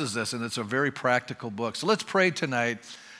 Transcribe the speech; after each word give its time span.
is 0.00 0.14
this, 0.14 0.32
and 0.32 0.44
it's 0.44 0.58
a 0.58 0.62
very 0.64 0.90
practical 0.90 1.50
book. 1.50 1.76
So 1.76 1.86
let's 1.86 2.02
pray 2.02 2.30
tonight 2.30 2.78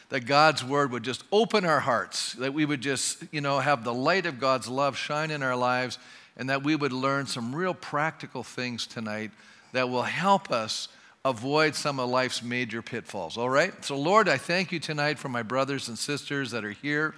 that 0.08 0.26
God's 0.26 0.62
word 0.62 0.92
would 0.92 1.02
just 1.02 1.24
open 1.32 1.64
our 1.64 1.80
hearts, 1.80 2.34
that 2.34 2.52
we 2.52 2.64
would 2.64 2.80
just, 2.80 3.24
you 3.30 3.40
know, 3.40 3.58
have 3.60 3.82
the 3.84 3.94
light 3.94 4.26
of 4.26 4.38
God's 4.38 4.68
love 4.68 4.96
shine 4.96 5.30
in 5.30 5.42
our 5.42 5.56
lives, 5.56 5.98
and 6.36 6.50
that 6.50 6.62
we 6.62 6.76
would 6.76 6.92
learn 6.92 7.26
some 7.26 7.54
real 7.54 7.74
practical 7.74 8.42
things 8.42 8.86
tonight 8.86 9.30
that 9.72 9.88
will 9.88 10.02
help 10.02 10.50
us 10.50 10.88
avoid 11.24 11.74
some 11.74 12.00
of 12.00 12.10
life's 12.10 12.42
major 12.42 12.82
pitfalls. 12.82 13.38
All 13.38 13.48
right? 13.48 13.72
So, 13.84 13.96
Lord, 13.96 14.28
I 14.28 14.38
thank 14.38 14.72
you 14.72 14.80
tonight 14.80 15.18
for 15.18 15.28
my 15.28 15.42
brothers 15.42 15.88
and 15.88 15.96
sisters 15.96 16.50
that 16.50 16.64
are 16.64 16.72
here 16.72 17.14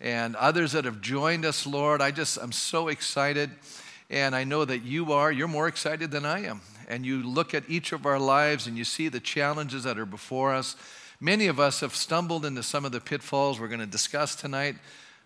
and 0.00 0.36
others 0.36 0.72
that 0.72 0.84
have 0.84 1.00
joined 1.00 1.44
us, 1.44 1.66
Lord. 1.66 2.02
I 2.02 2.10
just, 2.10 2.38
I'm 2.38 2.52
so 2.52 2.88
excited. 2.88 3.50
And 4.08 4.36
I 4.36 4.44
know 4.44 4.64
that 4.64 4.84
you 4.84 5.12
are, 5.12 5.32
you're 5.32 5.48
more 5.48 5.66
excited 5.66 6.10
than 6.10 6.24
I 6.24 6.44
am. 6.44 6.60
And 6.86 7.04
you 7.04 7.22
look 7.22 7.54
at 7.54 7.64
each 7.68 7.92
of 7.92 8.06
our 8.06 8.18
lives 8.18 8.66
and 8.66 8.78
you 8.78 8.84
see 8.84 9.08
the 9.08 9.20
challenges 9.20 9.84
that 9.84 9.98
are 9.98 10.06
before 10.06 10.54
us. 10.54 10.76
Many 11.20 11.46
of 11.46 11.58
us 11.58 11.80
have 11.80 11.96
stumbled 11.96 12.44
into 12.44 12.62
some 12.62 12.84
of 12.84 12.92
the 12.92 13.00
pitfalls 13.00 13.58
we're 13.58 13.68
going 13.68 13.80
to 13.80 13.86
discuss 13.86 14.36
tonight. 14.36 14.76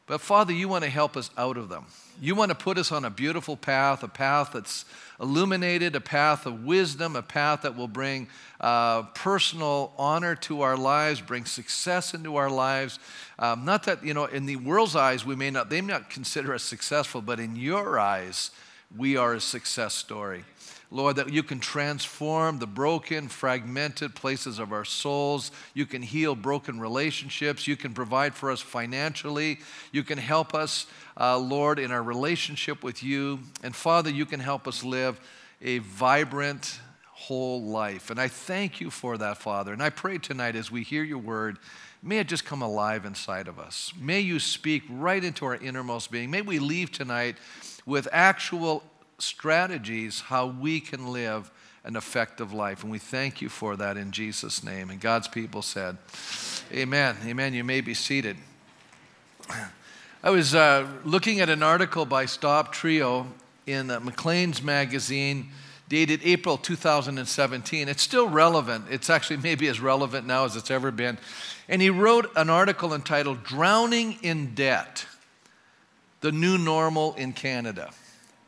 But 0.07 0.20
Father, 0.20 0.53
you 0.53 0.67
want 0.69 0.83
to 0.83 0.91
help 0.91 1.17
us 1.17 1.31
out 1.37 1.57
of 1.57 1.69
them. 1.69 1.87
You 2.20 2.34
want 2.34 2.48
to 2.48 2.57
put 2.57 2.79
us 2.79 2.91
on 2.91 3.05
a 3.05 3.11
beautiful 3.11 3.57
path, 3.57 4.03
a 4.03 4.09
path 4.09 4.51
that's 4.53 4.84
illuminated, 5.20 5.95
a 5.95 6.01
path 6.01 6.47
of 6.47 6.65
wisdom, 6.65 7.15
a 7.15 7.23
path 7.23 7.62
that 7.62 7.77
will 7.77 7.87
bring 7.87 8.27
uh, 8.61 9.03
personal 9.15 9.92
honor 9.97 10.34
to 10.34 10.62
our 10.62 10.77
lives, 10.77 11.20
bring 11.20 11.45
success 11.45 12.12
into 12.12 12.34
our 12.34 12.51
lives. 12.51 12.98
Um, 13.39 13.65
not 13.65 13.84
that, 13.84 14.05
you 14.05 14.12
know, 14.12 14.25
in 14.25 14.47
the 14.47 14.56
world's 14.56 14.97
eyes, 14.97 15.25
we 15.25 15.37
may 15.37 15.51
not, 15.51 15.70
they 15.70 15.81
may 15.81 15.92
not 15.92 16.11
consider 16.11 16.55
us 16.55 16.65
successful, 16.65 17.23
but 17.23 17.39
in 17.39 17.55
your 17.55 17.98
eyes, 17.98 18.51
we 18.97 19.17
are 19.17 19.34
a 19.34 19.41
success 19.41 19.95
story. 19.95 20.45
Lord, 20.93 21.17
that 21.17 21.33
you 21.33 21.45
can 21.45 21.61
transform 21.61 22.59
the 22.59 22.67
broken, 22.67 23.29
fragmented 23.29 24.17
places 24.17 24.59
of 24.59 24.73
our 24.73 24.85
souls. 24.85 25.53
You 25.73 25.87
can 25.87 26.03
heal 26.03 26.35
broken 26.35 26.81
relationships. 26.81 27.69
You 27.69 27.77
can 27.77 27.95
provide 27.95 28.34
for 28.34 28.51
us 28.51 28.61
financially. 28.61 29.61
You 29.92 30.03
can 30.03 30.19
help 30.19 30.53
us, 30.53 30.87
uh, 31.17 31.39
Lord, 31.39 31.79
in 31.79 31.92
our 31.92 32.03
relationship 32.03 32.83
with 32.83 33.05
you. 33.05 33.39
And 33.62 33.75
Father, 33.75 34.11
you 34.11 34.27
can 34.27 34.41
help 34.41 34.67
us 34.67 34.83
live 34.83 35.20
a 35.62 35.79
vibrant, 35.79 36.81
whole 37.12 37.62
life. 37.62 38.11
And 38.11 38.20
I 38.20 38.27
thank 38.27 38.81
you 38.81 38.91
for 38.91 39.17
that, 39.19 39.39
Father. 39.39 39.73
And 39.73 39.83
I 39.83 39.91
pray 39.91 40.19
tonight 40.19 40.57
as 40.57 40.73
we 40.73 40.83
hear 40.83 41.05
your 41.05 41.19
word, 41.19 41.59
may 42.03 42.19
it 42.19 42.27
just 42.27 42.45
come 42.45 42.62
alive 42.62 43.05
inside 43.05 43.47
of 43.47 43.61
us. 43.61 43.92
May 43.97 44.20
you 44.20 44.41
speak 44.41 44.83
right 44.89 45.23
into 45.23 45.45
our 45.45 45.57
innermost 45.57 46.11
being. 46.11 46.33
May 46.33 46.42
we 46.42 46.59
leave 46.59 46.91
tonight 46.91 47.36
with 47.86 48.09
actual 48.11 48.83
strategies 49.23 50.21
how 50.21 50.47
we 50.47 50.81
can 50.81 51.13
live 51.13 51.51
an 51.85 51.97
effective 51.97 52.53
life. 52.53 52.83
And 52.83 52.93
we 52.93 52.99
thank 52.99 53.41
you 53.41 53.49
for 53.49 53.77
that 53.77 53.97
in 53.97 54.11
Jesus' 54.11 54.63
name. 54.63 54.91
And 54.91 55.01
God's 55.01 55.29
people 55.29 55.63
said, 55.63 55.97
Amen. 56.73 57.17
Amen. 57.25 57.55
You 57.55 57.65
may 57.65 57.81
be 57.81 57.95
seated. 57.95 58.37
I 60.23 60.31
was 60.31 60.55
uh, 60.55 60.87
looking 61.05 61.41
at 61.41 61.48
an 61.48 61.63
article 61.63 62.05
by 62.05 62.27
Scott 62.27 62.75
Terrio 62.75 63.27
in 63.67 63.91
uh, 63.91 64.01
Maclean's 64.01 64.63
magazine 64.63 65.51
dated 65.89 66.21
April 66.23 66.57
2017. 66.57 67.89
It's 67.89 68.03
still 68.03 68.29
relevant. 68.29 68.85
It's 68.91 69.11
actually 69.11 69.39
maybe 69.39 69.67
as 69.67 69.81
relevant 69.81 70.27
now 70.27 70.45
as 70.45 70.55
it's 70.55 70.71
ever 70.71 70.91
been. 70.91 71.19
And 71.69 71.83
he 71.83 71.91
wrote 71.91 72.31
an 72.37 72.48
article 72.51 72.95
entitled 72.95 73.43
Drowning 73.43 74.19
in 74.23 74.55
Debt 74.55 75.07
The 76.21 76.31
New 76.31 76.59
Normal 76.59 77.15
in 77.15 77.33
Canada. 77.33 77.91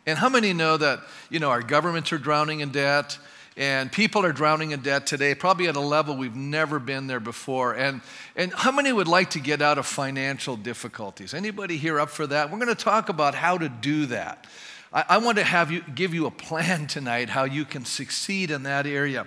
And 0.07 0.19
how 0.19 0.29
many 0.29 0.53
know 0.53 0.77
that, 0.77 1.01
you 1.31 1.39
know, 1.39 1.51
our 1.51 1.63
governments 1.63 2.13
are 2.13 2.19
drowning 2.19 2.61
in 2.61 2.71
debt 2.71 3.19
and 3.57 3.93
people 3.93 4.25
are 4.25 4.33
drowning 4.33 4.71
in 4.71 4.81
debt 4.81 5.07
today, 5.07 5.35
probably 5.35 5.69
at 5.69 5.77
a 5.77 5.81
level 5.81 6.17
we've 6.17 6.35
never 6.35 6.79
been 6.79 7.07
there 7.07 7.21
before. 7.21 7.75
And, 7.75 8.01
and 8.35 8.53
how 8.53 8.73
many 8.73 8.93
would 8.93 9.09
like 9.09 9.31
to 9.31 9.41
get 9.41 9.61
out 9.61 9.79
of 9.79 9.87
financial 9.87 10.57
difficulties? 10.57 11.35
Anybody 11.35 11.77
here 11.77 12.01
up 12.01 12.09
for 12.09 12.27
that? 12.27 12.51
We're 12.51 12.59
going 12.59 12.69
to 12.69 12.75
talk 12.75 13.11
about 13.11 13.35
how 13.35 13.59
to 13.59 13.69
do 13.69 14.07
that. 14.07 14.47
I, 14.93 15.05
I 15.11 15.19
want 15.19 15.39
to 15.39 15.45
have 15.45 15.71
you, 15.71 15.83
give 15.95 16.15
you 16.15 16.27
a 16.27 16.31
plan 16.31 16.87
tonight 16.89 17.29
how 17.29 17.45
you 17.45 17.65
can 17.65 17.85
succeed 17.85 18.51
in 18.51 18.63
that 18.63 18.87
area. 18.87 19.27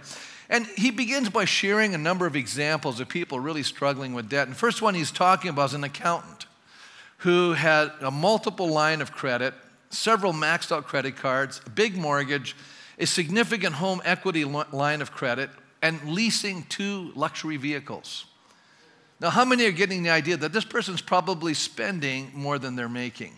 And 0.49 0.65
he 0.65 0.91
begins 0.91 1.29
by 1.29 1.45
sharing 1.45 1.95
a 1.95 1.97
number 1.97 2.25
of 2.25 2.35
examples 2.35 2.99
of 2.99 3.07
people 3.07 3.39
really 3.39 3.63
struggling 3.63 4.13
with 4.13 4.29
debt. 4.29 4.47
And 4.47 4.55
first 4.55 4.81
one 4.81 4.93
he's 4.93 5.11
talking 5.11 5.49
about 5.49 5.69
is 5.69 5.73
an 5.75 5.83
accountant 5.83 6.45
who 7.19 7.53
had 7.53 7.91
a 8.01 8.11
multiple 8.11 8.67
line 8.67 9.01
of 9.01 9.11
credit 9.11 9.53
several 9.89 10.33
maxed 10.33 10.71
out 10.71 10.85
credit 10.85 11.15
cards, 11.15 11.61
a 11.65 11.69
big 11.69 11.97
mortgage, 11.97 12.55
a 12.99 13.05
significant 13.05 13.75
home 13.75 14.01
equity 14.05 14.45
line 14.45 15.01
of 15.01 15.11
credit, 15.11 15.49
and 15.81 16.01
leasing 16.09 16.63
two 16.69 17.11
luxury 17.15 17.57
vehicles. 17.57 18.25
Now, 19.19 19.29
how 19.29 19.45
many 19.45 19.65
are 19.65 19.71
getting 19.71 20.03
the 20.03 20.09
idea 20.09 20.37
that 20.37 20.51
this 20.51 20.65
person's 20.65 21.01
probably 21.01 21.53
spending 21.53 22.31
more 22.33 22.59
than 22.59 22.75
they're 22.75 22.89
making? 22.89 23.33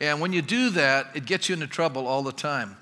And 0.00 0.20
when 0.20 0.32
you 0.32 0.42
do 0.42 0.70
that, 0.70 1.08
it 1.14 1.24
gets 1.24 1.48
you 1.48 1.54
into 1.54 1.66
trouble 1.66 2.06
all 2.06 2.22
the 2.22 2.32
time. 2.32 2.76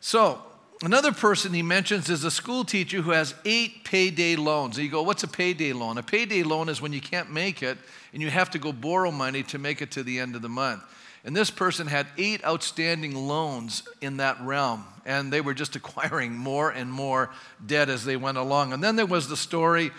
So, 0.00 0.40
another 0.82 1.12
person 1.12 1.52
he 1.52 1.62
mentions 1.62 2.08
is 2.08 2.24
a 2.24 2.30
school 2.30 2.64
teacher 2.64 3.02
who 3.02 3.10
has 3.10 3.34
eight 3.44 3.84
payday 3.84 4.36
loans. 4.36 4.76
And 4.76 4.84
you 4.84 4.90
go, 4.90 5.02
What's 5.02 5.24
a 5.24 5.28
payday 5.28 5.72
loan? 5.72 5.98
A 5.98 6.02
payday 6.02 6.42
loan 6.42 6.68
is 6.68 6.80
when 6.80 6.92
you 6.92 7.00
can't 7.00 7.30
make 7.30 7.62
it 7.62 7.76
and 8.12 8.22
you 8.22 8.30
have 8.30 8.50
to 8.50 8.58
go 8.58 8.72
borrow 8.72 9.10
money 9.10 9.42
to 9.44 9.58
make 9.58 9.82
it 9.82 9.90
to 9.92 10.02
the 10.02 10.20
end 10.20 10.36
of 10.36 10.42
the 10.42 10.48
month. 10.48 10.82
And 11.24 11.34
this 11.34 11.50
person 11.50 11.86
had 11.86 12.06
eight 12.18 12.44
outstanding 12.44 13.14
loans 13.14 13.82
in 14.00 14.18
that 14.18 14.40
realm, 14.42 14.84
and 15.06 15.32
they 15.32 15.40
were 15.40 15.54
just 15.54 15.74
acquiring 15.76 16.36
more 16.36 16.70
and 16.70 16.92
more 16.92 17.30
debt 17.64 17.88
as 17.88 18.04
they 18.04 18.16
went 18.16 18.38
along. 18.38 18.72
And 18.72 18.84
then 18.84 18.96
there 18.96 19.06
was 19.06 19.28
the 19.28 19.36
story 19.36 19.90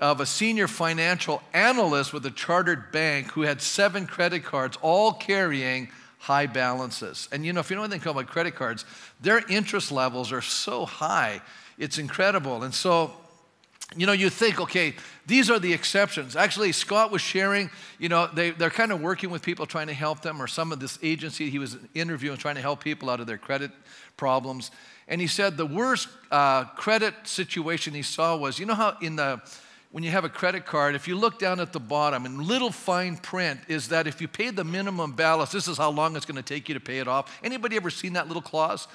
of 0.00 0.20
a 0.20 0.26
senior 0.26 0.66
financial 0.66 1.42
analyst 1.52 2.14
with 2.14 2.24
a 2.24 2.30
chartered 2.30 2.90
bank 2.90 3.28
who 3.32 3.42
had 3.42 3.60
seven 3.60 4.06
credit 4.06 4.42
cards, 4.42 4.78
all 4.80 5.12
carrying 5.12 5.90
high 6.18 6.46
balances. 6.46 7.28
And 7.30 7.44
you 7.44 7.52
know, 7.52 7.60
if 7.60 7.70
you 7.70 7.76
know 7.76 7.84
anything 7.84 8.08
about 8.08 8.26
credit 8.26 8.54
cards, 8.54 8.86
their 9.20 9.42
interest 9.48 9.92
levels 9.92 10.32
are 10.32 10.42
so 10.42 10.86
high, 10.86 11.42
it's 11.78 11.98
incredible. 11.98 12.62
And 12.62 12.74
so 12.74 13.12
you 13.96 14.06
know, 14.06 14.12
you 14.12 14.30
think, 14.30 14.60
okay, 14.60 14.94
these 15.26 15.50
are 15.50 15.58
the 15.58 15.72
exceptions. 15.72 16.36
Actually, 16.36 16.72
Scott 16.72 17.10
was 17.10 17.20
sharing, 17.20 17.70
you 17.98 18.08
know, 18.08 18.28
they, 18.32 18.50
they're 18.50 18.70
kind 18.70 18.92
of 18.92 19.00
working 19.00 19.30
with 19.30 19.42
people 19.42 19.66
trying 19.66 19.88
to 19.88 19.92
help 19.92 20.22
them, 20.22 20.40
or 20.40 20.46
some 20.46 20.70
of 20.70 20.78
this 20.78 20.98
agency 21.02 21.50
he 21.50 21.58
was 21.58 21.76
interviewing 21.94 22.38
trying 22.38 22.54
to 22.54 22.60
help 22.60 22.84
people 22.84 23.10
out 23.10 23.20
of 23.20 23.26
their 23.26 23.38
credit 23.38 23.72
problems. 24.16 24.70
And 25.08 25.20
he 25.20 25.26
said 25.26 25.56
the 25.56 25.66
worst 25.66 26.08
uh, 26.30 26.64
credit 26.64 27.14
situation 27.24 27.94
he 27.94 28.02
saw 28.02 28.36
was, 28.36 28.58
you 28.60 28.66
know 28.66 28.74
how 28.74 28.96
in 29.00 29.16
the, 29.16 29.40
when 29.90 30.04
you 30.04 30.10
have 30.10 30.24
a 30.24 30.28
credit 30.28 30.66
card, 30.66 30.94
if 30.94 31.08
you 31.08 31.16
look 31.16 31.40
down 31.40 31.58
at 31.58 31.72
the 31.72 31.80
bottom, 31.80 32.26
in 32.26 32.46
little 32.46 32.70
fine 32.70 33.16
print 33.16 33.58
is 33.66 33.88
that 33.88 34.06
if 34.06 34.20
you 34.20 34.28
pay 34.28 34.50
the 34.50 34.62
minimum 34.62 35.12
balance, 35.12 35.50
this 35.50 35.66
is 35.66 35.78
how 35.78 35.90
long 35.90 36.14
it's 36.14 36.26
going 36.26 36.36
to 36.36 36.42
take 36.42 36.68
you 36.68 36.74
to 36.74 36.80
pay 36.80 36.98
it 36.98 37.08
off. 37.08 37.40
Anybody 37.42 37.74
ever 37.74 37.90
seen 37.90 38.12
that 38.12 38.28
little 38.28 38.42
clause? 38.42 38.86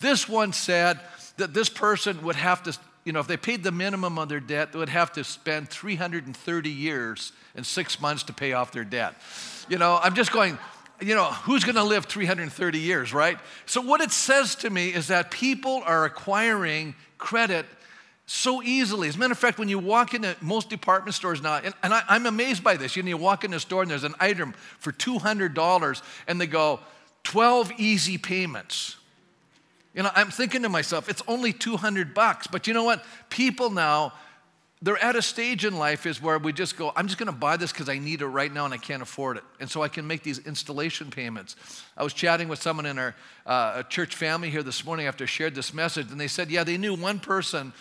This 0.00 0.28
one 0.28 0.52
said 0.52 0.98
that 1.36 1.54
this 1.54 1.68
person 1.68 2.22
would 2.24 2.36
have 2.36 2.64
to 2.64 2.76
you 3.04 3.12
know, 3.12 3.20
if 3.20 3.26
they 3.26 3.36
paid 3.36 3.62
the 3.62 3.72
minimum 3.72 4.18
on 4.18 4.28
their 4.28 4.40
debt, 4.40 4.72
they 4.72 4.78
would 4.78 4.90
have 4.90 5.12
to 5.12 5.24
spend 5.24 5.68
330 5.68 6.70
years 6.70 7.32
and 7.54 7.64
six 7.64 8.00
months 8.00 8.24
to 8.24 8.32
pay 8.32 8.52
off 8.52 8.72
their 8.72 8.84
debt. 8.84 9.14
You 9.68 9.78
know, 9.78 9.98
I'm 10.02 10.14
just 10.14 10.32
going, 10.32 10.58
you 11.00 11.14
know, 11.14 11.24
who's 11.24 11.64
going 11.64 11.76
to 11.76 11.84
live 11.84 12.04
330 12.04 12.78
years, 12.78 13.14
right? 13.14 13.38
So, 13.66 13.80
what 13.80 14.00
it 14.00 14.10
says 14.10 14.54
to 14.56 14.70
me 14.70 14.88
is 14.88 15.08
that 15.08 15.30
people 15.30 15.82
are 15.86 16.04
acquiring 16.04 16.94
credit 17.16 17.66
so 18.26 18.62
easily. 18.62 19.08
As 19.08 19.16
a 19.16 19.18
matter 19.18 19.32
of 19.32 19.38
fact, 19.38 19.58
when 19.58 19.68
you 19.68 19.78
walk 19.78 20.14
into 20.14 20.36
most 20.40 20.68
department 20.70 21.14
stores 21.14 21.42
now, 21.42 21.56
and, 21.56 21.74
and 21.82 21.92
I, 21.92 22.04
am 22.10 22.26
amazed 22.26 22.62
by 22.62 22.76
this, 22.76 22.94
you 22.94 23.02
know, 23.02 23.08
you 23.08 23.16
walk 23.16 23.44
in 23.44 23.52
a 23.54 23.60
store 23.60 23.82
and 23.82 23.90
there's 23.90 24.04
an 24.04 24.14
item 24.20 24.52
for 24.78 24.92
$200 24.92 26.02
and 26.28 26.40
they 26.40 26.46
go, 26.46 26.78
12 27.24 27.72
easy 27.78 28.18
payments. 28.18 28.96
You 29.94 30.04
know, 30.04 30.10
I'm 30.14 30.30
thinking 30.30 30.62
to 30.62 30.68
myself, 30.68 31.08
it's 31.08 31.22
only 31.26 31.52
200 31.52 32.14
bucks. 32.14 32.46
But 32.46 32.66
you 32.66 32.74
know 32.74 32.84
what? 32.84 33.04
People 33.28 33.70
now, 33.70 34.12
they're 34.82 35.02
at 35.02 35.16
a 35.16 35.22
stage 35.22 35.64
in 35.64 35.76
life 35.76 36.06
is 36.06 36.22
where 36.22 36.38
we 36.38 36.52
just 36.52 36.76
go, 36.76 36.92
I'm 36.96 37.06
just 37.06 37.18
going 37.18 37.26
to 37.26 37.38
buy 37.38 37.56
this 37.56 37.72
because 37.72 37.88
I 37.88 37.98
need 37.98 38.22
it 38.22 38.26
right 38.26 38.52
now 38.52 38.64
and 38.64 38.72
I 38.72 38.78
can't 38.78 39.02
afford 39.02 39.36
it. 39.36 39.44
And 39.58 39.68
so 39.68 39.82
I 39.82 39.88
can 39.88 40.06
make 40.06 40.22
these 40.22 40.38
installation 40.38 41.10
payments. 41.10 41.56
I 41.96 42.04
was 42.04 42.12
chatting 42.14 42.48
with 42.48 42.62
someone 42.62 42.86
in 42.86 42.98
our 42.98 43.14
uh, 43.44 43.82
church 43.84 44.14
family 44.14 44.48
here 44.48 44.62
this 44.62 44.84
morning 44.84 45.06
after 45.06 45.24
I 45.24 45.26
shared 45.26 45.54
this 45.54 45.74
message, 45.74 46.10
and 46.10 46.20
they 46.20 46.28
said, 46.28 46.50
yeah, 46.50 46.64
they 46.64 46.78
knew 46.78 46.94
one 46.94 47.20
person 47.20 47.72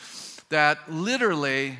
that 0.49 0.91
literally 0.91 1.77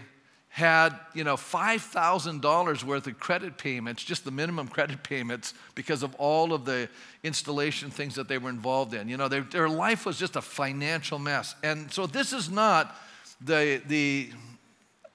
had, 0.59 0.99
you 1.13 1.23
know, 1.23 1.37
$5,000 1.37 2.83
worth 2.83 3.07
of 3.07 3.19
credit 3.19 3.57
payments, 3.57 4.03
just 4.03 4.25
the 4.25 4.31
minimum 4.31 4.67
credit 4.67 5.01
payments, 5.03 5.53
because 5.73 6.03
of 6.03 6.13
all 6.15 6.53
of 6.53 6.65
the 6.65 6.89
installation 7.23 7.89
things 7.89 8.15
that 8.15 8.27
they 8.27 8.37
were 8.37 8.49
involved 8.49 8.93
in. 8.93 9.07
You 9.07 9.15
know, 9.15 9.29
their, 9.29 9.41
their 9.41 9.69
life 9.69 10.05
was 10.05 10.19
just 10.19 10.35
a 10.35 10.41
financial 10.41 11.17
mess. 11.17 11.55
And 11.63 11.89
so 11.91 12.05
this 12.05 12.33
is 12.33 12.49
not 12.49 12.93
the, 13.39 13.81
the 13.87 14.31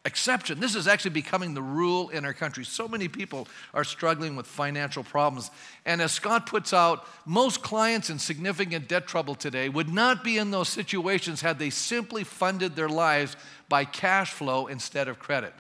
exception. 0.05 0.61
This 0.61 0.75
is 0.75 0.87
actually 0.87 1.13
becoming 1.13 1.55
the 1.55 1.63
rule 1.63 2.11
in 2.11 2.25
our 2.25 2.35
country. 2.35 2.65
So 2.65 2.87
many 2.87 3.09
people 3.09 3.49
are 3.73 3.85
struggling 3.85 4.37
with 4.37 4.47
financial 4.47 5.03
problems. 5.03 5.51
And 5.87 6.03
as 6.03 6.13
Scott 6.13 6.47
puts 6.47 6.73
out, 6.73 7.07
most 7.25 7.63
clients 7.63 8.11
in 8.11 8.19
significant 8.19 8.87
debt 8.87 9.07
trouble 9.07 9.35
today 9.35 9.69
would 9.69 9.89
not 9.89 10.23
be 10.23 10.37
in 10.37 10.51
those 10.51 10.69
situations 10.69 11.41
had 11.41 11.59
they 11.59 11.71
simply 11.71 12.23
funded 12.23 12.77
their 12.77 12.89
lives 12.89 13.37
by 13.69 13.85
cash 13.85 14.33
flow 14.33 14.67
instead 14.67 15.09
of 15.09 15.19
credit. 15.19 15.55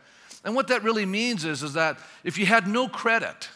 And 0.44 0.54
what 0.54 0.68
that 0.68 0.82
really 0.82 1.06
means 1.06 1.46
is, 1.46 1.62
is 1.62 1.72
that 1.72 1.98
if 2.22 2.36
you 2.36 2.44
had 2.44 2.68
no 2.68 2.86
credit, 2.86 3.48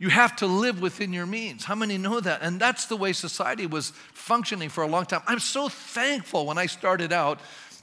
you 0.00 0.08
have 0.08 0.34
to 0.36 0.46
live 0.46 0.80
within 0.80 1.12
your 1.12 1.26
means. 1.26 1.64
How 1.64 1.76
many 1.76 1.98
know 1.98 2.18
that? 2.20 2.42
And 2.42 2.58
that's 2.58 2.86
the 2.86 2.96
way 2.96 3.12
society 3.12 3.66
was 3.66 3.90
functioning 4.12 4.70
for 4.70 4.82
a 4.82 4.88
long 4.88 5.04
time. 5.04 5.20
I'm 5.28 5.38
so 5.38 5.68
thankful 5.68 6.46
when 6.46 6.58
I 6.58 6.66
started 6.66 7.12
out 7.12 7.38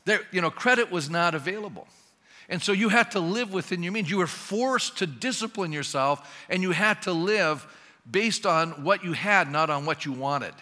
that 0.06 0.22
you 0.32 0.42
know 0.42 0.50
credit 0.50 0.92
was 0.92 1.10
not 1.10 1.36
available. 1.36 1.88
And 2.50 2.62
so 2.62 2.72
you 2.72 2.90
had 2.90 3.12
to 3.12 3.20
live 3.20 3.52
within 3.52 3.84
your 3.84 3.92
means. 3.92 4.10
You 4.10 4.20
were 4.20 4.28
forced 4.28 5.00
to 5.00 5.08
discipline 5.08 5.72
yourself, 5.72 6.46
and 6.50 6.62
you 6.62 6.72
had 6.72 7.02
to 7.04 7.12
live 7.12 7.68
based 8.10 8.46
on 8.46 8.84
what 8.84 9.04
you 9.04 9.14
had, 9.14 9.52
not 9.52 9.70
on 9.70 9.86
what 9.86 10.06
you 10.06 10.14
wanted. 10.14 10.54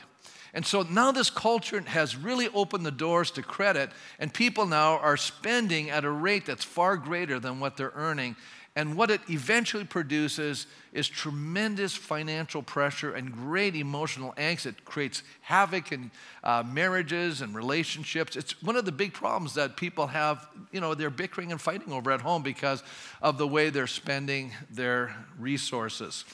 And 0.53 0.65
so 0.65 0.83
now 0.83 1.11
this 1.11 1.29
culture 1.29 1.81
has 1.81 2.15
really 2.15 2.47
opened 2.53 2.85
the 2.85 2.91
doors 2.91 3.29
to 3.31 3.43
credit, 3.43 3.91
and 4.19 4.33
people 4.33 4.65
now 4.65 4.97
are 4.97 5.17
spending 5.17 5.89
at 5.89 6.05
a 6.05 6.09
rate 6.09 6.45
that's 6.45 6.63
far 6.63 6.95
greater 6.95 7.39
than 7.39 7.59
what 7.59 7.75
they're 7.75 7.91
earning. 7.93 8.37
And 8.77 8.97
what 8.97 9.09
it 9.09 9.21
eventually 9.29 9.85
produces 9.85 10.67
is 10.91 11.07
tremendous 11.07 11.95
financial 11.95 12.61
pressure 12.61 13.13
and 13.13 13.31
great 13.31 13.73
emotional 13.73 14.33
angst. 14.33 14.65
It 14.65 14.83
creates 14.83 15.23
havoc 15.41 15.93
in 15.93 16.11
uh, 16.43 16.61
marriages 16.65 17.39
and 17.39 17.55
relationships. 17.55 18.35
It's 18.35 18.61
one 18.61 18.75
of 18.75 18.83
the 18.83 18.91
big 18.91 19.13
problems 19.13 19.53
that 19.53 19.77
people 19.77 20.07
have, 20.07 20.45
you 20.73 20.81
know, 20.81 20.93
they're 20.93 21.09
bickering 21.09 21.53
and 21.53 21.61
fighting 21.61 21.93
over 21.93 22.11
at 22.11 22.19
home 22.19 22.43
because 22.43 22.83
of 23.21 23.37
the 23.37 23.47
way 23.47 23.69
they're 23.69 23.87
spending 23.87 24.51
their 24.69 25.15
resources. 25.39 26.25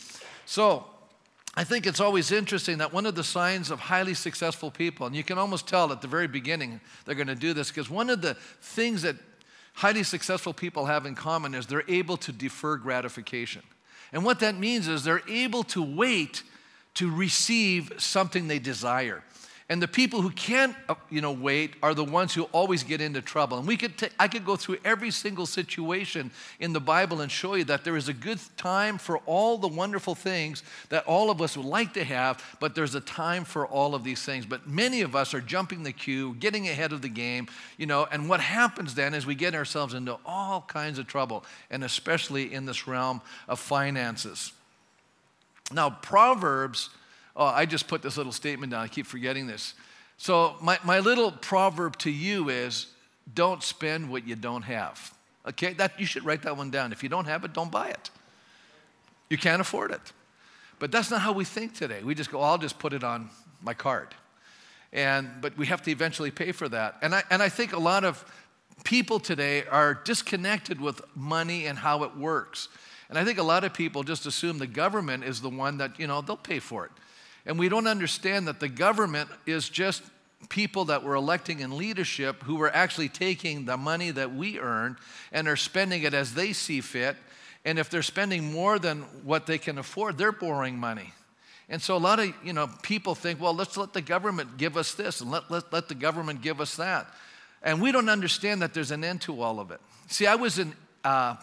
So, 0.48 0.86
I 1.54 1.66
think 1.66 1.86
it's 1.86 2.00
always 2.00 2.32
interesting 2.32 2.78
that 2.78 2.94
one 2.94 3.06
of 3.06 3.14
the 3.14 3.26
signs 3.26 3.72
of 3.72 3.80
highly 3.82 4.14
successful 4.14 4.72
people, 4.72 5.06
and 5.06 5.14
you 5.14 5.24
can 5.24 5.38
almost 5.38 5.68
tell 5.68 5.92
at 5.92 6.02
the 6.02 6.08
very 6.08 6.28
beginning 6.28 6.80
they're 7.04 7.14
going 7.14 7.28
to 7.28 7.36
do 7.36 7.54
this, 7.54 7.68
because 7.68 7.90
one 7.90 8.10
of 8.10 8.22
the 8.22 8.36
things 8.62 9.02
that 9.02 9.18
highly 9.82 10.04
successful 10.04 10.54
people 10.54 10.86
have 10.86 11.08
in 11.08 11.16
common 11.16 11.56
is 11.56 11.66
they're 11.66 11.84
able 11.88 12.16
to 12.16 12.32
defer 12.32 12.78
gratification. 12.78 13.64
And 14.14 14.24
what 14.24 14.40
that 14.42 14.56
means 14.56 14.88
is 14.88 15.04
they're 15.04 15.28
able 15.28 15.64
to 15.64 15.82
wait 15.82 16.44
to 16.94 17.10
receive 17.10 17.92
something 17.98 18.48
they 18.48 18.60
desire. 18.60 19.24
And 19.72 19.82
the 19.82 19.88
people 19.88 20.22
who 20.22 20.32
can't, 20.32 20.76
uh, 20.90 20.96
you 21.10 21.22
know, 21.22 21.32
wait 21.32 21.76
are 21.82 21.94
the 21.94 22.04
ones 22.04 22.34
who 22.34 22.44
always 22.52 22.84
get 22.84 23.00
into 23.00 23.22
trouble. 23.22 23.58
And 23.58 23.66
we 23.66 23.78
could, 23.78 23.98
t- 23.98 24.10
I 24.20 24.28
could 24.28 24.44
go 24.44 24.58
through 24.58 24.80
every 24.84 25.12
single 25.12 25.46
situation 25.46 26.30
in 26.60 26.74
the 26.74 26.82
Bible 26.82 27.22
and 27.22 27.32
show 27.32 27.56
you 27.56 27.64
that 27.64 27.86
there 27.86 27.96
is 27.96 28.10
a 28.10 28.14
good 28.14 28.38
time 28.58 28.98
for 28.98 29.20
all 29.20 29.58
the 29.58 29.70
wonderful 29.70 30.14
things 30.14 30.62
that 30.90 31.06
all 31.06 31.32
of 31.32 31.42
us 31.42 31.56
would 31.56 31.66
like 31.66 31.94
to 31.94 32.04
have, 32.04 32.44
but 32.60 32.76
there's 32.76 32.96
a 32.96 33.00
time 33.00 33.46
for 33.46 33.66
all 33.66 33.96
of 33.96 34.04
these 34.04 34.22
things. 34.22 34.46
But 34.46 34.68
many 34.68 35.04
of 35.04 35.16
us 35.16 35.34
are 35.34 35.40
jumping 35.40 35.84
the 35.84 35.94
queue, 35.94 36.36
getting 36.38 36.68
ahead 36.68 36.92
of 36.92 37.02
the 37.02 37.08
game, 37.08 37.48
you 37.78 37.86
know. 37.86 38.06
And 38.12 38.28
what 38.28 38.42
happens 38.42 38.94
then 38.94 39.14
is 39.14 39.26
we 39.26 39.36
get 39.36 39.56
ourselves 39.56 39.94
into 39.94 40.18
all 40.26 40.66
kinds 40.68 41.00
of 41.00 41.08
trouble, 41.08 41.46
and 41.70 41.86
especially 41.86 42.54
in 42.54 42.66
this 42.66 42.90
realm 42.90 43.22
of 43.48 43.58
finances. 43.58 44.52
Now, 45.72 45.92
Proverbs 45.92 46.90
Oh, 47.36 47.46
I 47.46 47.66
just 47.66 47.88
put 47.88 48.02
this 48.02 48.18
little 48.18 48.32
statement 48.32 48.72
down. 48.72 48.82
I 48.82 48.88
keep 48.88 49.06
forgetting 49.06 49.48
this. 49.48 49.74
So, 50.18 50.56
my, 50.62 50.78
my 50.84 51.00
little 51.00 51.32
proverb 51.32 51.98
to 52.00 52.12
you 52.12 52.50
is 52.50 52.88
don't 53.34 53.64
spend 53.64 54.10
what 54.10 54.28
you 54.28 54.36
don't 54.36 54.64
have. 54.64 55.14
Okay, 55.48 55.74
that, 55.74 56.00
you 56.00 56.06
should 56.06 56.26
write 56.26 56.44
that 56.44 56.58
one 56.58 56.70
down. 56.70 56.92
If 56.92 57.02
you 57.02 57.10
don't 57.10 57.26
have 57.26 57.44
it, 57.44 57.54
don't 57.54 57.72
buy 57.72 57.90
it. 57.90 58.10
You 59.30 59.38
can't 59.38 59.62
afford 59.62 59.92
it. 59.92 60.14
But 60.78 60.92
that's 60.92 61.10
not 61.10 61.22
how 61.22 61.32
we 61.32 61.46
think 61.46 61.74
today. 61.74 62.04
We 62.04 62.16
just 62.16 62.32
go, 62.32 62.40
oh, 62.40 62.44
I'll 62.44 62.58
just 62.58 62.80
put 62.80 62.94
it 62.94 63.04
on 63.04 63.30
my 63.64 63.74
card. 63.74 64.14
And, 64.94 65.30
but 65.40 65.58
we 65.58 65.68
have 65.68 65.82
to 65.84 65.92
eventually 65.92 66.32
pay 66.32 66.52
for 66.52 66.68
that. 66.70 66.98
And 67.02 67.16
I, 67.16 67.24
and 67.30 67.42
I 67.42 67.50
think 67.50 67.74
a 67.74 67.80
lot 67.80 68.04
of 68.04 68.24
people 68.84 69.20
today 69.20 69.64
are 69.66 69.94
disconnected 69.94 70.82
with 70.82 71.02
money 71.16 71.66
and 71.66 71.78
how 71.78 72.04
it 72.04 72.18
works. 72.18 72.68
And 73.10 73.18
I 73.18 73.24
think 73.24 73.38
a 73.40 73.44
lot 73.44 73.64
of 73.64 73.74
people 73.74 74.04
just 74.04 74.26
assume 74.26 74.58
the 74.58 74.68
government 74.68 75.24
is 75.24 75.42
the 75.42 75.50
one 75.50 75.78
that, 75.78 76.00
you 76.00 76.08
know, 76.08 76.22
they'll 76.22 76.38
pay 76.38 76.60
for 76.60 76.86
it. 76.86 76.92
And 77.46 77.58
we 77.58 77.70
don't 77.70 77.88
understand 77.88 78.48
that 78.48 78.60
the 78.60 78.70
government 78.70 79.30
is 79.46 79.70
just 79.70 80.04
people 80.50 80.86
that 80.86 81.04
we're 81.04 81.16
electing 81.16 81.60
in 81.60 81.78
leadership 81.78 82.44
who 82.44 82.62
are 82.62 82.74
actually 82.74 83.10
taking 83.10 83.66
the 83.66 83.78
money 83.78 84.12
that 84.12 84.34
we 84.34 84.60
earn 84.60 84.98
and 85.32 85.48
are 85.48 85.56
spending 85.56 86.04
it 86.04 86.14
as 86.14 86.34
they 86.34 86.54
see 86.54 86.82
fit. 86.82 87.16
And 87.64 87.78
if 87.78 87.90
they're 87.90 88.02
spending 88.02 88.52
more 88.52 88.80
than 88.80 89.02
what 89.24 89.46
they 89.46 89.58
can 89.58 89.78
afford, 89.78 90.18
they're 90.18 90.32
borrowing 90.32 90.78
money. 90.78 91.14
And 91.70 91.82
so 91.82 91.96
a 91.96 92.00
lot 92.00 92.20
of 92.20 92.34
you 92.44 92.54
know 92.54 92.70
people 92.82 93.16
think, 93.16 93.40
well, 93.40 93.54
let's 93.54 93.78
let 93.78 93.94
the 93.94 94.02
government 94.02 94.58
give 94.58 94.76
us 94.76 94.94
this 94.94 95.22
and 95.22 95.32
let, 95.32 95.50
let, 95.50 95.72
let 95.72 95.88
the 95.88 95.96
government 95.96 96.42
give 96.42 96.60
us 96.60 96.76
that. 96.76 97.08
And 97.64 97.82
we 97.82 97.92
don't 97.92 98.10
understand 98.10 98.62
that 98.62 98.74
there's 98.74 98.92
an 98.92 99.04
end 99.04 99.22
to 99.22 99.42
all 99.42 99.60
of 99.60 99.72
it. 99.72 99.80
See, 100.08 100.26
I 100.26 100.36
was 100.36 100.60
in 100.60 100.74
uh, 101.04 101.36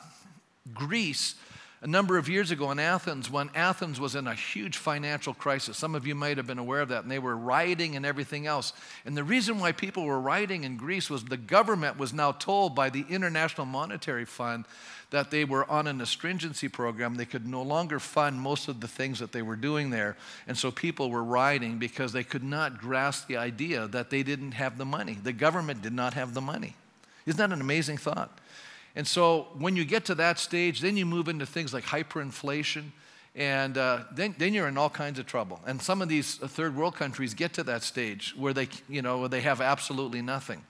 Greece 0.75 1.37
a 1.81 1.87
number 1.87 2.19
of 2.19 2.29
years 2.29 2.51
ago 2.51 2.71
in 2.73 2.79
Athens 2.81 3.31
when 3.31 3.51
Athens 3.55 4.01
was 4.01 4.17
in 4.17 4.27
a 4.27 4.35
huge 4.35 4.77
financial 4.77 5.33
crisis. 5.33 5.77
Some 5.77 5.95
of 5.95 6.07
you 6.07 6.15
might 6.15 6.37
have 6.37 6.47
been 6.47 6.59
aware 6.59 6.81
of 6.81 6.89
that, 6.89 7.03
and 7.03 7.11
they 7.11 7.21
were 7.21 7.37
rioting 7.37 7.95
and 7.95 8.05
everything 8.05 8.47
else. 8.47 8.73
And 9.05 9.17
the 9.17 9.23
reason 9.23 9.61
why 9.61 9.71
people 9.71 10.05
were 10.05 10.21
rioting 10.21 10.65
in 10.65 10.77
Greece 10.77 11.09
was 11.09 11.25
the 11.25 11.37
government 11.37 11.97
was 11.97 12.13
now 12.13 12.33
told 12.33 12.75
by 12.75 12.91
the 12.91 13.05
International 13.09 13.65
Monetary 13.65 14.25
Fund 14.25 14.65
that 15.11 15.31
they 15.31 15.45
were 15.45 15.71
on 15.71 15.87
an 15.87 16.01
astringency 16.01 16.69
program. 16.69 17.15
They 17.15 17.25
could 17.25 17.47
no 17.47 17.63
longer 17.63 18.01
fund 18.01 18.41
most 18.41 18.69
of 18.69 18.81
the 18.81 18.89
things 18.89 19.21
that 19.21 19.33
they 19.33 19.43
were 19.43 19.57
doing 19.57 19.91
there. 19.91 20.17
And 20.47 20.59
so 20.59 20.71
people 20.71 21.11
were 21.11 21.25
rioting 21.25 21.79
because 21.79 22.13
they 22.13 22.25
could 22.25 22.45
not 22.45 22.79
grasp 22.79 23.29
the 23.29 23.37
idea 23.37 23.87
that 23.89 24.11
they 24.11 24.23
didn't 24.23 24.53
have 24.53 24.79
the 24.79 24.85
money. 24.85 25.17
The 25.23 25.33
government 25.33 25.81
did 25.81 25.95
not 25.95 26.15
have 26.15 26.35
the 26.35 26.41
money. 26.41 26.75
Isn't 27.25 27.39
that 27.39 27.53
an 27.53 27.61
amazing 27.61 27.99
thought? 27.99 28.37
And 28.99 29.06
so 29.06 29.47
when 29.56 29.77
you 29.77 29.85
get 29.85 30.06
to 30.06 30.17
that 30.17 30.41
stage, 30.41 30.81
then 30.81 30.97
you 30.97 31.06
move 31.06 31.29
into 31.29 31.47
things 31.47 31.73
like 31.73 31.85
hyperinflation, 31.85 32.87
and 33.37 33.79
uh, 33.79 34.00
then, 34.11 34.35
then 34.39 34.53
you're 34.53 34.67
in 34.67 34.77
all 34.77 34.91
kinds 34.91 35.21
of 35.21 35.27
trouble. 35.27 35.61
And 35.69 35.81
some 35.81 36.03
of 36.03 36.09
these 36.09 36.35
third 36.35 36.75
world 36.75 36.97
countries 36.97 37.33
get 37.33 37.53
to 37.53 37.62
that 37.62 37.85
stage 37.85 38.35
where 38.37 38.53
they, 38.53 38.67
you 38.89 39.00
know, 39.00 39.21
where 39.21 39.29
they 39.29 39.43
have 39.43 39.61
absolutely 39.61 40.21
nothing. 40.21 40.65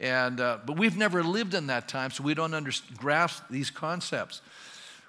And, 0.00 0.40
uh, 0.40 0.60
but 0.64 0.78
we've 0.78 0.96
never 0.96 1.22
lived 1.22 1.52
in 1.52 1.66
that 1.66 1.86
time, 1.86 2.10
so 2.10 2.24
we 2.24 2.32
don't 2.32 2.54
under- 2.54 2.72
grasp 2.96 3.42
these 3.50 3.68
concepts. 3.68 4.40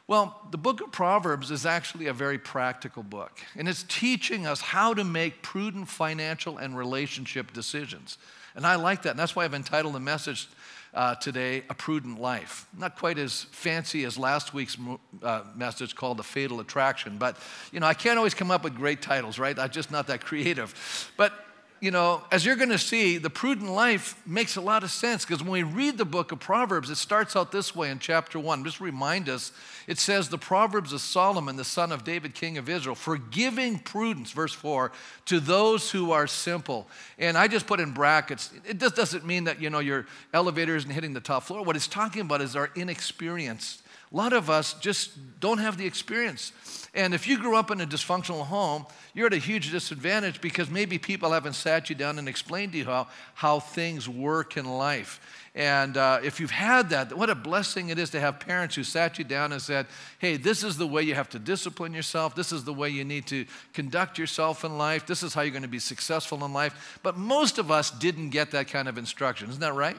Well, 0.06 0.38
the 0.52 0.58
book 0.58 0.82
of 0.82 0.92
Proverbs 0.92 1.52
is 1.52 1.66
actually 1.66 2.08
a 2.08 2.14
very 2.14 2.38
practical 2.38 3.04
book, 3.04 3.40
and 3.56 3.70
it's 3.70 3.84
teaching 3.84 4.46
us 4.46 4.60
how 4.60 4.94
to 4.94 5.06
make 5.06 5.42
prudent 5.42 5.88
financial 5.88 6.58
and 6.58 6.78
relationship 6.78 7.54
decisions. 7.54 8.18
And 8.54 8.68
I 8.68 8.76
like 8.76 9.04
that, 9.04 9.12
and 9.12 9.20
that's 9.20 9.34
why 9.34 9.46
I've 9.46 9.54
entitled 9.54 9.96
the 9.96 10.02
message 10.02 10.50
uh, 10.96 11.16
today, 11.16 11.64
A 11.70 11.74
Prudent 11.74 12.20
Life. 12.20 12.68
Not 12.78 12.98
quite 12.98 13.20
as 13.20 13.44
fancy 13.52 14.06
as 14.06 14.18
last 14.18 14.54
week's 14.54 14.78
uh, 15.22 15.44
message 15.56 15.96
called 15.96 16.18
The 16.18 16.24
Fatal 16.24 16.60
Attraction, 16.62 17.18
but 17.18 17.38
you 17.72 17.80
know, 17.80 17.86
I 17.86 17.94
can't 17.94 18.18
always 18.18 18.34
come 18.34 18.50
up 18.50 18.64
with 18.64 18.76
great 18.76 19.02
titles, 19.02 19.38
right? 19.38 19.58
I'm 19.60 19.70
just 19.70 19.92
not 19.92 20.08
that 20.08 20.24
creative. 20.24 21.12
But 21.18 21.34
you 21.82 21.92
know, 21.92 22.24
as 22.32 22.46
you're 22.46 22.56
going 22.56 22.70
to 22.70 22.78
see, 22.78 23.18
the 23.18 23.30
prudent 23.30 23.70
life 23.70 24.20
makes 24.26 24.56
a 24.56 24.62
lot 24.62 24.84
of 24.84 24.92
sense 24.92 25.26
because 25.26 25.44
when 25.44 25.52
we 25.52 25.64
read 25.64 25.98
the 25.98 26.06
book 26.06 26.32
of 26.32 26.40
Proverbs, 26.40 26.90
it 26.90 26.96
starts 26.96 27.36
out 27.36 27.52
this 27.52 27.76
way 27.76 27.92
in 27.92 28.00
chapter 28.00 28.40
one. 28.40 28.64
Just 28.64 28.80
remind 28.80 29.28
us, 29.28 29.52
it 29.86 30.00
says, 30.00 30.30
The 30.30 30.38
Proverbs 30.38 30.94
of 30.94 31.02
Solomon, 31.02 31.58
the 31.58 31.66
son 31.66 31.92
of 31.92 32.04
David, 32.04 32.34
king 32.34 32.58
of 32.58 32.70
Israel, 32.70 32.96
for 32.96 33.18
giving 33.18 33.78
prudence, 33.78 34.32
verse 34.32 34.54
four, 34.54 34.94
to 35.26 35.40
those 35.40 35.92
who 35.92 36.12
are 36.12 36.28
simple. 36.28 36.88
And 37.20 37.38
I 37.38 37.48
just 37.48 37.68
put 37.68 37.80
in 37.80 37.92
brackets, 37.92 38.52
it 38.64 38.80
just 38.80 38.96
doesn't 38.96 39.26
mean 39.26 39.44
that, 39.44 39.62
you 39.62 39.70
know, 39.70 39.80
your 39.80 40.08
elevator 40.34 40.76
isn't 40.76 40.90
hitting 40.90 41.14
the 41.14 41.20
top 41.20 41.44
floor. 41.44 41.64
What 41.64 41.76
it's 41.76 41.88
talking 41.88 42.22
about 42.22 42.42
is 42.42 42.56
our 42.56 42.72
inexperience. 42.76 43.84
A 44.12 44.16
lot 44.16 44.34
of 44.34 44.50
us 44.50 44.74
just 44.76 45.12
don't 45.40 45.58
have 45.58 45.78
the 45.78 45.86
experience. 45.86 46.54
And 46.94 47.14
if 47.14 47.28
you 47.28 47.38
grew 47.38 47.58
up 47.58 47.72
in 47.72 47.82
a 47.82 47.86
dysfunctional 47.86 48.46
home, 48.46 48.86
you're 49.14 49.28
at 49.28 49.34
a 49.34 49.38
huge 49.38 49.72
disadvantage 49.72 50.40
because 50.40 50.70
maybe 50.70 50.98
people 50.98 51.32
haven't 51.32 51.54
sat 51.54 51.90
you 51.90 51.96
down 51.96 52.20
and 52.20 52.30
explained 52.30 52.72
to 52.72 52.78
you 52.78 52.86
how, 52.86 53.08
how 53.34 53.60
things 53.60 54.08
work 54.08 54.56
in 54.56 54.66
life. 54.66 55.20
And 55.54 55.98
uh, 55.98 56.20
if 56.24 56.40
you've 56.40 56.52
had 56.52 56.90
that, 56.90 57.18
what 57.18 57.30
a 57.30 57.36
blessing 57.36 57.90
it 57.90 57.98
is 57.98 58.10
to 58.12 58.20
have 58.20 58.40
parents 58.40 58.76
who 58.76 58.84
sat 58.84 59.18
you 59.18 59.24
down 59.24 59.52
and 59.54 59.62
said, 59.62 59.88
hey, 60.20 60.36
this 60.36 60.64
is 60.64 60.78
the 60.78 60.88
way 60.88 61.02
you 61.04 61.16
have 61.16 61.30
to 61.30 61.40
discipline 61.40 61.94
yourself. 61.94 62.36
This 62.36 62.52
is 62.52 62.66
the 62.66 62.74
way 62.74 62.90
you 62.90 63.06
need 63.06 63.26
to 63.28 63.46
conduct 63.74 64.18
yourself 64.18 64.66
in 64.66 64.78
life. 64.78 65.06
This 65.06 65.24
is 65.24 65.34
how 65.34 65.42
you're 65.42 65.52
going 65.52 65.62
to 65.64 65.68
be 65.70 65.80
successful 65.80 66.44
in 66.44 66.54
life. 66.54 67.00
But 67.04 67.18
most 67.18 67.58
of 67.58 67.72
us 67.72 67.90
didn't 67.90 68.30
get 68.30 68.52
that 68.52 68.68
kind 68.68 68.88
of 68.88 68.98
instruction. 68.98 69.50
Isn't 69.50 69.62
that 69.62 69.76
right? 69.76 69.98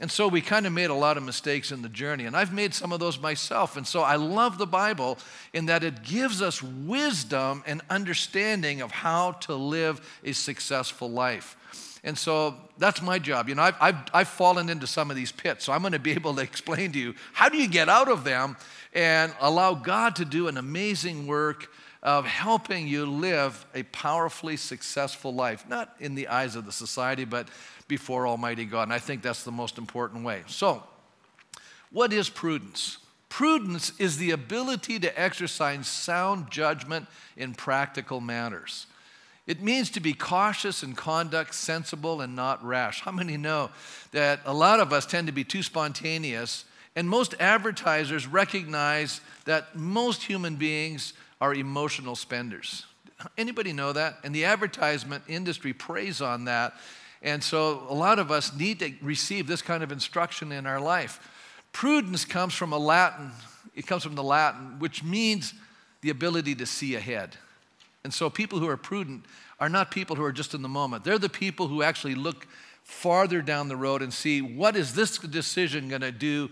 And 0.00 0.10
so 0.10 0.28
we 0.28 0.40
kind 0.40 0.64
of 0.64 0.72
made 0.72 0.90
a 0.90 0.94
lot 0.94 1.16
of 1.16 1.24
mistakes 1.24 1.72
in 1.72 1.82
the 1.82 1.88
journey. 1.88 2.24
And 2.26 2.36
I've 2.36 2.52
made 2.52 2.72
some 2.72 2.92
of 2.92 3.00
those 3.00 3.18
myself. 3.18 3.76
And 3.76 3.84
so 3.84 4.02
I 4.02 4.14
love 4.14 4.56
the 4.56 4.66
Bible 4.66 5.18
in 5.52 5.66
that 5.66 5.82
it 5.82 6.04
gives 6.04 6.40
us 6.40 6.62
wisdom 6.62 7.64
and 7.66 7.82
understanding 7.90 8.80
of 8.80 8.92
how 8.92 9.32
to 9.32 9.54
live 9.54 10.00
a 10.22 10.32
successful 10.32 11.10
life. 11.10 11.56
And 12.04 12.16
so 12.16 12.54
that's 12.78 13.02
my 13.02 13.18
job. 13.18 13.48
You 13.48 13.56
know, 13.56 13.62
I've, 13.62 13.76
I've, 13.80 13.96
I've 14.14 14.28
fallen 14.28 14.68
into 14.68 14.86
some 14.86 15.10
of 15.10 15.16
these 15.16 15.32
pits, 15.32 15.64
so 15.64 15.72
I'm 15.72 15.80
going 15.80 15.92
to 15.92 15.98
be 15.98 16.12
able 16.12 16.34
to 16.36 16.42
explain 16.42 16.92
to 16.92 16.98
you 16.98 17.14
how 17.32 17.48
do 17.48 17.58
you 17.58 17.68
get 17.68 17.88
out 17.88 18.08
of 18.08 18.22
them 18.22 18.56
and 18.94 19.32
allow 19.40 19.74
God 19.74 20.14
to 20.16 20.24
do 20.24 20.46
an 20.46 20.56
amazing 20.56 21.26
work 21.26 21.70
of 22.02 22.24
helping 22.24 22.86
you 22.86 23.04
live 23.04 23.66
a 23.74 23.82
powerfully 23.84 24.56
successful 24.56 25.34
life, 25.34 25.68
not 25.68 25.94
in 25.98 26.14
the 26.14 26.28
eyes 26.28 26.54
of 26.54 26.64
the 26.64 26.72
society, 26.72 27.24
but 27.24 27.48
before 27.88 28.26
Almighty 28.26 28.64
God. 28.64 28.84
And 28.84 28.92
I 28.92 28.98
think 28.98 29.22
that's 29.22 29.42
the 29.42 29.50
most 29.50 29.78
important 29.78 30.24
way. 30.24 30.44
So, 30.46 30.82
what 31.90 32.12
is 32.12 32.28
prudence? 32.28 32.98
Prudence 33.28 33.92
is 33.98 34.18
the 34.18 34.30
ability 34.30 34.98
to 35.00 35.20
exercise 35.20 35.86
sound 35.86 36.50
judgment 36.50 37.06
in 37.36 37.54
practical 37.54 38.20
matters. 38.20 38.86
It 39.46 39.62
means 39.62 39.88
to 39.90 40.00
be 40.00 40.12
cautious 40.12 40.82
in 40.82 40.94
conduct, 40.94 41.54
sensible, 41.54 42.20
and 42.20 42.36
not 42.36 42.62
rash. 42.62 43.00
How 43.00 43.12
many 43.12 43.38
know 43.38 43.70
that 44.12 44.40
a 44.44 44.52
lot 44.52 44.78
of 44.78 44.92
us 44.92 45.06
tend 45.06 45.26
to 45.26 45.32
be 45.32 45.44
too 45.44 45.62
spontaneous? 45.62 46.66
And 46.94 47.08
most 47.08 47.34
advertisers 47.40 48.26
recognize 48.26 49.22
that 49.46 49.74
most 49.74 50.24
human 50.24 50.56
beings 50.56 51.14
are 51.40 51.54
emotional 51.54 52.16
spenders. 52.16 52.84
Anybody 53.38 53.72
know 53.72 53.92
that? 53.92 54.18
And 54.22 54.34
the 54.34 54.44
advertisement 54.44 55.24
industry 55.28 55.72
preys 55.72 56.20
on 56.20 56.44
that. 56.44 56.74
And 57.22 57.42
so 57.42 57.84
a 57.88 57.94
lot 57.94 58.18
of 58.18 58.30
us 58.30 58.54
need 58.54 58.78
to 58.80 58.92
receive 59.02 59.46
this 59.46 59.62
kind 59.62 59.82
of 59.82 59.90
instruction 59.90 60.52
in 60.52 60.66
our 60.66 60.80
life. 60.80 61.20
Prudence 61.72 62.24
comes 62.24 62.54
from 62.54 62.72
a 62.72 62.78
Latin, 62.78 63.30
it 63.74 63.86
comes 63.86 64.02
from 64.02 64.14
the 64.14 64.22
Latin, 64.22 64.78
which 64.78 65.02
means 65.02 65.54
the 66.00 66.10
ability 66.10 66.54
to 66.56 66.66
see 66.66 66.94
ahead. 66.94 67.36
And 68.04 68.14
so 68.14 68.30
people 68.30 68.58
who 68.58 68.68
are 68.68 68.76
prudent 68.76 69.24
are 69.60 69.68
not 69.68 69.90
people 69.90 70.16
who 70.16 70.22
are 70.22 70.32
just 70.32 70.54
in 70.54 70.62
the 70.62 70.68
moment. 70.68 71.04
They're 71.04 71.18
the 71.18 71.28
people 71.28 71.66
who 71.66 71.82
actually 71.82 72.14
look 72.14 72.46
farther 72.84 73.42
down 73.42 73.68
the 73.68 73.76
road 73.76 74.00
and 74.00 74.12
see 74.12 74.40
what 74.40 74.76
is 74.76 74.94
this 74.94 75.18
decision 75.18 75.88
going 75.88 76.00
to 76.00 76.12
do 76.12 76.50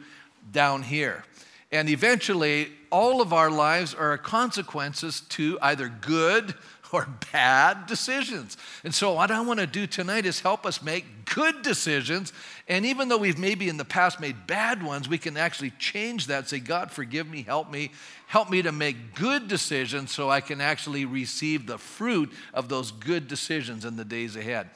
down 0.53 0.83
here. 0.83 1.25
And 1.73 1.89
eventually, 1.89 2.69
all 2.91 3.21
of 3.21 3.33
our 3.33 3.51
lives 3.51 3.95
are 3.95 4.17
consequences 4.19 5.23
to 5.31 5.59
either 5.63 5.89
good 5.89 6.55
or 6.93 7.07
bad 7.33 7.87
decisions. 7.87 8.57
And 8.85 8.95
so, 8.95 9.13
what 9.15 9.31
I 9.31 9.41
want 9.41 9.61
to 9.61 9.67
do 9.67 9.87
tonight 9.87 10.27
is 10.27 10.41
help 10.41 10.67
us 10.67 10.83
make 10.83 11.35
good 11.35 11.63
decisions. 11.63 12.33
And 12.69 12.87
even 12.87 13.09
though 13.09 13.19
we've 13.19 13.39
maybe 13.39 13.69
in 13.69 13.77
the 13.77 13.85
past 13.85 14.21
made 14.21 14.47
bad 14.47 14.83
ones, 14.83 15.09
we 15.09 15.19
can 15.19 15.37
actually 15.37 15.71
change 15.79 16.27
that. 16.29 16.49
Say, 16.49 16.61
God, 16.61 16.91
forgive 16.91 17.29
me, 17.29 17.43
help 17.43 17.71
me, 17.71 17.91
help 18.27 18.51
me 18.51 18.63
to 18.63 18.73
make 18.73 19.15
good 19.15 19.49
decisions 19.49 20.13
so 20.13 20.31
I 20.31 20.41
can 20.41 20.61
actually 20.61 21.05
receive 21.05 21.67
the 21.67 21.79
fruit 21.79 22.33
of 22.55 22.69
those 22.69 22.91
good 22.91 23.29
decisions 23.29 23.85
in 23.85 23.97
the 23.97 24.05
days 24.05 24.37
ahead. 24.37 24.71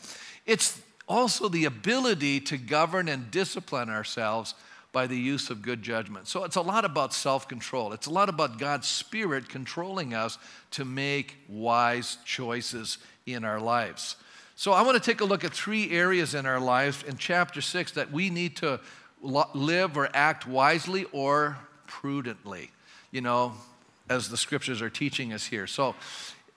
It's 0.47 0.81
also 1.09 1.49
the 1.49 1.65
ability 1.65 2.41
to 2.41 2.57
govern 2.57 3.09
and 3.09 3.31
discipline 3.31 3.91
ourselves 3.91 4.55
by 4.93 5.07
the 5.07 5.17
use 5.17 5.51
of 5.51 5.63
good 5.63 5.83
judgment. 5.83 6.27
So 6.27 6.45
it's 6.45 6.57
a 6.57 6.61
lot 6.61 6.85
about 6.85 7.13
self 7.13 7.47
control. 7.49 7.93
It's 7.93 8.07
a 8.07 8.11
lot 8.11 8.29
about 8.29 8.59
God's 8.59 8.89
Spirit 8.89 9.49
controlling 9.49 10.15
us 10.15 10.39
to 10.73 10.85
make 10.85 11.37
wise 11.49 12.19
choices 12.25 12.99
in 13.27 13.45
our 13.45 13.61
lives. 13.61 14.17
So 14.57 14.73
I 14.73 14.83
want 14.83 15.03
to 15.03 15.11
take 15.11 15.21
a 15.21 15.25
look 15.25 15.45
at 15.45 15.55
three 15.55 15.91
areas 15.91 16.35
in 16.35 16.45
our 16.45 16.61
lives 16.61 17.03
in 17.05 17.17
chapter 17.17 17.61
six 17.61 17.93
that 17.93 18.13
we 18.13 18.31
need 18.31 18.57
to 18.57 18.81
live 19.23 19.97
or 19.97 20.09
act 20.13 20.47
wisely 20.47 21.07
or 21.13 21.57
prudently, 21.87 22.71
you 23.11 23.21
know, 23.21 23.53
as 24.09 24.29
the 24.29 24.37
scriptures 24.37 24.83
are 24.83 24.91
teaching 24.91 25.33
us 25.33 25.47
here. 25.47 25.67
So 25.67 25.95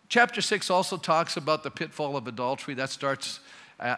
chapter 0.09 0.41
six 0.41 0.69
also 0.69 0.97
talks 0.97 1.37
about 1.37 1.63
the 1.63 1.71
pitfall 1.71 2.17
of 2.17 2.27
adultery. 2.27 2.73
That 2.73 2.89
starts 2.89 3.39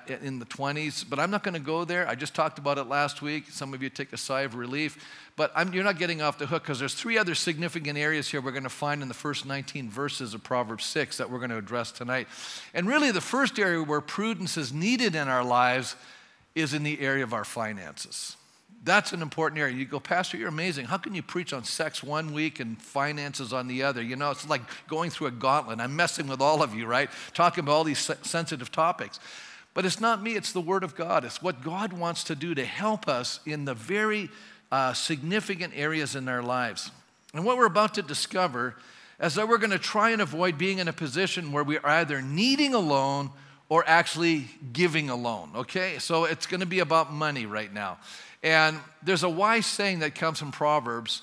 in 0.07 0.39
the 0.39 0.45
20s, 0.45 1.05
but 1.07 1.19
I'm 1.19 1.29
not 1.29 1.43
going 1.43 1.53
to 1.53 1.59
go 1.59 1.85
there. 1.85 2.07
I 2.07 2.15
just 2.15 2.33
talked 2.33 2.57
about 2.57 2.77
it 2.77 2.85
last 2.85 3.21
week. 3.21 3.45
Some 3.49 3.73
of 3.73 3.83
you 3.83 3.89
take 3.89 4.13
a 4.13 4.17
sigh 4.17 4.41
of 4.41 4.55
relief, 4.55 4.97
but 5.35 5.51
I'm, 5.55 5.73
you're 5.73 5.83
not 5.83 5.99
getting 5.99 6.21
off 6.21 6.39
the 6.39 6.47
hook 6.47 6.63
because 6.63 6.79
there's 6.79 6.95
three 6.95 7.17
other 7.17 7.35
significant 7.35 7.97
areas 7.97 8.27
here 8.27 8.41
we're 8.41 8.51
going 8.51 8.63
to 8.63 8.69
find 8.69 9.01
in 9.01 9.07
the 9.07 9.13
first 9.13 9.45
19 9.45 9.89
verses 9.89 10.33
of 10.33 10.43
Proverbs 10.43 10.85
6 10.85 11.17
that 11.17 11.29
we're 11.29 11.37
going 11.37 11.51
to 11.51 11.57
address 11.57 11.91
tonight. 11.91 12.27
And 12.73 12.87
really, 12.87 13.11
the 13.11 13.21
first 13.21 13.59
area 13.59 13.83
where 13.83 14.01
prudence 14.01 14.57
is 14.57 14.73
needed 14.73 15.13
in 15.13 15.27
our 15.27 15.43
lives 15.43 15.95
is 16.55 16.73
in 16.73 16.83
the 16.83 16.99
area 16.99 17.23
of 17.23 17.33
our 17.33 17.45
finances. 17.45 18.37
That's 18.83 19.13
an 19.13 19.21
important 19.23 19.59
area. 19.59 19.75
You 19.75 19.85
go, 19.85 19.99
Pastor, 19.99 20.37
you're 20.37 20.47
amazing. 20.47 20.85
How 20.85 20.97
can 20.97 21.15
you 21.15 21.23
preach 21.23 21.53
on 21.53 21.63
sex 21.63 22.03
one 22.03 22.33
week 22.33 22.59
and 22.59 22.79
finances 22.79 23.51
on 23.51 23.67
the 23.67 23.81
other? 23.81 24.01
You 24.01 24.15
know, 24.15 24.29
it's 24.29 24.47
like 24.47 24.61
going 24.87 25.09
through 25.09 25.27
a 25.27 25.31
gauntlet. 25.31 25.79
I'm 25.79 25.95
messing 25.95 26.27
with 26.27 26.39
all 26.39 26.61
of 26.61 26.75
you, 26.75 26.85
right? 26.85 27.09
Talking 27.33 27.63
about 27.63 27.73
all 27.73 27.83
these 27.83 28.11
sensitive 28.21 28.71
topics. 28.71 29.19
But 29.75 29.85
it's 29.85 29.99
not 29.99 30.23
me, 30.23 30.35
it's 30.35 30.53
the 30.53 30.61
Word 30.61 30.83
of 30.83 30.95
God. 30.95 31.23
It's 31.25 31.43
what 31.43 31.61
God 31.61 31.93
wants 31.93 32.23
to 32.23 32.35
do 32.35 32.55
to 32.55 32.65
help 32.65 33.07
us 33.07 33.41
in 33.45 33.65
the 33.65 33.75
very 33.75 34.29
uh, 34.71 34.93
significant 34.93 35.73
areas 35.75 36.15
in 36.15 36.27
our 36.27 36.41
lives. 36.41 36.89
And 37.33 37.45
what 37.45 37.57
we're 37.57 37.65
about 37.65 37.93
to 37.95 38.01
discover 38.01 38.75
is 39.19 39.35
that 39.35 39.47
we're 39.47 39.57
going 39.57 39.71
to 39.71 39.77
try 39.77 40.11
and 40.11 40.21
avoid 40.21 40.57
being 40.57 40.79
in 40.79 40.87
a 40.87 40.93
position 40.93 41.51
where 41.51 41.63
we 41.63 41.77
are 41.77 41.89
either 41.89 42.21
needing 42.21 42.73
a 42.73 42.79
loan 42.79 43.29
or 43.67 43.83
actually 43.85 44.45
giving 44.71 45.09
a 45.09 45.15
loan, 45.15 45.51
okay? 45.55 45.99
So 45.99 46.23
it's 46.23 46.45
going 46.45 46.61
to 46.61 46.65
be 46.65 46.79
about 46.79 47.11
money 47.11 47.45
right 47.45 47.73
now. 47.73 47.97
And 48.43 48.79
there's 49.03 49.23
a 49.23 49.29
wise 49.29 49.65
saying 49.65 49.99
that 49.99 50.15
comes 50.15 50.39
from 50.39 50.51
Proverbs 50.51 51.21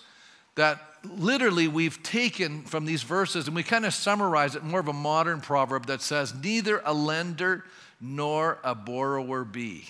that 0.57 0.79
literally 1.05 1.69
we've 1.69 2.03
taken 2.03 2.65
from 2.65 2.85
these 2.85 3.03
verses 3.03 3.47
and 3.47 3.57
we 3.57 3.63
kind 3.63 3.87
of 3.87 3.95
summarize 3.95 4.57
it 4.57 4.63
more 4.63 4.81
of 4.81 4.89
a 4.89 4.93
modern 4.93 5.41
proverb 5.41 5.87
that 5.87 6.03
says, 6.03 6.35
Neither 6.35 6.83
a 6.85 6.93
lender 6.93 7.65
nor 8.03 8.59
a 8.65 8.75
borrower 8.75 9.45
be. 9.45 9.85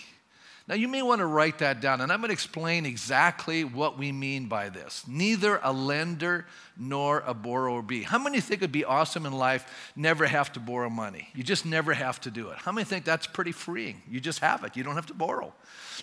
Now, 0.69 0.77
you 0.77 0.87
may 0.87 1.03
want 1.03 1.19
to 1.19 1.27
write 1.27 1.59
that 1.59 1.81
down, 1.81 2.01
and 2.01 2.13
I'm 2.13 2.21
going 2.21 2.29
to 2.29 2.35
explain 2.35 2.87
exactly 2.87 3.65
what 3.65 3.99
we 3.99 4.13
mean 4.13 4.47
by 4.47 4.69
this. 4.69 5.05
Neither 5.09 5.59
a 5.63 5.73
lender 5.73 6.47
nor 6.79 7.25
a 7.27 7.35
borrower 7.35 7.83
be. 7.83 8.03
How 8.05 8.19
many 8.19 8.41
think 8.41 8.63
it'd 8.63 8.71
be 8.71 8.85
awesome 8.85 9.27
in 9.27 9.33
life 9.33 9.93
never 9.97 10.25
have 10.25 10.53
to 10.53 10.61
borrow 10.61 10.89
money? 10.89 11.29
You 11.35 11.43
just 11.43 11.67
never 11.67 11.93
have 11.93 12.21
to 12.21 12.31
do 12.31 12.51
it. 12.51 12.59
How 12.59 12.71
many 12.71 12.85
think 12.85 13.05
that's 13.05 13.27
pretty 13.27 13.51
freeing? 13.51 14.03
You 14.09 14.21
just 14.21 14.39
have 14.39 14.63
it. 14.63 14.77
You 14.77 14.85
don't 14.85 14.95
have 14.95 15.07
to 15.07 15.15
borrow. 15.15 15.53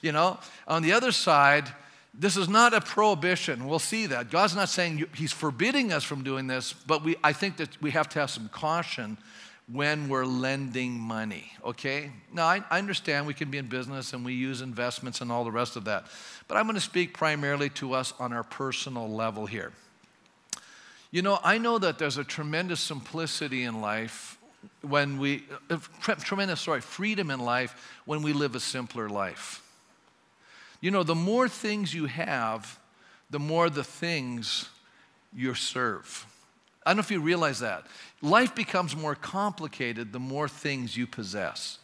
You 0.02 0.12
know, 0.12 0.38
on 0.68 0.82
the 0.82 0.92
other 0.92 1.14
side, 1.14 1.70
this 2.14 2.36
is 2.36 2.50
not 2.50 2.74
a 2.74 2.82
prohibition. 2.82 3.66
We'll 3.66 3.80
see 3.80 4.08
that. 4.08 4.30
God's 4.30 4.56
not 4.56 4.68
saying 4.68 5.06
He's 5.16 5.32
forbidding 5.32 5.94
us 5.94 6.04
from 6.04 6.24
doing 6.24 6.48
this, 6.48 6.74
but 6.74 7.04
we, 7.04 7.16
I 7.24 7.32
think 7.32 7.58
that 7.58 7.82
we 7.82 7.92
have 7.92 8.10
to 8.10 8.20
have 8.20 8.30
some 8.30 8.50
caution 8.50 9.18
when 9.72 10.10
we're 10.10 10.26
lending 10.26 11.00
money, 11.00 11.52
okay? 11.64 12.12
Now, 12.34 12.48
I, 12.48 12.64
I, 12.72 12.80
understand 12.80 13.28
we 13.28 13.36
can 13.36 13.52
be 13.52 13.60
in 13.60 13.68
business 13.68 14.14
and 14.14 14.26
we 14.26 14.34
use 14.34 14.62
investments 14.62 15.22
and 15.22 15.32
all 15.32 15.44
the 15.44 15.52
rest 15.52 15.76
of 15.76 15.86
that, 15.86 16.08
but 16.48 16.58
I'm 16.58 16.66
to 16.74 16.82
speak 16.82 17.14
primarily 17.14 17.70
to 17.72 17.94
us 17.94 18.14
on 18.20 18.34
our 18.34 18.44
personal 18.44 19.08
level 19.08 19.46
here. 19.46 19.72
You 21.12 21.22
know, 21.22 21.40
I 21.44 21.60
know 21.60 21.78
that 21.78 22.00
there's 22.00 22.18
a 22.18 22.24
tremendous 22.24 22.80
simplicity 22.80 23.64
in 23.64 23.82
life 23.82 24.38
when 24.82 25.20
we, 25.20 25.44
uh, 25.70 25.78
tremendous, 26.18 26.62
sorry, 26.62 26.82
freedom 26.82 27.30
in 27.30 27.40
life 27.40 28.00
when 28.06 28.22
we 28.22 28.34
live 28.34 28.56
a 28.56 28.60
simpler 28.60 29.10
life. 29.10 29.64
You 30.82 30.92
know, 30.92 31.04
the 31.04 31.16
more 31.16 31.48
things 31.48 31.94
you 31.94 32.06
have, 32.06 32.80
the 33.30 33.40
more 33.40 33.70
the 33.70 33.84
things 33.84 34.70
you 35.34 35.54
serve. 35.54 36.26
I 36.90 36.94
don't 36.94 36.98
know 36.98 37.02
if 37.02 37.12
you 37.12 37.22
realize 37.22 37.60
that. 37.60 37.86
Life 38.24 38.56
becomes 38.56 38.96
more 38.96 39.14
complicated 39.14 40.12
the 40.12 40.20
more 40.20 40.48
things 40.48 40.98
you 40.98 41.06
possess 41.06 41.78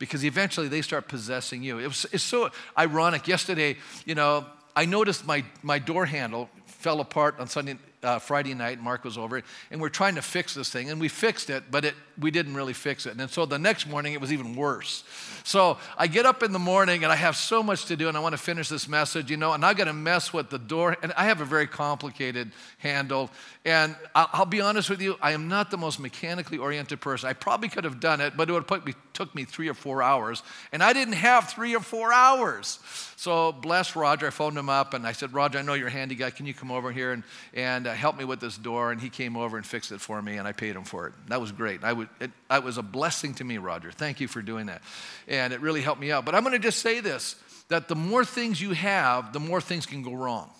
because 0.00 0.24
eventually 0.24 0.66
they 0.66 0.82
start 0.82 1.06
possessing 1.06 1.62
you. 1.62 1.78
It 1.78 1.86
was, 1.86 2.06
it's 2.10 2.24
so 2.24 2.50
ironic. 2.76 3.28
Yesterday, 3.28 3.76
you 4.04 4.16
know, 4.16 4.46
I 4.74 4.84
noticed 4.84 5.24
my, 5.24 5.44
my 5.62 5.78
door 5.78 6.06
handle 6.06 6.50
fell 6.66 6.98
apart 6.98 7.38
on 7.38 7.46
Sunday, 7.46 7.78
uh, 8.02 8.18
Friday 8.18 8.52
night. 8.52 8.82
Mark 8.82 9.04
was 9.04 9.16
over, 9.16 9.44
and 9.70 9.80
we're 9.80 9.90
trying 9.90 10.16
to 10.16 10.22
fix 10.22 10.54
this 10.54 10.70
thing, 10.70 10.90
and 10.90 11.00
we 11.00 11.06
fixed 11.06 11.50
it, 11.50 11.70
but 11.70 11.84
it, 11.84 11.94
we 12.18 12.30
didn't 12.30 12.54
really 12.54 12.72
fix 12.72 13.06
it. 13.06 13.18
And 13.18 13.30
so 13.30 13.46
the 13.46 13.58
next 13.58 13.86
morning, 13.86 14.12
it 14.12 14.20
was 14.20 14.32
even 14.32 14.56
worse. 14.56 15.04
So 15.44 15.78
I 15.96 16.06
get 16.06 16.26
up 16.26 16.42
in 16.42 16.52
the 16.52 16.58
morning, 16.58 17.04
and 17.04 17.12
I 17.12 17.16
have 17.16 17.36
so 17.36 17.62
much 17.62 17.86
to 17.86 17.96
do, 17.96 18.08
and 18.08 18.16
I 18.16 18.20
want 18.20 18.32
to 18.32 18.38
finish 18.38 18.68
this 18.68 18.88
message, 18.88 19.30
you 19.30 19.36
know, 19.36 19.52
and 19.52 19.64
I 19.64 19.74
got 19.74 19.84
to 19.84 19.92
mess 19.92 20.32
with 20.32 20.50
the 20.50 20.58
door, 20.58 20.96
and 21.02 21.12
I 21.16 21.24
have 21.24 21.40
a 21.40 21.44
very 21.44 21.66
complicated 21.66 22.52
handle. 22.78 23.30
And 23.64 23.96
I'll, 24.14 24.28
I'll, 24.32 24.46
be 24.46 24.60
honest 24.60 24.90
with 24.90 25.00
you, 25.00 25.16
I 25.20 25.32
am 25.32 25.48
not 25.48 25.70
the 25.70 25.78
most 25.78 26.00
mechanically 26.00 26.58
oriented 26.58 27.00
person. 27.00 27.28
I 27.28 27.32
probably 27.32 27.68
could 27.68 27.84
have 27.84 28.00
done 28.00 28.20
it, 28.20 28.36
but 28.36 28.48
it 28.48 28.52
would 28.52 28.68
have 28.68 28.94
took 29.12 29.34
me 29.34 29.44
three 29.44 29.68
or 29.68 29.74
four 29.74 30.02
hours, 30.02 30.42
and 30.72 30.82
I 30.82 30.92
didn't 30.92 31.14
have 31.14 31.48
three 31.48 31.74
or 31.74 31.80
four 31.80 32.12
hours. 32.12 32.78
So 33.16 33.50
bless 33.50 33.96
Roger. 33.96 34.28
I 34.28 34.30
phoned 34.30 34.56
him 34.56 34.68
up, 34.68 34.94
and 34.94 35.06
I 35.06 35.12
said, 35.12 35.34
Roger, 35.34 35.58
I 35.58 35.62
know 35.62 35.74
you're 35.74 35.88
a 35.88 35.90
handy 35.90 36.14
guy. 36.14 36.30
Can 36.30 36.46
you 36.46 36.54
come 36.54 36.70
over 36.70 36.92
here 36.92 37.12
and, 37.12 37.24
and 37.52 37.86
uh, 37.86 37.92
help 37.92 38.16
me 38.16 38.24
with 38.24 38.38
this 38.38 38.56
door? 38.56 38.92
And 38.92 39.00
he 39.00 39.08
came 39.08 39.36
over 39.36 39.56
and 39.56 39.66
fixed 39.66 39.92
it 39.92 40.00
for 40.00 40.22
me, 40.22 40.36
and 40.36 40.46
I 40.46 40.52
paid 40.52 40.76
him 40.76 40.84
for 40.84 41.08
it. 41.08 41.14
That 41.26 41.40
was 41.40 41.50
great. 41.50 41.82
I 41.82 41.92
would, 41.92 42.07
it, 42.20 42.30
it 42.50 42.62
was 42.62 42.78
a 42.78 42.82
blessing 42.82 43.34
to 43.34 43.44
me, 43.44 43.58
Roger. 43.58 43.90
Thank 43.90 44.20
you 44.20 44.28
for 44.28 44.42
doing 44.42 44.66
that. 44.66 44.82
And 45.26 45.52
it 45.52 45.60
really 45.60 45.82
helped 45.82 46.00
me 46.00 46.12
out. 46.12 46.24
But 46.24 46.34
I'm 46.34 46.42
going 46.42 46.52
to 46.52 46.58
just 46.58 46.80
say 46.80 47.00
this 47.00 47.36
that 47.68 47.88
the 47.88 47.94
more 47.94 48.24
things 48.24 48.60
you 48.60 48.72
have, 48.72 49.32
the 49.32 49.40
more 49.40 49.60
things 49.60 49.84
can 49.86 50.02
go 50.02 50.14
wrong. 50.14 50.50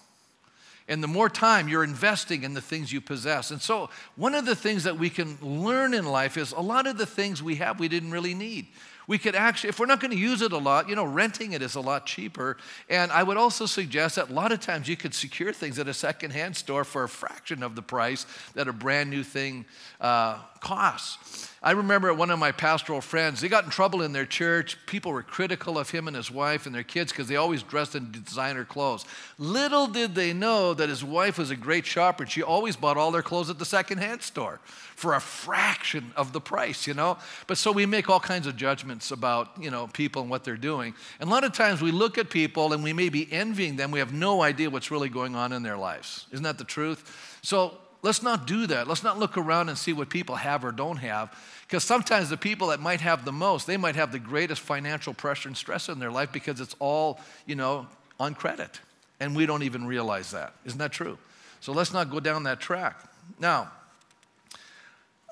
And 0.88 1.02
the 1.02 1.08
more 1.08 1.28
time 1.28 1.68
you're 1.68 1.84
investing 1.84 2.44
in 2.44 2.54
the 2.54 2.62
things 2.62 2.90
you 2.92 3.02
possess. 3.02 3.50
And 3.50 3.60
so, 3.60 3.90
one 4.16 4.34
of 4.34 4.46
the 4.46 4.56
things 4.56 4.84
that 4.84 4.98
we 4.98 5.10
can 5.10 5.36
learn 5.42 5.92
in 5.92 6.06
life 6.06 6.38
is 6.38 6.52
a 6.52 6.60
lot 6.60 6.86
of 6.86 6.96
the 6.96 7.04
things 7.04 7.42
we 7.42 7.56
have 7.56 7.78
we 7.78 7.88
didn't 7.88 8.10
really 8.10 8.34
need. 8.34 8.66
We 9.06 9.16
could 9.16 9.34
actually, 9.34 9.70
if 9.70 9.80
we're 9.80 9.86
not 9.86 10.00
going 10.00 10.10
to 10.10 10.18
use 10.18 10.42
it 10.42 10.52
a 10.52 10.58
lot, 10.58 10.88
you 10.88 10.94
know, 10.94 11.04
renting 11.04 11.52
it 11.52 11.62
is 11.62 11.76
a 11.76 11.80
lot 11.80 12.04
cheaper. 12.04 12.58
And 12.90 13.10
I 13.10 13.22
would 13.22 13.38
also 13.38 13.64
suggest 13.64 14.16
that 14.16 14.28
a 14.28 14.32
lot 14.32 14.52
of 14.52 14.60
times 14.60 14.86
you 14.86 14.96
could 14.96 15.14
secure 15.14 15.50
things 15.50 15.78
at 15.78 15.88
a 15.88 15.94
secondhand 15.94 16.56
store 16.56 16.84
for 16.84 17.04
a 17.04 17.08
fraction 17.08 17.62
of 17.62 17.74
the 17.74 17.80
price 17.80 18.26
that 18.54 18.68
a 18.68 18.72
brand 18.72 19.08
new 19.08 19.22
thing 19.22 19.64
uh, 19.98 20.38
costs. 20.60 21.48
I 21.60 21.72
remember 21.72 22.14
one 22.14 22.30
of 22.30 22.38
my 22.38 22.52
pastoral 22.52 23.00
friends, 23.00 23.40
they 23.40 23.48
got 23.48 23.64
in 23.64 23.70
trouble 23.70 24.02
in 24.02 24.12
their 24.12 24.24
church. 24.24 24.76
People 24.86 25.10
were 25.10 25.24
critical 25.24 25.76
of 25.76 25.90
him 25.90 26.06
and 26.06 26.16
his 26.16 26.30
wife 26.30 26.66
and 26.66 26.74
their 26.74 26.84
kids 26.84 27.10
because 27.10 27.26
they 27.26 27.34
always 27.34 27.64
dressed 27.64 27.96
in 27.96 28.12
designer 28.12 28.64
clothes. 28.64 29.04
Little 29.38 29.88
did 29.88 30.14
they 30.14 30.32
know 30.32 30.72
that 30.72 30.88
his 30.88 31.02
wife 31.02 31.36
was 31.36 31.50
a 31.50 31.56
great 31.56 31.84
shopper. 31.84 32.22
and 32.22 32.30
She 32.30 32.44
always 32.44 32.76
bought 32.76 32.96
all 32.96 33.10
their 33.10 33.22
clothes 33.22 33.50
at 33.50 33.58
the 33.58 33.64
secondhand 33.64 34.22
store 34.22 34.60
for 34.94 35.14
a 35.14 35.20
fraction 35.20 36.12
of 36.16 36.32
the 36.32 36.40
price, 36.40 36.86
you 36.86 36.94
know? 36.94 37.18
But 37.48 37.58
so 37.58 37.72
we 37.72 37.86
make 37.86 38.08
all 38.08 38.20
kinds 38.20 38.46
of 38.46 38.56
judgments 38.56 39.10
about, 39.10 39.50
you 39.60 39.72
know, 39.72 39.88
people 39.88 40.22
and 40.22 40.30
what 40.30 40.44
they're 40.44 40.56
doing. 40.56 40.94
And 41.18 41.28
a 41.28 41.32
lot 41.32 41.42
of 41.42 41.52
times 41.52 41.82
we 41.82 41.90
look 41.90 42.18
at 42.18 42.30
people 42.30 42.72
and 42.72 42.84
we 42.84 42.92
may 42.92 43.08
be 43.08 43.26
envying 43.32 43.74
them. 43.74 43.90
We 43.90 43.98
have 43.98 44.12
no 44.12 44.42
idea 44.42 44.70
what's 44.70 44.92
really 44.92 45.08
going 45.08 45.34
on 45.34 45.52
in 45.52 45.64
their 45.64 45.76
lives. 45.76 46.26
Isn't 46.30 46.44
that 46.44 46.58
the 46.58 46.64
truth? 46.64 47.38
So 47.42 47.78
let's 48.02 48.22
not 48.22 48.46
do 48.46 48.66
that. 48.68 48.88
Let's 48.88 49.02
not 49.02 49.18
look 49.18 49.36
around 49.36 49.68
and 49.68 49.78
see 49.78 49.92
what 49.92 50.08
people 50.08 50.36
have 50.36 50.64
or 50.64 50.72
don't 50.72 50.98
have. 50.98 51.36
Because 51.62 51.84
sometimes 51.84 52.30
the 52.30 52.36
people 52.36 52.68
that 52.68 52.80
might 52.80 53.00
have 53.00 53.24
the 53.24 53.32
most, 53.32 53.66
they 53.66 53.76
might 53.76 53.96
have 53.96 54.12
the 54.12 54.18
greatest 54.18 54.60
financial 54.60 55.14
pressure 55.14 55.48
and 55.48 55.56
stress 55.56 55.88
in 55.88 55.98
their 55.98 56.10
life 56.10 56.32
because 56.32 56.60
it's 56.60 56.74
all, 56.78 57.20
you 57.46 57.54
know, 57.54 57.86
on 58.18 58.34
credit. 58.34 58.80
And 59.20 59.34
we 59.34 59.46
don't 59.46 59.62
even 59.62 59.86
realize 59.86 60.30
that. 60.30 60.54
Isn't 60.64 60.78
that 60.78 60.92
true? 60.92 61.18
So 61.60 61.72
let's 61.72 61.92
not 61.92 62.10
go 62.10 62.20
down 62.20 62.44
that 62.44 62.60
track. 62.60 63.02
Now, 63.38 63.70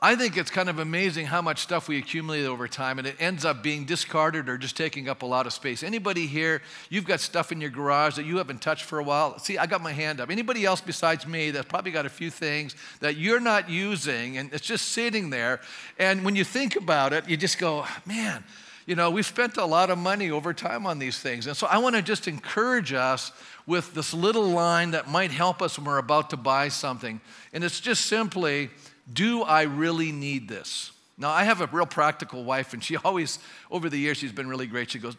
I 0.02 0.14
think 0.14 0.36
it's 0.36 0.50
kind 0.50 0.68
of 0.68 0.78
amazing 0.78 1.24
how 1.24 1.40
much 1.40 1.60
stuff 1.60 1.88
we 1.88 1.96
accumulate 1.96 2.44
over 2.44 2.68
time 2.68 2.98
and 2.98 3.08
it 3.08 3.16
ends 3.18 3.46
up 3.46 3.62
being 3.62 3.86
discarded 3.86 4.46
or 4.46 4.58
just 4.58 4.76
taking 4.76 5.08
up 5.08 5.22
a 5.22 5.26
lot 5.26 5.46
of 5.46 5.54
space. 5.54 5.82
Anybody 5.82 6.26
here, 6.26 6.60
you've 6.90 7.06
got 7.06 7.18
stuff 7.18 7.50
in 7.50 7.62
your 7.62 7.70
garage 7.70 8.16
that 8.16 8.26
you 8.26 8.36
haven't 8.36 8.60
touched 8.60 8.84
for 8.84 8.98
a 8.98 9.02
while? 9.02 9.38
See, 9.38 9.56
I 9.56 9.64
got 9.64 9.80
my 9.80 9.92
hand 9.92 10.20
up. 10.20 10.28
Anybody 10.28 10.66
else 10.66 10.82
besides 10.82 11.26
me 11.26 11.50
that's 11.50 11.66
probably 11.66 11.92
got 11.92 12.04
a 12.04 12.10
few 12.10 12.30
things 12.30 12.76
that 13.00 13.16
you're 13.16 13.40
not 13.40 13.70
using 13.70 14.36
and 14.36 14.52
it's 14.52 14.66
just 14.66 14.88
sitting 14.88 15.30
there. 15.30 15.60
And 15.98 16.26
when 16.26 16.36
you 16.36 16.44
think 16.44 16.76
about 16.76 17.14
it, 17.14 17.26
you 17.26 17.38
just 17.38 17.58
go, 17.58 17.86
man, 18.04 18.44
you 18.84 18.96
know, 18.96 19.10
we've 19.10 19.24
spent 19.24 19.56
a 19.56 19.64
lot 19.64 19.88
of 19.88 19.96
money 19.96 20.30
over 20.30 20.52
time 20.52 20.86
on 20.86 20.98
these 20.98 21.18
things. 21.18 21.46
And 21.46 21.56
so 21.56 21.66
I 21.68 21.78
want 21.78 21.96
to 21.96 22.02
just 22.02 22.28
encourage 22.28 22.92
us 22.92 23.32
with 23.66 23.94
this 23.94 24.12
little 24.12 24.48
line 24.50 24.90
that 24.90 25.08
might 25.08 25.30
help 25.30 25.62
us 25.62 25.78
when 25.78 25.86
we're 25.86 25.96
about 25.96 26.28
to 26.30 26.36
buy 26.36 26.68
something. 26.68 27.18
And 27.54 27.64
it's 27.64 27.80
just 27.80 28.04
simply, 28.04 28.70
do 29.12 29.42
I 29.42 29.62
really 29.62 30.12
need 30.12 30.48
this? 30.48 30.92
Now, 31.18 31.30
I 31.30 31.44
have 31.44 31.60
a 31.60 31.66
real 31.66 31.86
practical 31.86 32.44
wife, 32.44 32.72
and 32.74 32.82
she 32.82 32.96
always, 33.04 33.38
over 33.70 33.88
the 33.88 33.98
years, 33.98 34.18
she's 34.18 34.32
been 34.32 34.48
really 34.48 34.66
great. 34.66 34.90
She 34.90 34.98
goes, 34.98 35.16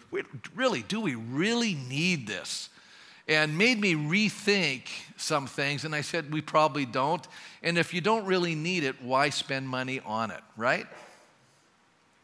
Really, 0.55 0.83
do 0.83 0.99
we 1.01 1.15
really 1.15 1.75
need 1.75 2.27
this? 2.27 2.69
And 3.27 3.57
made 3.57 3.79
me 3.81 3.93
rethink 3.93 4.83
some 5.17 5.47
things. 5.47 5.83
And 5.83 5.93
I 5.93 6.01
said, 6.01 6.31
We 6.31 6.41
probably 6.41 6.85
don't. 6.85 7.25
And 7.63 7.77
if 7.77 7.93
you 7.93 8.01
don't 8.01 8.25
really 8.25 8.55
need 8.55 8.83
it, 8.83 9.01
why 9.01 9.29
spend 9.29 9.67
money 9.67 9.99
on 10.05 10.31
it, 10.31 10.41
right? 10.55 10.85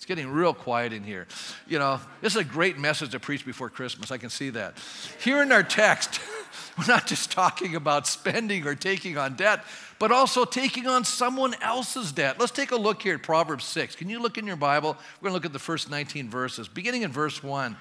It's 0.03 0.05
getting 0.05 0.29
real 0.29 0.53
quiet 0.53 0.91
in 0.91 1.03
here. 1.03 1.27
You 1.65 1.79
know, 1.79 1.99
this 2.19 2.35
is 2.35 2.41
a 2.41 2.43
great 2.43 2.77
message 2.77 3.11
to 3.11 3.21
preach 3.21 3.45
before 3.45 3.69
Christmas. 3.69 4.11
I 4.11 4.17
can 4.17 4.29
see 4.29 4.49
that. 4.49 4.77
Here 5.21 5.41
in 5.41 5.51
our 5.53 5.63
text, 5.63 6.19
we're 6.77 6.85
not 6.85 7.07
just 7.07 7.31
talking 7.31 7.75
about 7.75 8.07
spending 8.07 8.65
or 8.65 8.75
taking 8.75 9.17
on 9.17 9.35
debt, 9.35 9.63
but 9.99 10.11
also 10.11 10.45
taking 10.45 10.87
on 10.87 11.05
someone 11.05 11.55
else's 11.61 12.11
debt. 12.11 12.39
Let's 12.39 12.51
take 12.51 12.71
a 12.71 12.75
look 12.75 13.01
here 13.01 13.15
at 13.15 13.23
Proverbs 13.23 13.65
6. 13.65 13.95
Can 13.95 14.09
you 14.09 14.21
look 14.21 14.37
in 14.37 14.45
your 14.45 14.55
Bible? 14.55 14.97
We're 15.21 15.29
going 15.29 15.31
to 15.31 15.35
look 15.35 15.45
at 15.45 15.53
the 15.53 15.59
first 15.59 15.89
19 15.89 16.29
verses, 16.29 16.67
beginning 16.67 17.03
in 17.03 17.11
verse 17.11 17.41
1. 17.41 17.75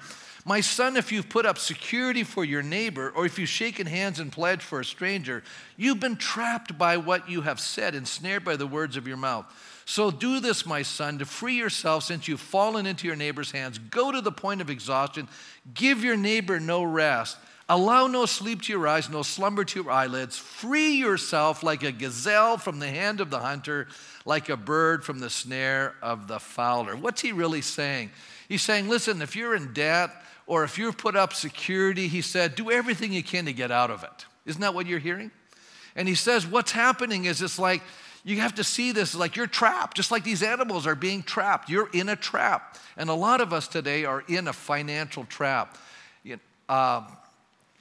My 0.45 0.59
son, 0.59 0.97
if 0.97 1.11
you've 1.11 1.29
put 1.29 1.45
up 1.45 1.57
security 1.57 2.23
for 2.23 2.43
your 2.43 2.61
neighbor, 2.61 3.13
or 3.15 3.25
if 3.25 3.39
you've 3.39 3.47
shaken 3.47 3.87
hands 3.87 4.19
and 4.19 4.29
pledged 4.29 4.61
for 4.61 4.81
a 4.81 4.85
stranger, 4.85 5.41
you've 5.77 6.01
been 6.01 6.17
trapped 6.17 6.77
by 6.77 6.97
what 6.97 7.29
you 7.29 7.41
have 7.41 7.61
said, 7.61 7.95
ensnared 7.95 8.43
by 8.43 8.57
the 8.57 8.67
words 8.67 8.97
of 8.97 9.07
your 9.07 9.15
mouth. 9.15 9.45
So 9.85 10.11
do 10.11 10.41
this, 10.41 10.65
my 10.65 10.81
son, 10.81 11.19
to 11.19 11.25
free 11.25 11.55
yourself 11.55 12.03
since 12.03 12.27
you've 12.27 12.41
fallen 12.41 12.85
into 12.85 13.07
your 13.07 13.15
neighbor's 13.15 13.51
hands. 13.51 13.77
Go 13.77 14.11
to 14.11 14.21
the 14.21 14.31
point 14.31 14.59
of 14.59 14.69
exhaustion. 14.69 15.29
Give 15.73 16.03
your 16.03 16.17
neighbor 16.17 16.59
no 16.59 16.83
rest. 16.83 17.37
Allow 17.69 18.07
no 18.07 18.25
sleep 18.25 18.61
to 18.63 18.73
your 18.73 18.87
eyes, 18.87 19.09
no 19.09 19.23
slumber 19.23 19.63
to 19.63 19.81
your 19.81 19.91
eyelids. 19.91 20.37
Free 20.37 20.95
yourself 20.95 21.63
like 21.63 21.83
a 21.83 21.91
gazelle 21.93 22.57
from 22.57 22.79
the 22.79 22.89
hand 22.89 23.21
of 23.21 23.29
the 23.29 23.39
hunter, 23.39 23.87
like 24.25 24.49
a 24.49 24.57
bird 24.57 25.05
from 25.05 25.19
the 25.19 25.29
snare 25.29 25.95
of 26.01 26.27
the 26.27 26.39
fowler. 26.39 26.95
What's 26.95 27.21
he 27.21 27.31
really 27.31 27.61
saying? 27.61 28.11
He's 28.49 28.61
saying, 28.61 28.89
listen, 28.89 29.21
if 29.21 29.35
you're 29.35 29.55
in 29.55 29.71
debt 29.71 30.09
or 30.45 30.65
if 30.65 30.77
you've 30.77 30.97
put 30.97 31.15
up 31.15 31.33
security, 31.33 32.09
he 32.09 32.21
said, 32.21 32.55
do 32.55 32.69
everything 32.69 33.13
you 33.13 33.23
can 33.23 33.45
to 33.45 33.53
get 33.53 33.71
out 33.71 33.89
of 33.91 34.03
it. 34.03 34.25
Isn't 34.45 34.61
that 34.61 34.73
what 34.73 34.85
you're 34.85 34.99
hearing? 34.99 35.31
And 35.95 36.07
he 36.07 36.15
says, 36.15 36.45
what's 36.45 36.71
happening 36.71 37.25
is 37.25 37.41
it's 37.41 37.57
like, 37.57 37.81
you 38.25 38.41
have 38.41 38.55
to 38.55 38.63
see 38.63 38.91
this 38.91 39.15
like 39.15 39.35
you're 39.37 39.47
trapped, 39.47 39.95
just 39.95 40.11
like 40.11 40.23
these 40.23 40.43
animals 40.43 40.85
are 40.85 40.95
being 40.95 41.23
trapped. 41.23 41.69
You're 41.69 41.89
in 41.93 42.09
a 42.09 42.15
trap. 42.15 42.77
And 42.97 43.09
a 43.09 43.13
lot 43.13 43.39
of 43.41 43.53
us 43.53 43.67
today 43.69 44.03
are 44.03 44.23
in 44.27 44.49
a 44.49 44.53
financial 44.53 45.23
trap. 45.25 45.77
Uh, 46.69 47.01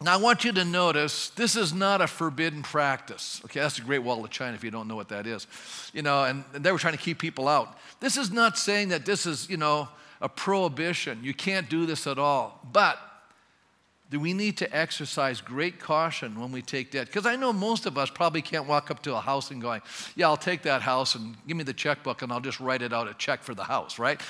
now, 0.03 0.15
I 0.15 0.17
want 0.17 0.45
you 0.45 0.53
to 0.53 0.65
notice 0.65 1.31
this 1.31 1.57
is 1.57 1.73
not 1.73 2.01
a 2.01 2.07
forbidden 2.07 2.63
practice. 2.63 3.41
Okay, 3.45 3.61
that's 3.61 3.77
the 3.77 3.83
Great 3.83 4.01
Wall 4.01 4.25
of 4.25 4.31
China 4.31 4.55
if 4.55 4.65
you 4.65 4.71
don't 4.71 4.89
know 4.89 4.97
what 4.97 5.09
that 5.09 5.27
is. 5.27 5.47
You 5.93 6.03
know, 6.03 6.25
and, 6.25 6.45
and 6.55 6.65
they 6.65 6.73
were 6.73 6.79
trying 6.79 6.97
to 6.97 7.03
keep 7.03 7.19
people 7.19 7.49
out. 7.49 7.79
This 8.01 8.17
is 8.17 8.31
not 8.31 8.59
saying 8.59 8.89
that 8.89 9.05
this 9.05 9.27
is, 9.27 9.49
you 9.51 9.57
know, 9.57 9.89
a 10.21 10.29
prohibition. 10.29 11.21
You 11.23 11.35
can't 11.35 11.69
do 11.69 11.85
this 11.85 12.07
at 12.07 12.19
all. 12.19 12.61
But 12.73 12.99
do 14.13 14.21
we 14.21 14.35
need 14.35 14.59
to 14.59 14.77
exercise 14.77 15.41
great 15.41 15.81
caution 15.81 16.39
when 16.39 16.53
we 16.53 16.63
take 16.63 16.91
debt? 16.91 17.07
Because 17.07 17.25
I 17.25 17.35
know 17.35 17.53
most 17.53 17.87
of 17.87 17.97
us 17.97 18.11
probably 18.11 18.43
can't 18.43 18.69
walk 18.69 18.91
up 18.91 19.03
to 19.05 19.15
a 19.15 19.21
house 19.21 19.51
and 19.51 19.61
going, 19.61 19.81
yeah, 20.15 20.27
I'll 20.27 20.37
take 20.37 20.63
that 20.63 20.83
house 20.83 21.15
and 21.15 21.35
give 21.49 21.57
me 21.57 21.65
the 21.65 21.73
checkbook 21.73 22.21
and 22.21 22.31
I'll 22.31 22.41
just 22.41 22.61
write 22.61 22.83
it 22.83 22.93
out 22.93 23.09
a 23.09 23.15
check 23.15 23.43
for 23.43 23.55
the 23.55 23.65
house, 23.65 23.99
right? 23.99 24.21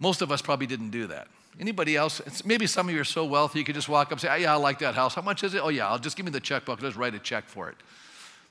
Most 0.00 0.22
of 0.22 0.32
us 0.32 0.42
probably 0.42 0.66
didn't 0.66 0.90
do 0.90 1.06
that. 1.06 1.28
Anybody 1.60 1.96
else? 1.96 2.20
Maybe 2.44 2.66
some 2.66 2.88
of 2.88 2.94
you 2.94 3.00
are 3.00 3.04
so 3.04 3.24
wealthy 3.24 3.60
you 3.60 3.64
could 3.64 3.74
just 3.74 3.88
walk 3.88 4.08
up 4.08 4.12
and 4.12 4.20
say, 4.20 4.28
oh, 4.28 4.34
Yeah, 4.34 4.54
I 4.54 4.56
like 4.56 4.80
that 4.80 4.94
house. 4.94 5.14
How 5.14 5.22
much 5.22 5.44
is 5.44 5.54
it? 5.54 5.60
Oh, 5.62 5.68
yeah, 5.68 5.88
I'll 5.88 5.98
just 5.98 6.16
give 6.16 6.26
me 6.26 6.32
the 6.32 6.40
checkbook. 6.40 6.80
Just 6.80 6.96
write 6.96 7.14
a 7.14 7.18
check 7.18 7.48
for 7.48 7.68
it. 7.68 7.76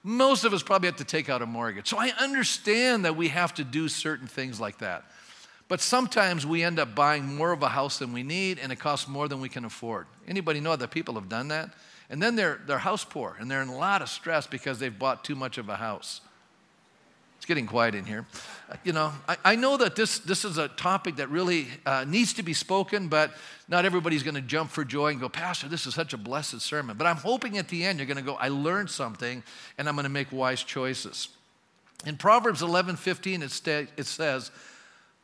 Most 0.03 0.43
of 0.43 0.53
us 0.53 0.63
probably 0.63 0.87
have 0.87 0.97
to 0.97 1.05
take 1.05 1.29
out 1.29 1.41
a 1.41 1.45
mortgage. 1.45 1.87
So 1.87 1.97
I 1.97 2.11
understand 2.19 3.05
that 3.05 3.15
we 3.15 3.29
have 3.29 3.53
to 3.55 3.63
do 3.63 3.87
certain 3.87 4.27
things 4.27 4.59
like 4.59 4.79
that. 4.79 5.05
But 5.69 5.79
sometimes 5.79 6.45
we 6.45 6.61
end 6.61 6.77
up 6.77 6.93
buying 6.93 7.35
more 7.35 7.51
of 7.51 7.63
a 7.63 7.69
house 7.69 7.99
than 7.99 8.11
we 8.11 8.21
need 8.21 8.59
and 8.59 8.71
it 8.71 8.77
costs 8.77 9.07
more 9.07 9.27
than 9.27 9.39
we 9.39 9.49
can 9.49 9.63
afford. 9.65 10.07
Anybody 10.27 10.59
know 10.59 10.75
that 10.75 10.91
people 10.91 11.15
have 11.15 11.29
done 11.29 11.47
that? 11.49 11.73
And 12.09 12.21
then 12.21 12.35
they're, 12.35 12.59
they're 12.67 12.77
house 12.77 13.05
poor 13.05 13.37
and 13.39 13.49
they're 13.49 13.61
in 13.61 13.69
a 13.69 13.77
lot 13.77 14.01
of 14.01 14.09
stress 14.09 14.45
because 14.45 14.77
they've 14.79 14.97
bought 14.97 15.23
too 15.23 15.35
much 15.35 15.57
of 15.57 15.69
a 15.69 15.77
house. 15.77 16.21
It's 17.43 17.47
getting 17.49 17.67
quiet 17.67 17.93
in 17.93 18.05
here. 18.05 18.25
Uh, 18.71 18.77
you 18.85 18.93
know, 18.93 19.11
I, 19.27 19.35
I, 19.43 19.55
know 19.57 19.75
that 19.75 19.97
this, 19.97 20.19
this 20.19 20.45
is 20.45 20.57
a 20.57 20.69
topic 20.69 21.17
that 21.17 21.29
really 21.29 21.67
uh, 21.85 22.05
needs 22.07 22.31
to 22.35 22.41
be 22.41 22.53
spoken, 22.53 23.09
but 23.09 23.33
not 23.67 23.83
everybody's 23.83 24.23
going 24.23 24.35
to 24.35 24.41
jump 24.41 24.71
for 24.71 24.85
joy 24.85 25.07
and 25.07 25.19
go, 25.19 25.27
Pastor, 25.27 25.67
this 25.67 25.85
is 25.85 25.93
such 25.93 26.13
a 26.13 26.17
blessed 26.17 26.61
sermon. 26.61 26.95
But 26.95 27.05
I'm 27.05 27.17
hoping 27.17 27.57
at 27.57 27.67
the 27.67 27.83
end 27.83 27.99
you're 27.99 28.05
going 28.05 28.15
to 28.15 28.23
go, 28.23 28.35
I 28.35 28.47
learned 28.47 28.89
something 28.89 29.43
and 29.77 29.89
I'm 29.89 29.95
going 29.95 30.05
to 30.05 30.09
make 30.09 30.31
wise 30.31 30.63
choices. 30.63 31.27
In 32.05 32.15
Proverbs 32.15 32.61
11 32.61 32.95
15, 32.95 33.43
it, 33.43 33.51
sta- 33.51 33.87
it 33.97 34.05
says 34.05 34.49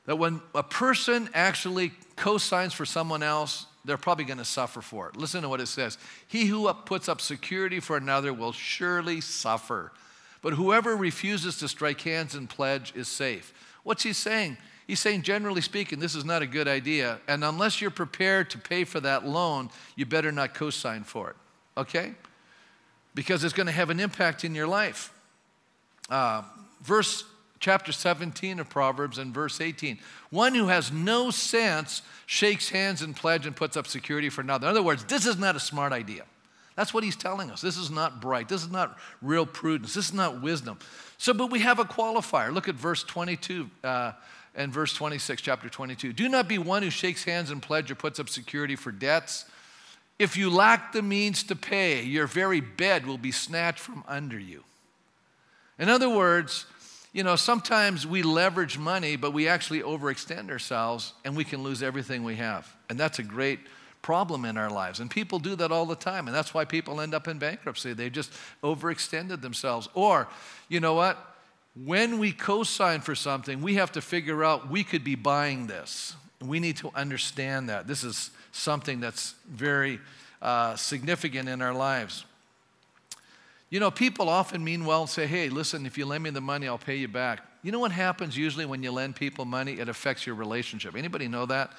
that 0.05 0.17
when 0.17 0.41
a 0.53 0.61
person 0.61 1.29
actually 1.33 1.93
co 2.17 2.37
signs 2.37 2.73
for 2.73 2.85
someone 2.85 3.23
else, 3.23 3.65
they're 3.85 3.95
probably 3.95 4.25
going 4.25 4.39
to 4.39 4.43
suffer 4.43 4.81
for 4.81 5.07
it. 5.07 5.15
Listen 5.15 5.43
to 5.43 5.47
what 5.47 5.61
it 5.61 5.67
says 5.67 5.97
He 6.27 6.47
who 6.47 6.69
puts 6.83 7.07
up 7.07 7.21
security 7.21 7.79
for 7.79 7.95
another 7.95 8.33
will 8.33 8.51
surely 8.51 9.21
suffer. 9.21 9.93
But 10.41 10.53
whoever 10.53 10.95
refuses 10.95 11.57
to 11.59 11.67
strike 11.67 12.01
hands 12.01 12.35
and 12.35 12.49
pledge 12.49 12.93
is 12.95 13.07
safe. 13.07 13.53
What's 13.83 14.03
he 14.03 14.13
saying? 14.13 14.57
He's 14.87 14.99
saying, 14.99 15.21
generally 15.21 15.61
speaking, 15.61 15.99
this 15.99 16.15
is 16.15 16.25
not 16.25 16.41
a 16.41 16.47
good 16.47 16.67
idea. 16.67 17.19
And 17.27 17.43
unless 17.43 17.79
you're 17.79 17.91
prepared 17.91 18.49
to 18.51 18.57
pay 18.57 18.85
for 18.85 18.99
that 19.01 19.25
loan, 19.25 19.69
you 19.95 20.05
better 20.05 20.31
not 20.31 20.55
co 20.55 20.69
sign 20.69 21.03
for 21.03 21.29
it. 21.29 21.35
Okay? 21.77 22.13
Because 23.13 23.43
it's 23.43 23.53
going 23.53 23.67
to 23.67 23.73
have 23.73 23.89
an 23.89 23.99
impact 23.99 24.43
in 24.43 24.55
your 24.55 24.67
life. 24.67 25.13
Uh, 26.09 26.41
verse 26.81 27.23
chapter 27.59 27.91
17 27.91 28.59
of 28.59 28.69
Proverbs 28.69 29.17
and 29.17 29.33
verse 29.33 29.61
18. 29.61 29.99
One 30.29 30.55
who 30.55 30.67
has 30.67 30.91
no 30.91 31.29
sense 31.29 32.01
shakes 32.25 32.69
hands 32.69 33.01
and 33.01 33.15
pledge 33.15 33.45
and 33.45 33.55
puts 33.55 33.77
up 33.77 33.85
security 33.85 34.29
for 34.29 34.41
another. 34.41 34.67
In 34.67 34.71
other 34.71 34.83
words, 34.83 35.03
this 35.03 35.25
is 35.25 35.37
not 35.37 35.55
a 35.55 35.59
smart 35.59 35.91
idea. 35.91 36.23
That's 36.79 36.93
what 36.93 37.03
he's 37.03 37.17
telling 37.17 37.51
us. 37.51 37.59
This 37.59 37.75
is 37.75 37.91
not 37.91 38.21
bright. 38.21 38.47
This 38.47 38.63
is 38.63 38.71
not 38.71 38.97
real 39.21 39.45
prudence. 39.45 39.95
This 39.95 40.05
is 40.05 40.13
not 40.13 40.41
wisdom. 40.41 40.79
So, 41.17 41.33
but 41.33 41.51
we 41.51 41.59
have 41.59 41.77
a 41.77 41.83
qualifier. 41.83 42.53
Look 42.53 42.69
at 42.69 42.75
verse 42.75 43.03
22 43.03 43.69
uh, 43.83 44.13
and 44.55 44.71
verse 44.71 44.93
26, 44.93 45.41
chapter 45.41 45.67
22. 45.67 46.13
Do 46.13 46.29
not 46.29 46.47
be 46.47 46.57
one 46.57 46.81
who 46.81 46.89
shakes 46.89 47.25
hands 47.25 47.51
and 47.51 47.61
pledge 47.61 47.91
or 47.91 47.95
puts 47.95 48.17
up 48.17 48.29
security 48.29 48.77
for 48.77 48.93
debts. 48.93 49.43
If 50.19 50.37
you 50.37 50.49
lack 50.49 50.93
the 50.93 51.01
means 51.01 51.43
to 51.43 51.55
pay, 51.57 52.01
your 52.03 52.27
very 52.27 52.61
bed 52.61 53.05
will 53.05 53.17
be 53.17 53.33
snatched 53.33 53.79
from 53.79 54.05
under 54.07 54.39
you. 54.39 54.63
In 55.79 55.89
other 55.89 56.09
words, 56.09 56.65
you 57.11 57.25
know, 57.25 57.35
sometimes 57.35 58.07
we 58.07 58.23
leverage 58.23 58.77
money, 58.77 59.17
but 59.17 59.33
we 59.33 59.49
actually 59.49 59.81
overextend 59.81 60.49
ourselves 60.49 61.11
and 61.25 61.35
we 61.35 61.43
can 61.43 61.61
lose 61.61 61.83
everything 61.83 62.23
we 62.23 62.37
have. 62.37 62.73
And 62.89 62.97
that's 62.97 63.19
a 63.19 63.23
great 63.23 63.59
problem 64.01 64.45
in 64.45 64.57
our 64.57 64.69
lives. 64.69 64.99
And 64.99 65.09
people 65.09 65.39
do 65.39 65.55
that 65.57 65.71
all 65.71 65.85
the 65.85 65.95
time. 65.95 66.27
And 66.27 66.35
that's 66.35 66.53
why 66.53 66.65
people 66.65 67.01
end 67.01 67.13
up 67.13 67.27
in 67.27 67.37
bankruptcy. 67.37 67.93
They 67.93 68.09
just 68.09 68.31
overextended 68.63 69.41
themselves. 69.41 69.89
Or, 69.93 70.27
you 70.67 70.79
know 70.79 70.93
what? 70.93 71.17
When 71.85 72.19
we 72.19 72.31
co 72.31 72.63
sign 72.63 73.01
for 73.01 73.15
something, 73.15 73.61
we 73.61 73.75
have 73.75 73.91
to 73.93 74.01
figure 74.01 74.43
out 74.43 74.69
we 74.69 74.83
could 74.83 75.03
be 75.03 75.15
buying 75.15 75.67
this. 75.67 76.15
We 76.41 76.59
need 76.59 76.77
to 76.77 76.91
understand 76.95 77.69
that. 77.69 77.87
This 77.87 78.03
is 78.03 78.31
something 78.51 78.99
that's 78.99 79.35
very 79.47 79.99
uh, 80.41 80.75
significant 80.75 81.49
in 81.49 81.61
our 81.61 81.73
lives. 81.73 82.25
You 83.69 83.79
know, 83.79 83.91
people 83.91 84.29
often 84.29 84.63
mean 84.63 84.85
well 84.85 85.01
and 85.01 85.09
say, 85.09 85.27
hey, 85.27 85.49
listen, 85.49 85.85
if 85.85 85.97
you 85.97 86.05
lend 86.05 86.23
me 86.23 86.31
the 86.31 86.41
money, 86.41 86.67
I'll 86.67 86.79
pay 86.79 86.95
you 86.95 87.07
back. 87.07 87.41
You 87.61 87.71
know 87.71 87.79
what 87.79 87.91
happens 87.91 88.35
usually 88.35 88.65
when 88.65 88.81
you 88.81 88.91
lend 88.91 89.15
people 89.15 89.45
money? 89.45 89.73
It 89.73 89.89
affects 89.89 90.25
your 90.25 90.35
relationship. 90.35 90.95
Anybody 90.95 91.27
know 91.27 91.45
that? 91.45 91.73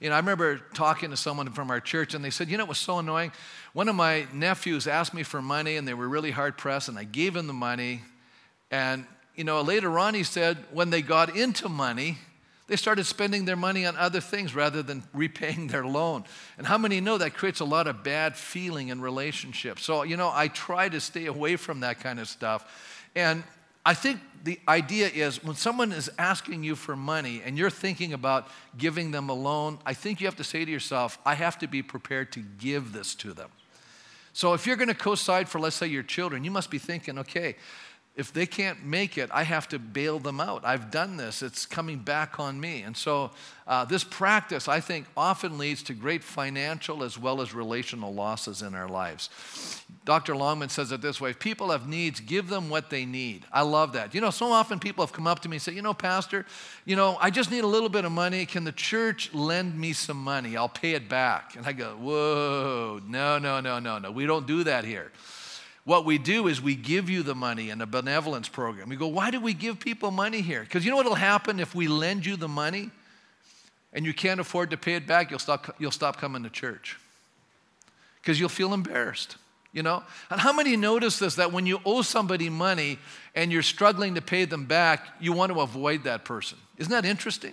You 0.00 0.10
know, 0.10 0.14
I 0.14 0.18
remember 0.18 0.58
talking 0.74 1.10
to 1.10 1.16
someone 1.16 1.50
from 1.52 1.70
our 1.70 1.80
church 1.80 2.14
and 2.14 2.24
they 2.24 2.30
said, 2.30 2.48
you 2.48 2.58
know, 2.58 2.64
it 2.64 2.68
was 2.68 2.78
so 2.78 2.98
annoying. 2.98 3.32
One 3.72 3.88
of 3.88 3.94
my 3.94 4.26
nephews 4.32 4.86
asked 4.86 5.14
me 5.14 5.22
for 5.22 5.40
money 5.40 5.76
and 5.76 5.88
they 5.88 5.94
were 5.94 6.08
really 6.08 6.30
hard 6.30 6.58
pressed 6.58 6.88
and 6.88 6.98
I 6.98 7.04
gave 7.04 7.34
him 7.34 7.46
the 7.46 7.54
money. 7.54 8.02
And, 8.70 9.06
you 9.34 9.44
know, 9.44 9.60
later 9.62 9.98
on 9.98 10.14
he 10.14 10.22
said, 10.22 10.58
when 10.70 10.90
they 10.90 11.00
got 11.00 11.34
into 11.34 11.68
money, 11.68 12.18
they 12.66 12.76
started 12.76 13.04
spending 13.04 13.44
their 13.44 13.56
money 13.56 13.86
on 13.86 13.96
other 13.96 14.20
things 14.20 14.54
rather 14.54 14.82
than 14.82 15.02
repaying 15.14 15.68
their 15.68 15.86
loan. 15.86 16.24
And 16.58 16.66
how 16.66 16.76
many 16.78 17.00
know 17.00 17.16
that 17.18 17.34
creates 17.34 17.60
a 17.60 17.64
lot 17.64 17.86
of 17.86 18.02
bad 18.02 18.36
feeling 18.36 18.88
in 18.88 19.00
relationships? 19.00 19.84
So, 19.84 20.02
you 20.02 20.16
know, 20.16 20.30
I 20.32 20.48
try 20.48 20.88
to 20.88 21.00
stay 21.00 21.26
away 21.26 21.56
from 21.56 21.80
that 21.80 22.00
kind 22.00 22.20
of 22.20 22.28
stuff. 22.28 23.08
And 23.14 23.44
I 23.84 23.94
think 23.94 24.20
the 24.44 24.58
idea 24.68 25.08
is 25.08 25.42
when 25.42 25.56
someone 25.56 25.92
is 25.92 26.10
asking 26.18 26.62
you 26.64 26.76
for 26.76 26.96
money 26.96 27.42
and 27.44 27.58
you're 27.58 27.70
thinking 27.70 28.12
about 28.12 28.48
giving 28.78 29.10
them 29.10 29.28
a 29.28 29.34
loan, 29.34 29.78
I 29.84 29.94
think 29.94 30.20
you 30.20 30.26
have 30.26 30.36
to 30.36 30.44
say 30.44 30.64
to 30.64 30.70
yourself, 30.70 31.18
I 31.24 31.34
have 31.34 31.58
to 31.58 31.66
be 31.66 31.82
prepared 31.82 32.32
to 32.32 32.40
give 32.40 32.92
this 32.92 33.14
to 33.16 33.32
them. 33.32 33.50
So 34.32 34.52
if 34.52 34.66
you're 34.66 34.76
going 34.76 34.88
to 34.88 34.94
co 34.94 35.14
sign 35.14 35.46
for, 35.46 35.58
let's 35.58 35.76
say, 35.76 35.86
your 35.86 36.02
children, 36.02 36.44
you 36.44 36.50
must 36.50 36.70
be 36.70 36.78
thinking, 36.78 37.18
okay, 37.20 37.56
if 38.16 38.32
they 38.32 38.46
can't 38.46 38.82
make 38.82 39.18
it, 39.18 39.28
I 39.30 39.42
have 39.42 39.68
to 39.68 39.78
bail 39.78 40.18
them 40.18 40.40
out. 40.40 40.64
I've 40.64 40.90
done 40.90 41.18
this, 41.18 41.42
it's 41.42 41.66
coming 41.66 41.98
back 41.98 42.40
on 42.40 42.58
me. 42.58 42.80
And 42.80 42.96
so, 42.96 43.30
uh, 43.66 43.84
this 43.84 44.04
practice, 44.04 44.68
I 44.68 44.80
think, 44.80 45.06
often 45.16 45.58
leads 45.58 45.82
to 45.84 45.92
great 45.92 46.24
financial 46.24 47.02
as 47.02 47.18
well 47.18 47.42
as 47.42 47.52
relational 47.52 48.14
losses 48.14 48.62
in 48.62 48.74
our 48.74 48.88
lives. 48.88 49.28
Dr. 50.06 50.34
Longman 50.36 50.68
says 50.70 50.92
it 50.92 51.02
this 51.02 51.20
way 51.20 51.30
if 51.30 51.38
people 51.38 51.72
have 51.72 51.88
needs, 51.88 52.20
give 52.20 52.48
them 52.48 52.70
what 52.70 52.88
they 52.88 53.04
need. 53.04 53.44
I 53.52 53.62
love 53.62 53.92
that. 53.94 54.14
You 54.14 54.20
know, 54.20 54.30
so 54.30 54.46
often 54.46 54.78
people 54.78 55.04
have 55.04 55.12
come 55.12 55.26
up 55.26 55.40
to 55.40 55.48
me 55.48 55.56
and 55.56 55.62
say, 55.62 55.72
You 55.72 55.82
know, 55.82 55.94
Pastor, 55.94 56.46
you 56.84 56.96
know, 56.96 57.18
I 57.20 57.28
just 57.28 57.50
need 57.50 57.64
a 57.64 57.66
little 57.66 57.88
bit 57.88 58.04
of 58.04 58.12
money. 58.12 58.46
Can 58.46 58.64
the 58.64 58.72
church 58.72 59.34
lend 59.34 59.78
me 59.78 59.92
some 59.92 60.22
money? 60.22 60.56
I'll 60.56 60.68
pay 60.68 60.92
it 60.92 61.08
back. 61.08 61.56
And 61.56 61.66
I 61.66 61.72
go, 61.72 61.96
Whoa, 61.96 63.00
no, 63.06 63.38
no, 63.38 63.60
no, 63.60 63.78
no, 63.80 63.98
no. 63.98 64.10
We 64.12 64.26
don't 64.26 64.46
do 64.46 64.64
that 64.64 64.84
here. 64.84 65.10
What 65.86 66.04
we 66.04 66.18
do 66.18 66.48
is 66.48 66.60
we 66.60 66.74
give 66.74 67.08
you 67.08 67.22
the 67.22 67.36
money 67.36 67.70
in 67.70 67.80
a 67.80 67.86
benevolence 67.86 68.48
program. 68.48 68.88
We 68.88 68.96
go, 68.96 69.06
why 69.06 69.30
do 69.30 69.40
we 69.40 69.54
give 69.54 69.78
people 69.78 70.10
money 70.10 70.40
here? 70.40 70.62
Because 70.62 70.84
you 70.84 70.90
know 70.90 70.96
what 70.96 71.06
will 71.06 71.14
happen 71.14 71.60
if 71.60 71.76
we 71.76 71.86
lend 71.86 72.26
you 72.26 72.34
the 72.34 72.48
money 72.48 72.90
and 73.92 74.04
you 74.04 74.12
can't 74.12 74.40
afford 74.40 74.70
to 74.70 74.76
pay 74.76 74.96
it 74.96 75.06
back? 75.06 75.30
You'll 75.30 75.38
stop, 75.38 75.76
you'll 75.78 75.92
stop 75.92 76.16
coming 76.16 76.42
to 76.42 76.50
church 76.50 76.98
because 78.20 78.40
you'll 78.40 78.48
feel 78.48 78.74
embarrassed. 78.74 79.36
You 79.72 79.84
know? 79.84 80.02
And 80.28 80.40
how 80.40 80.52
many 80.52 80.76
notice 80.76 81.20
this 81.20 81.36
that 81.36 81.52
when 81.52 81.66
you 81.66 81.78
owe 81.84 82.02
somebody 82.02 82.50
money 82.50 82.98
and 83.36 83.52
you're 83.52 83.62
struggling 83.62 84.16
to 84.16 84.20
pay 84.20 84.44
them 84.44 84.64
back, 84.64 85.06
you 85.20 85.32
want 85.32 85.52
to 85.52 85.60
avoid 85.60 86.02
that 86.02 86.24
person? 86.24 86.58
Isn't 86.78 86.90
that 86.90 87.04
interesting? 87.04 87.52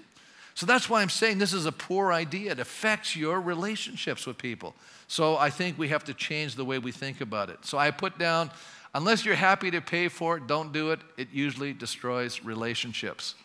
So 0.56 0.66
that's 0.66 0.90
why 0.90 1.04
I'm 1.04 1.10
saying 1.10 1.38
this 1.38 1.54
is 1.54 1.68
a 1.68 1.72
poor 1.72 2.12
idea. 2.12 2.54
It 2.54 2.60
affects 2.60 3.16
your 3.16 3.40
relationships 3.40 4.26
with 4.26 4.40
people. 4.40 4.74
So 5.08 5.38
I 5.38 5.50
think 5.50 5.78
we 5.78 5.90
have 5.90 6.04
to 6.06 6.14
change 6.14 6.56
the 6.56 6.66
way 6.66 6.80
we 6.80 6.92
think 6.92 7.22
about 7.22 7.50
it. 7.50 7.66
So 7.66 7.78
I 7.78 7.92
put 7.92 8.18
down, 8.18 8.52
unless 8.96 9.26
you're 9.26 9.36
happy 9.36 9.72
to 9.72 9.82
pay 9.82 10.08
for 10.08 10.38
it, 10.38 10.48
don't 10.48 10.72
do 10.72 10.92
it. 10.92 11.00
It 11.18 11.28
usually 11.32 11.74
destroys 11.74 12.44
relationships. 12.44 13.36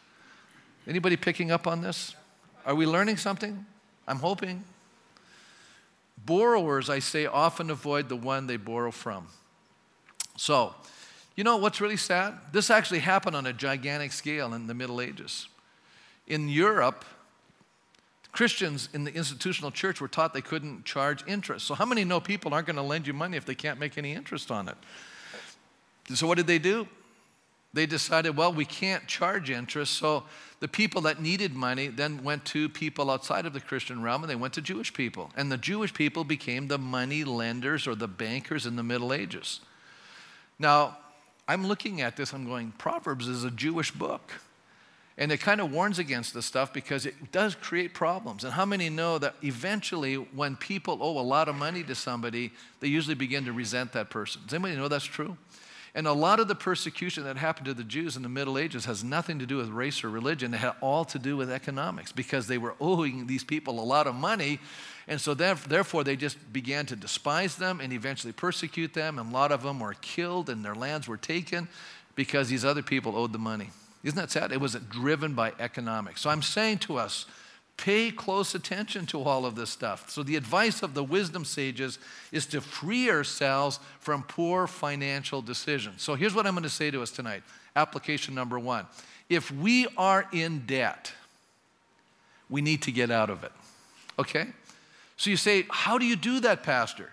Anybody 0.86 1.16
picking 1.16 1.50
up 1.50 1.66
on 1.66 1.82
this? 1.82 2.14
Are 2.64 2.74
we 2.74 2.86
learning 2.86 3.18
something? 3.18 3.66
I'm 4.06 4.18
hoping. 4.18 4.64
Borrowers, 6.24 6.88
I 6.90 6.98
say, 6.98 7.26
often 7.26 7.70
avoid 7.70 8.08
the 8.08 8.16
one 8.16 8.46
they 8.46 8.56
borrow 8.56 8.90
from. 8.90 9.26
So, 10.36 10.74
you 11.36 11.44
know 11.44 11.56
what's 11.56 11.80
really 11.80 11.96
sad? 11.96 12.34
This 12.52 12.70
actually 12.70 12.98
happened 13.00 13.36
on 13.36 13.46
a 13.46 13.52
gigantic 13.52 14.12
scale 14.12 14.54
in 14.54 14.66
the 14.66 14.74
Middle 14.74 15.00
Ages. 15.00 15.48
In 16.26 16.48
Europe, 16.48 17.04
Christians 18.38 18.88
in 18.94 19.02
the 19.02 19.12
institutional 19.12 19.72
church 19.72 20.00
were 20.00 20.06
taught 20.06 20.32
they 20.32 20.40
couldn't 20.40 20.84
charge 20.84 21.26
interest. 21.26 21.66
So, 21.66 21.74
how 21.74 21.84
many 21.84 22.04
know 22.04 22.20
people 22.20 22.54
aren't 22.54 22.68
going 22.68 22.76
to 22.76 22.82
lend 22.82 23.04
you 23.04 23.12
money 23.12 23.36
if 23.36 23.44
they 23.44 23.56
can't 23.56 23.80
make 23.80 23.98
any 23.98 24.12
interest 24.12 24.52
on 24.52 24.68
it? 24.68 24.76
So, 26.14 26.24
what 26.28 26.36
did 26.36 26.46
they 26.46 26.60
do? 26.60 26.86
They 27.72 27.84
decided, 27.84 28.36
well, 28.36 28.52
we 28.52 28.64
can't 28.64 29.08
charge 29.08 29.50
interest. 29.50 29.94
So, 29.94 30.22
the 30.60 30.68
people 30.68 31.00
that 31.00 31.20
needed 31.20 31.56
money 31.56 31.88
then 31.88 32.22
went 32.22 32.44
to 32.44 32.68
people 32.68 33.10
outside 33.10 33.44
of 33.44 33.54
the 33.54 33.60
Christian 33.60 34.02
realm 34.02 34.22
and 34.22 34.30
they 34.30 34.36
went 34.36 34.54
to 34.54 34.62
Jewish 34.62 34.94
people. 34.94 35.32
And 35.36 35.50
the 35.50 35.58
Jewish 35.58 35.92
people 35.92 36.22
became 36.22 36.68
the 36.68 36.78
money 36.78 37.24
lenders 37.24 37.88
or 37.88 37.96
the 37.96 38.06
bankers 38.06 38.66
in 38.66 38.76
the 38.76 38.84
Middle 38.84 39.12
Ages. 39.12 39.62
Now, 40.60 40.96
I'm 41.48 41.66
looking 41.66 42.02
at 42.02 42.16
this, 42.16 42.32
I'm 42.32 42.46
going, 42.46 42.70
Proverbs 42.78 43.26
is 43.26 43.42
a 43.42 43.50
Jewish 43.50 43.90
book. 43.90 44.30
And 45.20 45.32
it 45.32 45.38
kind 45.38 45.60
of 45.60 45.72
warns 45.72 45.98
against 45.98 46.32
this 46.32 46.46
stuff 46.46 46.72
because 46.72 47.04
it 47.04 47.32
does 47.32 47.56
create 47.56 47.92
problems. 47.92 48.44
And 48.44 48.52
how 48.52 48.64
many 48.64 48.88
know 48.88 49.18
that 49.18 49.34
eventually, 49.42 50.14
when 50.14 50.54
people 50.54 50.98
owe 51.02 51.18
a 51.18 51.20
lot 51.20 51.48
of 51.48 51.56
money 51.56 51.82
to 51.82 51.94
somebody, 51.96 52.52
they 52.78 52.86
usually 52.86 53.16
begin 53.16 53.44
to 53.46 53.52
resent 53.52 53.92
that 53.94 54.10
person? 54.10 54.42
Does 54.44 54.54
anybody 54.54 54.76
know 54.76 54.86
that's 54.86 55.04
true? 55.04 55.36
And 55.92 56.06
a 56.06 56.12
lot 56.12 56.38
of 56.38 56.46
the 56.46 56.54
persecution 56.54 57.24
that 57.24 57.36
happened 57.36 57.66
to 57.66 57.74
the 57.74 57.82
Jews 57.82 58.16
in 58.16 58.22
the 58.22 58.28
Middle 58.28 58.58
Ages 58.58 58.84
has 58.84 59.02
nothing 59.02 59.40
to 59.40 59.46
do 59.46 59.56
with 59.56 59.70
race 59.70 60.04
or 60.04 60.10
religion. 60.10 60.54
It 60.54 60.58
had 60.58 60.74
all 60.80 61.04
to 61.06 61.18
do 61.18 61.36
with 61.36 61.50
economics 61.50 62.12
because 62.12 62.46
they 62.46 62.58
were 62.58 62.76
owing 62.80 63.26
these 63.26 63.42
people 63.42 63.80
a 63.80 63.82
lot 63.82 64.06
of 64.06 64.14
money. 64.14 64.60
And 65.08 65.20
so, 65.20 65.34
therefore, 65.34 66.04
they 66.04 66.14
just 66.14 66.52
began 66.52 66.86
to 66.86 66.94
despise 66.94 67.56
them 67.56 67.80
and 67.80 67.92
eventually 67.92 68.32
persecute 68.32 68.94
them. 68.94 69.18
And 69.18 69.30
a 69.30 69.34
lot 69.34 69.50
of 69.50 69.64
them 69.64 69.80
were 69.80 69.94
killed 69.94 70.48
and 70.48 70.64
their 70.64 70.76
lands 70.76 71.08
were 71.08 71.16
taken 71.16 71.66
because 72.14 72.48
these 72.48 72.64
other 72.64 72.82
people 72.82 73.16
owed 73.16 73.32
the 73.32 73.38
money. 73.38 73.70
Isn't 74.04 74.18
that 74.18 74.30
sad? 74.30 74.52
It 74.52 74.60
wasn't 74.60 74.90
driven 74.90 75.34
by 75.34 75.52
economics. 75.58 76.20
So 76.20 76.30
I'm 76.30 76.42
saying 76.42 76.78
to 76.78 76.96
us, 76.98 77.26
pay 77.76 78.10
close 78.10 78.54
attention 78.54 79.06
to 79.06 79.22
all 79.22 79.46
of 79.46 79.54
this 79.54 79.70
stuff. 79.70 80.10
So 80.10 80.22
the 80.22 80.36
advice 80.36 80.82
of 80.82 80.94
the 80.94 81.04
wisdom 81.04 81.44
sages 81.44 81.98
is 82.32 82.46
to 82.46 82.60
free 82.60 83.10
ourselves 83.10 83.80
from 84.00 84.22
poor 84.24 84.66
financial 84.66 85.42
decisions. 85.42 86.02
So 86.02 86.14
here's 86.14 86.34
what 86.34 86.46
I'm 86.46 86.54
going 86.54 86.64
to 86.64 86.68
say 86.68 86.90
to 86.90 87.02
us 87.02 87.10
tonight. 87.10 87.42
Application 87.76 88.34
number 88.34 88.58
one. 88.58 88.86
If 89.28 89.50
we 89.50 89.86
are 89.96 90.26
in 90.32 90.64
debt, 90.66 91.12
we 92.48 92.62
need 92.62 92.82
to 92.82 92.92
get 92.92 93.10
out 93.10 93.30
of 93.30 93.44
it. 93.44 93.52
Okay? 94.18 94.46
So 95.16 95.30
you 95.30 95.36
say, 95.36 95.66
how 95.68 95.98
do 95.98 96.06
you 96.06 96.16
do 96.16 96.40
that, 96.40 96.62
Pastor? 96.62 97.10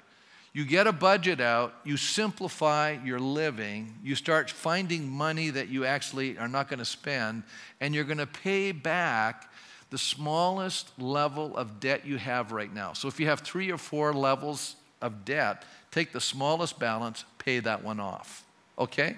You 0.56 0.64
get 0.64 0.88
a 0.88 0.94
budget 0.94 1.42
out, 1.42 1.74
you 1.84 1.98
simplify 1.98 2.96
your 3.04 3.20
living, 3.20 3.94
you 4.02 4.16
start 4.16 4.50
finding 4.50 5.12
money 5.12 5.50
that 5.50 5.68
you 5.68 5.84
actually 5.84 6.38
are 6.38 6.48
not 6.48 6.70
going 6.70 6.80
to 6.80 6.86
spend, 6.86 7.44
and 7.82 7.94
you're 7.94 8.06
going 8.06 8.20
to 8.20 8.26
pay 8.26 8.72
back 8.72 9.52
the 9.90 9.98
smallest 9.98 10.98
level 10.98 11.58
of 11.58 11.82
debt 11.82 12.06
you 12.06 12.16
have 12.16 12.54
right 12.54 12.74
now. 12.74 12.94
So 12.94 13.10
if 13.10 13.20
you 13.20 13.28
have 13.28 13.42
three 13.42 13.70
or 13.70 13.78
four 13.78 14.14
levels 14.14 14.78
of 15.02 15.26
debt, 15.26 15.66
take 15.92 16.14
the 16.14 16.22
smallest 16.22 16.80
balance, 16.80 17.26
pay 17.38 17.60
that 17.60 17.84
one 17.84 18.00
off. 18.00 18.46
Okay? 18.80 19.18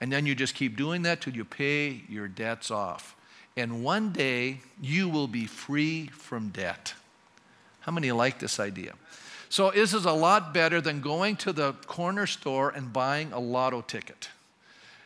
And 0.00 0.12
then 0.12 0.24
you 0.24 0.36
just 0.36 0.54
keep 0.54 0.76
doing 0.76 1.02
that 1.02 1.20
till 1.20 1.34
you 1.34 1.44
pay 1.44 2.02
your 2.08 2.28
debts 2.28 2.70
off. 2.70 3.16
And 3.56 3.82
one 3.82 4.12
day 4.12 4.60
you 4.80 5.08
will 5.08 5.26
be 5.26 5.46
free 5.46 6.06
from 6.12 6.50
debt. 6.50 6.94
How 7.80 7.90
many 7.90 8.12
like 8.12 8.38
this 8.38 8.60
idea? 8.60 8.92
So 9.48 9.70
this 9.70 9.94
is 9.94 10.04
a 10.04 10.12
lot 10.12 10.52
better 10.52 10.80
than 10.80 11.00
going 11.00 11.36
to 11.36 11.52
the 11.52 11.72
corner 11.86 12.26
store 12.26 12.70
and 12.70 12.92
buying 12.92 13.32
a 13.32 13.38
lotto 13.38 13.80
ticket. 13.80 14.28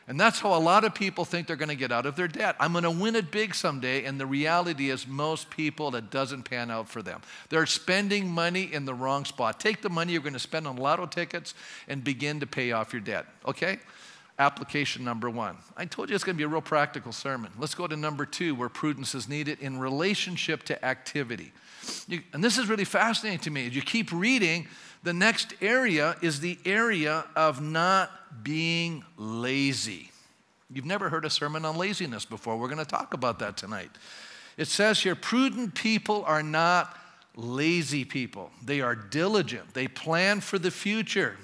And 0.08 0.18
that's 0.18 0.40
how 0.40 0.56
a 0.56 0.58
lot 0.58 0.82
of 0.82 0.92
people 0.92 1.24
think 1.24 1.46
they're 1.46 1.54
going 1.54 1.68
to 1.68 1.76
get 1.76 1.92
out 1.92 2.04
of 2.04 2.16
their 2.16 2.26
debt. 2.26 2.56
I'm 2.58 2.72
going 2.72 2.82
to 2.82 2.90
win 2.90 3.14
it 3.14 3.30
big 3.30 3.54
someday, 3.54 4.04
and 4.04 4.18
the 4.18 4.26
reality 4.26 4.90
is 4.90 5.06
most 5.06 5.50
people 5.50 5.92
that 5.92 6.10
doesn't 6.10 6.42
pan 6.42 6.68
out 6.68 6.88
for 6.88 7.00
them. 7.00 7.20
They're 7.48 7.64
spending 7.64 8.28
money 8.28 8.64
in 8.72 8.86
the 8.86 8.94
wrong 8.94 9.24
spot. 9.24 9.60
Take 9.60 9.82
the 9.82 9.88
money 9.88 10.12
you're 10.12 10.22
going 10.22 10.32
to 10.32 10.40
spend 10.40 10.66
on 10.66 10.76
lotto 10.76 11.06
tickets 11.06 11.54
and 11.86 12.02
begin 12.02 12.40
to 12.40 12.46
pay 12.48 12.72
off 12.72 12.92
your 12.92 13.02
debt. 13.02 13.26
Okay? 13.46 13.78
Application 14.40 15.04
number 15.04 15.30
one. 15.30 15.58
I 15.76 15.84
told 15.84 16.08
you 16.08 16.16
it's 16.16 16.24
going 16.24 16.34
to 16.34 16.38
be 16.38 16.44
a 16.44 16.48
real 16.48 16.60
practical 16.60 17.12
sermon. 17.12 17.52
Let's 17.56 17.76
go 17.76 17.86
to 17.86 17.94
number 17.94 18.26
two, 18.26 18.56
where 18.56 18.68
prudence 18.68 19.14
is 19.14 19.28
needed 19.28 19.60
in 19.60 19.78
relationship 19.78 20.64
to 20.64 20.84
activity. 20.84 21.52
You, 22.08 22.22
and 22.32 22.42
this 22.42 22.58
is 22.58 22.68
really 22.68 22.84
fascinating 22.84 23.40
to 23.40 23.50
me. 23.50 23.66
As 23.66 23.76
you 23.76 23.82
keep 23.82 24.10
reading, 24.12 24.66
the 25.02 25.12
next 25.12 25.54
area 25.60 26.16
is 26.22 26.40
the 26.40 26.58
area 26.64 27.24
of 27.34 27.62
not 27.62 28.10
being 28.42 29.04
lazy. 29.16 30.10
You've 30.72 30.84
never 30.84 31.08
heard 31.08 31.24
a 31.24 31.30
sermon 31.30 31.64
on 31.64 31.76
laziness 31.76 32.24
before. 32.24 32.56
We're 32.56 32.68
going 32.68 32.78
to 32.78 32.84
talk 32.84 33.14
about 33.14 33.38
that 33.40 33.56
tonight. 33.56 33.90
It 34.56 34.68
says 34.68 35.00
here 35.00 35.14
prudent 35.14 35.74
people 35.74 36.24
are 36.26 36.42
not 36.42 36.96
lazy 37.36 38.04
people, 38.04 38.50
they 38.62 38.80
are 38.80 38.94
diligent, 38.94 39.72
they 39.72 39.88
plan 39.88 40.40
for 40.40 40.58
the 40.58 40.70
future. 40.70 41.36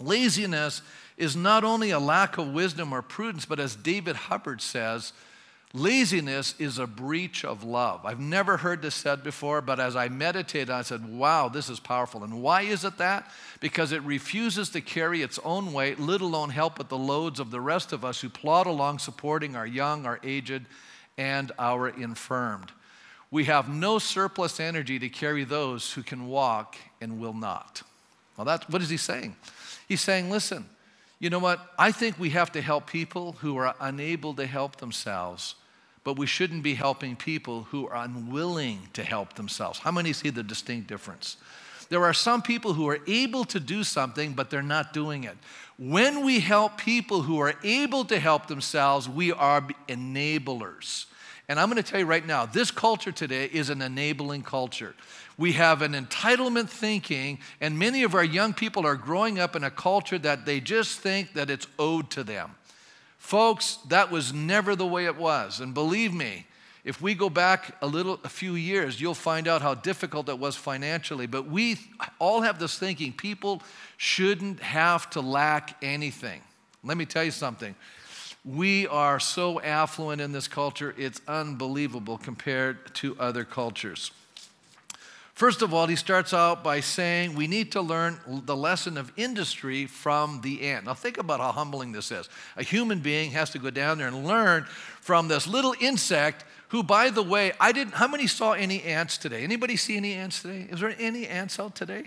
Laziness 0.00 0.82
is 1.16 1.36
not 1.36 1.62
only 1.62 1.90
a 1.90 1.98
lack 1.98 2.36
of 2.36 2.52
wisdom 2.52 2.92
or 2.92 3.00
prudence, 3.00 3.46
but 3.46 3.60
as 3.60 3.76
David 3.76 4.16
Hubbard 4.16 4.60
says, 4.60 5.12
Laziness 5.76 6.54
is 6.60 6.78
a 6.78 6.86
breach 6.86 7.44
of 7.44 7.64
love. 7.64 8.06
I've 8.06 8.20
never 8.20 8.58
heard 8.58 8.80
this 8.80 8.94
said 8.94 9.24
before, 9.24 9.60
but 9.60 9.80
as 9.80 9.96
I 9.96 10.08
meditated, 10.08 10.70
I 10.70 10.82
said, 10.82 11.04
wow, 11.04 11.48
this 11.48 11.68
is 11.68 11.80
powerful. 11.80 12.22
And 12.22 12.40
why 12.40 12.62
is 12.62 12.84
it 12.84 12.98
that? 12.98 13.28
Because 13.58 13.90
it 13.90 14.00
refuses 14.04 14.68
to 14.70 14.80
carry 14.80 15.20
its 15.20 15.40
own 15.44 15.72
weight, 15.72 15.98
let 15.98 16.20
alone 16.20 16.50
help 16.50 16.78
with 16.78 16.90
the 16.90 16.96
loads 16.96 17.40
of 17.40 17.50
the 17.50 17.60
rest 17.60 17.92
of 17.92 18.04
us 18.04 18.20
who 18.20 18.28
plod 18.28 18.68
along 18.68 19.00
supporting 19.00 19.56
our 19.56 19.66
young, 19.66 20.06
our 20.06 20.20
aged, 20.22 20.62
and 21.18 21.50
our 21.58 21.88
infirmed. 21.88 22.70
We 23.32 23.44
have 23.46 23.68
no 23.68 23.98
surplus 23.98 24.60
energy 24.60 25.00
to 25.00 25.08
carry 25.08 25.42
those 25.42 25.94
who 25.94 26.04
can 26.04 26.28
walk 26.28 26.76
and 27.00 27.18
will 27.18 27.34
not. 27.34 27.82
Well, 28.36 28.44
that's, 28.44 28.68
what 28.68 28.80
is 28.80 28.90
he 28.90 28.96
saying? 28.96 29.34
He's 29.88 30.00
saying, 30.00 30.30
listen, 30.30 30.66
you 31.18 31.30
know 31.30 31.40
what? 31.40 31.68
I 31.76 31.90
think 31.90 32.16
we 32.16 32.30
have 32.30 32.52
to 32.52 32.60
help 32.60 32.86
people 32.86 33.32
who 33.40 33.56
are 33.56 33.74
unable 33.80 34.34
to 34.34 34.46
help 34.46 34.76
themselves 34.76 35.56
but 36.04 36.18
we 36.18 36.26
shouldn't 36.26 36.62
be 36.62 36.74
helping 36.74 37.16
people 37.16 37.64
who 37.64 37.88
are 37.88 38.04
unwilling 38.04 38.88
to 38.92 39.02
help 39.02 39.34
themselves. 39.34 39.78
How 39.78 39.90
many 39.90 40.12
see 40.12 40.30
the 40.30 40.42
distinct 40.42 40.86
difference? 40.86 41.38
There 41.88 42.04
are 42.04 42.14
some 42.14 42.42
people 42.42 42.74
who 42.74 42.88
are 42.88 43.00
able 43.06 43.44
to 43.46 43.60
do 43.60 43.84
something, 43.84 44.32
but 44.32 44.50
they're 44.50 44.62
not 44.62 44.92
doing 44.92 45.24
it. 45.24 45.36
When 45.78 46.24
we 46.24 46.40
help 46.40 46.78
people 46.78 47.22
who 47.22 47.38
are 47.40 47.54
able 47.62 48.04
to 48.06 48.18
help 48.18 48.46
themselves, 48.46 49.08
we 49.08 49.32
are 49.32 49.66
enablers. 49.88 51.06
And 51.48 51.60
I'm 51.60 51.68
going 51.68 51.82
to 51.82 51.88
tell 51.88 52.00
you 52.00 52.06
right 52.06 52.26
now, 52.26 52.46
this 52.46 52.70
culture 52.70 53.12
today 53.12 53.50
is 53.52 53.68
an 53.68 53.82
enabling 53.82 54.42
culture. 54.42 54.94
We 55.36 55.52
have 55.52 55.82
an 55.82 55.92
entitlement 55.92 56.68
thinking, 56.70 57.38
and 57.60 57.78
many 57.78 58.02
of 58.02 58.14
our 58.14 58.24
young 58.24 58.54
people 58.54 58.86
are 58.86 58.94
growing 58.94 59.38
up 59.38 59.54
in 59.54 59.64
a 59.64 59.70
culture 59.70 60.18
that 60.18 60.46
they 60.46 60.60
just 60.60 61.00
think 61.00 61.34
that 61.34 61.50
it's 61.50 61.66
owed 61.78 62.10
to 62.12 62.24
them. 62.24 62.54
Folks, 63.24 63.78
that 63.88 64.10
was 64.10 64.34
never 64.34 64.76
the 64.76 64.86
way 64.86 65.06
it 65.06 65.16
was. 65.16 65.60
And 65.60 65.72
believe 65.72 66.12
me, 66.12 66.46
if 66.84 67.00
we 67.00 67.14
go 67.14 67.30
back 67.30 67.74
a 67.80 67.86
little 67.86 68.20
a 68.22 68.28
few 68.28 68.54
years, 68.54 69.00
you'll 69.00 69.14
find 69.14 69.48
out 69.48 69.62
how 69.62 69.72
difficult 69.72 70.28
it 70.28 70.38
was 70.38 70.56
financially. 70.56 71.26
But 71.26 71.46
we 71.46 71.78
all 72.18 72.42
have 72.42 72.58
this 72.58 72.78
thinking 72.78 73.14
people 73.14 73.62
shouldn't 73.96 74.60
have 74.60 75.08
to 75.10 75.22
lack 75.22 75.74
anything. 75.82 76.42
Let 76.84 76.98
me 76.98 77.06
tell 77.06 77.24
you 77.24 77.30
something. 77.30 77.74
We 78.44 78.86
are 78.88 79.18
so 79.18 79.58
affluent 79.58 80.20
in 80.20 80.32
this 80.32 80.46
culture, 80.46 80.94
it's 80.98 81.22
unbelievable 81.26 82.18
compared 82.18 82.94
to 82.96 83.16
other 83.18 83.46
cultures. 83.46 84.10
First 85.34 85.62
of 85.62 85.74
all, 85.74 85.88
he 85.88 85.96
starts 85.96 86.32
out 86.32 86.62
by 86.62 86.78
saying 86.78 87.34
we 87.34 87.48
need 87.48 87.72
to 87.72 87.80
learn 87.80 88.20
the 88.44 88.54
lesson 88.54 88.96
of 88.96 89.10
industry 89.16 89.86
from 89.86 90.40
the 90.42 90.62
ant. 90.62 90.84
Now, 90.84 90.94
think 90.94 91.18
about 91.18 91.40
how 91.40 91.50
humbling 91.50 91.90
this 91.90 92.12
is. 92.12 92.28
A 92.56 92.62
human 92.62 93.00
being 93.00 93.32
has 93.32 93.50
to 93.50 93.58
go 93.58 93.70
down 93.70 93.98
there 93.98 94.06
and 94.06 94.24
learn 94.24 94.64
from 95.00 95.26
this 95.26 95.48
little 95.48 95.74
insect 95.80 96.44
who, 96.68 96.84
by 96.84 97.10
the 97.10 97.22
way, 97.22 97.52
I 97.58 97.72
didn't. 97.72 97.94
How 97.94 98.06
many 98.06 98.28
saw 98.28 98.52
any 98.52 98.82
ants 98.84 99.18
today? 99.18 99.42
Anybody 99.42 99.76
see 99.76 99.96
any 99.96 100.14
ants 100.14 100.40
today? 100.40 100.68
Is 100.70 100.78
there 100.78 100.94
any 101.00 101.26
ants 101.26 101.58
out 101.58 101.74
today? 101.74 102.04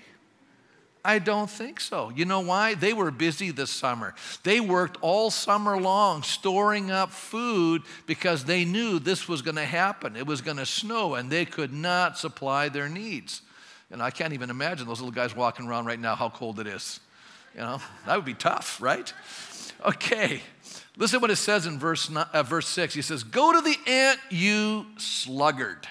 I 1.06 1.20
don't 1.20 1.50
think 1.50 1.80
so. 1.80 2.12
You 2.16 2.26
know 2.26 2.42
why? 2.42 2.74
They 2.74 2.92
were 2.92 3.12
busy 3.12 3.52
this 3.52 3.72
summer. 3.72 4.14
They 4.44 4.60
worked 4.60 4.98
all 5.02 5.32
summer 5.32 5.80
long 5.80 6.24
storing 6.24 6.92
up 6.92 7.12
food 7.12 7.84
because 8.06 8.44
they 8.44 8.66
knew 8.66 9.00
this 9.00 9.28
was 9.28 9.42
going 9.42 9.56
to 9.56 9.66
happen. 9.66 10.16
It 10.16 10.28
was 10.28 10.42
going 10.42 10.58
to 10.58 10.66
snow 10.66 11.16
and 11.16 11.30
they 11.30 11.46
could 11.46 11.72
not 11.72 12.18
supply 12.18 12.70
their 12.70 12.90
needs. 12.90 13.42
And 13.90 14.02
I 14.02 14.12
can't 14.12 14.34
even 14.34 14.50
imagine 14.50 14.86
those 14.88 15.00
little 15.00 15.14
guys 15.14 15.36
walking 15.36 15.68
around 15.68 15.86
right 15.86 16.00
now 16.00 16.16
how 16.16 16.30
cold 16.30 16.60
it 16.60 16.68
is. 16.68 17.00
You 17.56 17.62
know, 17.62 17.82
that 18.06 18.16
would 18.16 18.26
be 18.26 18.34
tough, 18.34 18.82
right? 18.82 19.12
Okay. 19.86 20.42
Listen 20.98 21.22
what 21.22 21.32
it 21.32 21.38
says 21.38 21.66
in 21.66 21.80
verse, 21.80 22.10
uh, 22.14 22.44
verse 22.44 22.68
6. 22.68 22.94
He 22.94 23.02
says, 23.02 23.24
Go 23.24 23.54
to 23.54 23.62
the 23.62 23.78
ant, 23.90 24.20
you 24.30 24.86
sluggard. 24.98 25.88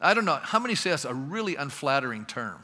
I 0.00 0.14
don't 0.14 0.24
know. 0.24 0.38
How 0.42 0.58
many 0.58 0.74
say 0.74 0.90
that's 0.90 1.04
a 1.04 1.14
really 1.14 1.56
unflattering 1.56 2.26
term? 2.26 2.62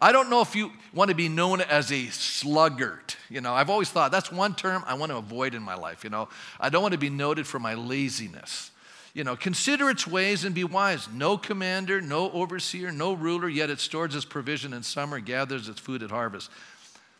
I 0.00 0.12
don't 0.12 0.30
know 0.30 0.40
if 0.40 0.54
you 0.54 0.70
want 0.94 1.10
to 1.10 1.16
be 1.16 1.28
known 1.28 1.60
as 1.60 1.90
a 1.90 2.06
sluggard. 2.06 3.14
You 3.28 3.40
know, 3.40 3.52
I've 3.52 3.68
always 3.68 3.90
thought 3.90 4.12
that's 4.12 4.30
one 4.30 4.54
term 4.54 4.84
I 4.86 4.94
want 4.94 5.10
to 5.10 5.18
avoid 5.18 5.54
in 5.54 5.62
my 5.62 5.74
life. 5.74 6.04
You 6.04 6.10
know, 6.10 6.28
I 6.60 6.68
don't 6.68 6.82
want 6.82 6.92
to 6.92 6.98
be 6.98 7.10
noted 7.10 7.46
for 7.46 7.58
my 7.58 7.74
laziness. 7.74 8.70
You 9.12 9.24
know, 9.24 9.34
consider 9.34 9.90
its 9.90 10.06
ways 10.06 10.44
and 10.44 10.54
be 10.54 10.62
wise. 10.62 11.08
No 11.12 11.36
commander, 11.36 12.00
no 12.00 12.30
overseer, 12.30 12.92
no 12.92 13.14
ruler, 13.14 13.48
yet 13.48 13.70
it 13.70 13.80
stores 13.80 14.14
its 14.14 14.24
provision 14.24 14.72
in 14.72 14.84
summer, 14.84 15.18
gathers 15.18 15.68
its 15.68 15.80
food 15.80 16.04
at 16.04 16.10
harvest. 16.10 16.50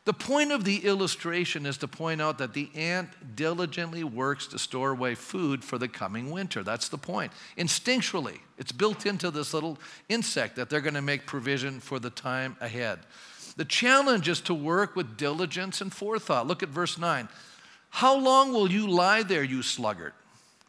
The 0.08 0.14
point 0.14 0.52
of 0.52 0.64
the 0.64 0.86
illustration 0.86 1.66
is 1.66 1.76
to 1.76 1.86
point 1.86 2.22
out 2.22 2.38
that 2.38 2.54
the 2.54 2.70
ant 2.74 3.10
diligently 3.36 4.04
works 4.04 4.46
to 4.46 4.58
store 4.58 4.92
away 4.92 5.14
food 5.14 5.62
for 5.62 5.76
the 5.76 5.86
coming 5.86 6.30
winter. 6.30 6.62
That's 6.62 6.88
the 6.88 6.96
point. 6.96 7.30
Instinctually, 7.58 8.38
it's 8.56 8.72
built 8.72 9.04
into 9.04 9.30
this 9.30 9.52
little 9.52 9.76
insect 10.08 10.56
that 10.56 10.70
they're 10.70 10.80
going 10.80 10.94
to 10.94 11.02
make 11.02 11.26
provision 11.26 11.78
for 11.78 11.98
the 11.98 12.08
time 12.08 12.56
ahead. 12.62 13.00
The 13.58 13.66
challenge 13.66 14.30
is 14.30 14.40
to 14.40 14.54
work 14.54 14.96
with 14.96 15.18
diligence 15.18 15.82
and 15.82 15.92
forethought. 15.92 16.46
Look 16.46 16.62
at 16.62 16.70
verse 16.70 16.96
9. 16.96 17.28
How 17.90 18.16
long 18.16 18.54
will 18.54 18.70
you 18.72 18.88
lie 18.88 19.22
there, 19.22 19.44
you 19.44 19.60
sluggard? 19.60 20.14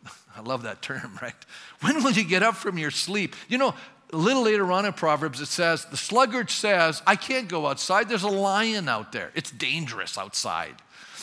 I 0.36 0.42
love 0.42 0.64
that 0.64 0.82
term, 0.82 1.18
right? 1.22 1.34
When 1.80 2.04
will 2.04 2.12
you 2.12 2.26
get 2.26 2.44
up 2.44 2.56
from 2.56 2.78
your 2.78 2.92
sleep? 2.92 3.38
You 3.48 3.58
know, 3.58 3.74
a 4.12 4.18
little 4.18 4.44
later 4.44 4.72
on 4.72 4.86
in 4.86 4.94
Proverbs, 4.94 5.40
it 5.40 5.48
says, 5.48 5.86
The 5.86 5.98
sluggard 5.98 6.50
says, 6.50 7.02
I 7.06 7.16
can't 7.16 7.48
go 7.48 7.68
outside. 7.68 8.10
There's 8.10 8.24
a 8.24 8.28
lion 8.28 8.90
out 8.90 9.12
there. 9.12 9.32
It's 9.36 9.52
dangerous 9.52 10.18
outside. 10.18 10.76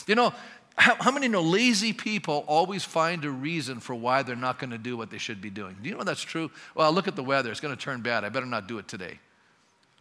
You 0.07 0.15
know, 0.15 0.33
how, 0.77 0.95
how 0.95 1.11
many 1.11 1.27
know 1.27 1.41
lazy 1.41 1.91
people 1.91 2.45
always 2.47 2.85
find 2.85 3.25
a 3.25 3.31
reason 3.31 3.79
for 3.79 3.93
why 3.95 4.23
they're 4.23 4.35
not 4.35 4.59
going 4.59 4.69
to 4.69 4.77
do 4.77 4.95
what 4.95 5.09
they 5.09 5.17
should 5.17 5.41
be 5.41 5.49
doing? 5.49 5.75
Do 5.81 5.89
you 5.89 5.95
know 5.95 6.03
that's 6.03 6.21
true? 6.21 6.49
Well, 6.75 6.91
look 6.93 7.07
at 7.07 7.15
the 7.15 7.23
weather. 7.23 7.51
It's 7.51 7.59
going 7.59 7.75
to 7.75 7.81
turn 7.81 8.01
bad. 8.01 8.23
I 8.23 8.29
better 8.29 8.45
not 8.45 8.67
do 8.67 8.77
it 8.77 8.87
today. 8.87 9.19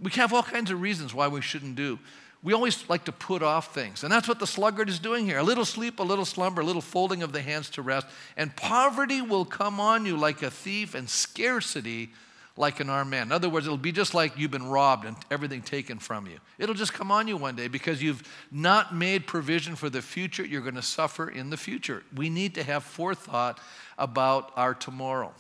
We 0.01 0.11
have 0.13 0.33
all 0.33 0.43
kinds 0.43 0.71
of 0.71 0.81
reasons 0.81 1.15
why 1.15 1.29
we 1.29 1.41
shouldn't 1.41 1.75
do. 1.75 1.99
We 2.43 2.53
always 2.53 2.89
like 2.89 3.07
to 3.07 3.13
put 3.13 3.43
off 3.43 3.75
things. 3.75 4.05
And 4.05 4.13
that's 4.13 4.29
what 4.29 4.39
the 4.39 4.47
sluggard 4.47 4.89
is 4.89 4.99
doing 4.99 5.25
here. 5.25 5.39
A 5.39 5.43
little 5.43 5.65
sleep, 5.65 5.99
a 5.99 6.05
little 6.05 6.27
slumber, 6.27 6.61
a 6.61 6.65
little 6.65 6.83
folding 6.83 7.23
of 7.23 7.33
the 7.33 7.41
hands 7.41 7.71
to 7.71 7.83
rest. 7.83 8.07
And 8.37 8.55
poverty 8.55 9.23
will 9.23 9.47
come 9.47 9.81
on 9.81 10.05
you 10.05 10.17
like 10.17 10.43
a 10.43 10.51
thief, 10.51 10.95
and 10.95 11.09
scarcity 11.09 12.11
like 12.57 12.81
an 12.81 12.89
armed 12.89 13.11
man. 13.11 13.29
In 13.29 13.33
other 13.33 13.49
words, 13.49 13.67
it'll 13.67 13.77
be 13.77 13.93
just 13.93 14.15
like 14.15 14.39
you've 14.39 14.51
been 14.51 14.69
robbed 14.69 15.05
and 15.05 15.17
everything 15.31 15.63
taken 15.63 15.99
from 15.99 16.27
you. 16.27 16.39
It'll 16.59 16.75
just 16.75 16.93
come 16.93 17.11
on 17.11 17.29
you 17.29 17.37
one 17.37 17.55
day 17.55 17.69
because 17.69 18.03
you've 18.03 18.23
not 18.51 18.95
made 18.95 19.27
provision 19.27 19.77
for 19.77 19.91
the 19.91 20.01
future. 20.01 20.45
You're 20.45 20.63
going 20.63 20.75
to 20.75 20.83
suffer 20.83 21.29
in 21.29 21.51
the 21.51 21.57
future. 21.57 22.03
We 22.15 22.31
need 22.31 22.55
to 22.55 22.63
have 22.63 22.83
forethought 22.85 23.61
about 23.99 24.53
our 24.57 24.75
tomorrow. 24.75 25.33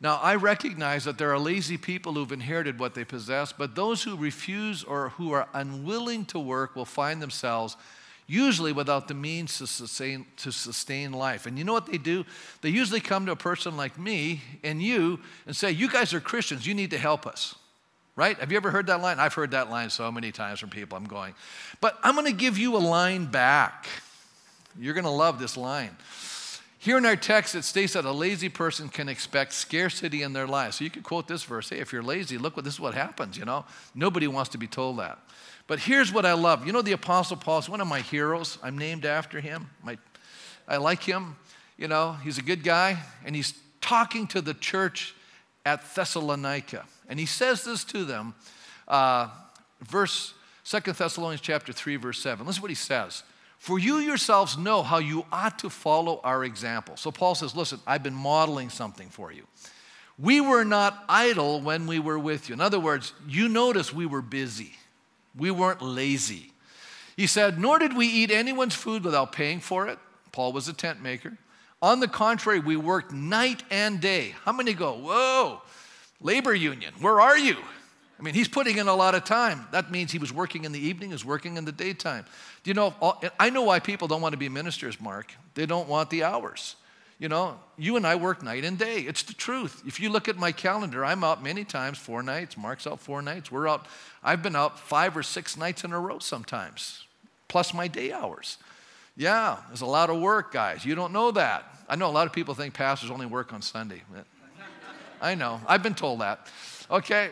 Now, 0.00 0.20
I 0.22 0.34
recognize 0.34 1.04
that 1.04 1.16
there 1.16 1.32
are 1.32 1.38
lazy 1.38 1.78
people 1.78 2.12
who've 2.12 2.32
inherited 2.32 2.78
what 2.78 2.94
they 2.94 3.04
possess, 3.04 3.52
but 3.52 3.74
those 3.74 4.02
who 4.02 4.16
refuse 4.16 4.84
or 4.84 5.10
who 5.10 5.32
are 5.32 5.48
unwilling 5.54 6.26
to 6.26 6.38
work 6.38 6.76
will 6.76 6.84
find 6.84 7.22
themselves 7.22 7.76
usually 8.26 8.72
without 8.72 9.08
the 9.08 9.14
means 9.14 9.58
to 9.58 9.66
sustain, 9.66 10.26
to 10.38 10.50
sustain 10.50 11.12
life. 11.12 11.46
And 11.46 11.58
you 11.58 11.64
know 11.64 11.72
what 11.72 11.86
they 11.86 11.98
do? 11.98 12.24
They 12.62 12.70
usually 12.70 13.00
come 13.00 13.26
to 13.26 13.32
a 13.32 13.36
person 13.36 13.76
like 13.76 13.98
me 13.98 14.42
and 14.62 14.82
you 14.82 15.20
and 15.46 15.54
say, 15.54 15.70
You 15.70 15.88
guys 15.88 16.14
are 16.14 16.20
Christians, 16.20 16.66
you 16.66 16.74
need 16.74 16.90
to 16.90 16.98
help 16.98 17.26
us. 17.26 17.54
Right? 18.16 18.38
Have 18.38 18.52
you 18.52 18.56
ever 18.56 18.70
heard 18.70 18.86
that 18.86 19.00
line? 19.00 19.18
I've 19.18 19.34
heard 19.34 19.50
that 19.50 19.70
line 19.70 19.90
so 19.90 20.10
many 20.12 20.30
times 20.30 20.60
from 20.60 20.70
people. 20.70 20.96
I'm 20.96 21.04
going, 21.04 21.34
but 21.80 21.98
I'm 22.02 22.14
going 22.14 22.26
to 22.26 22.32
give 22.32 22.56
you 22.56 22.76
a 22.76 22.78
line 22.78 23.26
back. 23.26 23.88
You're 24.78 24.94
going 24.94 25.04
to 25.04 25.10
love 25.10 25.40
this 25.40 25.56
line. 25.56 25.96
Here 26.78 26.98
in 26.98 27.06
our 27.06 27.16
text, 27.16 27.54
it 27.54 27.64
states 27.64 27.94
that 27.94 28.04
a 28.04 28.12
lazy 28.12 28.50
person 28.50 28.90
can 28.90 29.08
expect 29.08 29.54
scarcity 29.54 30.22
in 30.22 30.32
their 30.32 30.46
life. 30.46 30.74
So 30.74 30.84
you 30.84 30.90
could 30.90 31.02
quote 31.02 31.26
this 31.26 31.42
verse 31.42 31.70
Hey, 31.70 31.78
if 31.78 31.92
you're 31.92 32.02
lazy, 32.02 32.36
look 32.38 32.56
what 32.56 32.64
this 32.64 32.74
is 32.74 32.80
what 32.80 32.94
happens, 32.94 33.38
you 33.38 33.44
know? 33.44 33.64
Nobody 33.94 34.26
wants 34.28 34.50
to 34.50 34.58
be 34.58 34.66
told 34.66 34.98
that. 34.98 35.18
But 35.66 35.78
here's 35.78 36.12
what 36.12 36.26
I 36.26 36.34
love. 36.34 36.66
You 36.66 36.72
know, 36.72 36.82
the 36.82 36.92
Apostle 36.92 37.36
Paul 37.36 37.58
is 37.58 37.68
one 37.68 37.80
of 37.80 37.86
my 37.86 38.00
heroes. 38.00 38.58
I'm 38.62 38.76
named 38.76 39.04
after 39.04 39.40
him. 39.40 39.70
My, 39.82 39.96
I 40.68 40.76
like 40.76 41.02
him. 41.02 41.36
You 41.78 41.88
know, 41.88 42.12
he's 42.22 42.38
a 42.38 42.42
good 42.42 42.62
guy. 42.62 42.98
And 43.24 43.34
he's 43.34 43.54
talking 43.80 44.26
to 44.28 44.40
the 44.40 44.54
church 44.54 45.14
at 45.64 45.82
Thessalonica. 45.94 46.84
And 47.08 47.18
he 47.18 47.26
says 47.26 47.64
this 47.64 47.84
to 47.84 48.04
them, 48.04 48.34
uh, 48.88 49.28
verse 49.80 50.34
2 50.64 50.92
Thessalonians 50.92 51.40
chapter 51.40 51.72
3, 51.72 51.96
verse 51.96 52.20
7. 52.20 52.46
Listen 52.46 52.60
to 52.60 52.62
what 52.62 52.70
he 52.70 52.74
says. 52.74 53.22
For 53.58 53.78
you 53.78 53.96
yourselves 53.96 54.58
know 54.58 54.82
how 54.82 54.98
you 54.98 55.24
ought 55.32 55.58
to 55.60 55.70
follow 55.70 56.20
our 56.22 56.44
example. 56.44 56.98
So 56.98 57.10
Paul 57.10 57.34
says, 57.34 57.56
Listen, 57.56 57.80
I've 57.86 58.02
been 58.02 58.14
modeling 58.14 58.68
something 58.68 59.08
for 59.08 59.32
you. 59.32 59.46
We 60.18 60.40
were 60.40 60.64
not 60.64 61.02
idle 61.08 61.60
when 61.60 61.86
we 61.86 61.98
were 61.98 62.18
with 62.18 62.48
you. 62.48 62.52
In 62.52 62.60
other 62.60 62.78
words, 62.78 63.14
you 63.26 63.48
notice 63.48 63.92
we 63.92 64.06
were 64.06 64.22
busy. 64.22 64.74
We 65.36 65.50
weren't 65.50 65.82
lazy. 65.82 66.52
He 67.16 67.26
said, 67.26 67.58
Nor 67.58 67.78
did 67.78 67.96
we 67.96 68.06
eat 68.06 68.30
anyone's 68.30 68.74
food 68.74 69.04
without 69.04 69.32
paying 69.32 69.60
for 69.60 69.88
it. 69.88 69.98
Paul 70.32 70.52
was 70.52 70.68
a 70.68 70.72
tent 70.72 71.00
maker. 71.00 71.36
On 71.80 72.00
the 72.00 72.08
contrary, 72.08 72.60
we 72.60 72.76
worked 72.76 73.12
night 73.12 73.62
and 73.70 74.00
day. 74.00 74.34
How 74.44 74.52
many 74.52 74.72
go, 74.72 74.94
whoa, 74.94 75.62
labor 76.20 76.54
union, 76.54 76.94
where 77.00 77.20
are 77.20 77.36
you? 77.36 77.56
I 78.18 78.22
mean, 78.22 78.34
he's 78.34 78.48
putting 78.48 78.78
in 78.78 78.88
a 78.88 78.94
lot 78.94 79.14
of 79.14 79.24
time. 79.24 79.66
That 79.72 79.90
means 79.90 80.10
he 80.10 80.18
was 80.18 80.32
working 80.32 80.64
in 80.64 80.72
the 80.72 80.78
evening, 80.78 81.10
he 81.10 81.14
was 81.14 81.24
working 81.24 81.56
in 81.56 81.64
the 81.64 81.72
daytime. 81.72 82.24
Do 82.62 82.70
you 82.70 82.74
know, 82.74 82.94
I 83.38 83.50
know 83.50 83.62
why 83.62 83.80
people 83.80 84.08
don't 84.08 84.22
want 84.22 84.32
to 84.32 84.38
be 84.38 84.48
ministers, 84.48 85.00
Mark. 85.00 85.32
They 85.54 85.66
don't 85.66 85.88
want 85.88 86.10
the 86.10 86.24
hours. 86.24 86.76
You 87.18 87.28
know, 87.28 87.58
you 87.78 87.96
and 87.96 88.06
I 88.06 88.16
work 88.16 88.42
night 88.42 88.64
and 88.64 88.76
day. 88.76 88.98
It's 89.00 89.22
the 89.22 89.34
truth. 89.34 89.82
If 89.86 90.00
you 90.00 90.10
look 90.10 90.28
at 90.28 90.36
my 90.36 90.52
calendar, 90.52 91.04
I'm 91.04 91.22
out 91.22 91.42
many 91.42 91.64
times, 91.64 91.96
four 91.96 92.22
nights. 92.22 92.56
Mark's 92.56 92.86
out 92.86 93.00
four 93.00 93.22
nights. 93.22 93.52
We're 93.52 93.68
out, 93.68 93.86
I've 94.22 94.42
been 94.42 94.56
out 94.56 94.78
five 94.78 95.16
or 95.16 95.22
six 95.22 95.56
nights 95.56 95.84
in 95.84 95.92
a 95.92 96.00
row 96.00 96.18
sometimes, 96.18 97.04
plus 97.48 97.72
my 97.72 97.86
day 97.86 98.12
hours. 98.12 98.58
Yeah, 99.16 99.58
there's 99.68 99.80
a 99.80 99.86
lot 99.86 100.10
of 100.10 100.20
work, 100.20 100.52
guys. 100.52 100.84
You 100.84 100.96
don't 100.96 101.12
know 101.12 101.30
that. 101.30 101.64
I 101.88 101.94
know 101.94 102.08
a 102.08 102.12
lot 102.12 102.26
of 102.26 102.32
people 102.32 102.54
think 102.54 102.74
pastors 102.74 103.10
only 103.10 103.26
work 103.26 103.52
on 103.52 103.62
Sunday. 103.62 104.02
I 105.22 105.36
know. 105.36 105.60
I've 105.68 105.82
been 105.82 105.94
told 105.94 106.20
that. 106.20 106.48
Okay. 106.90 107.30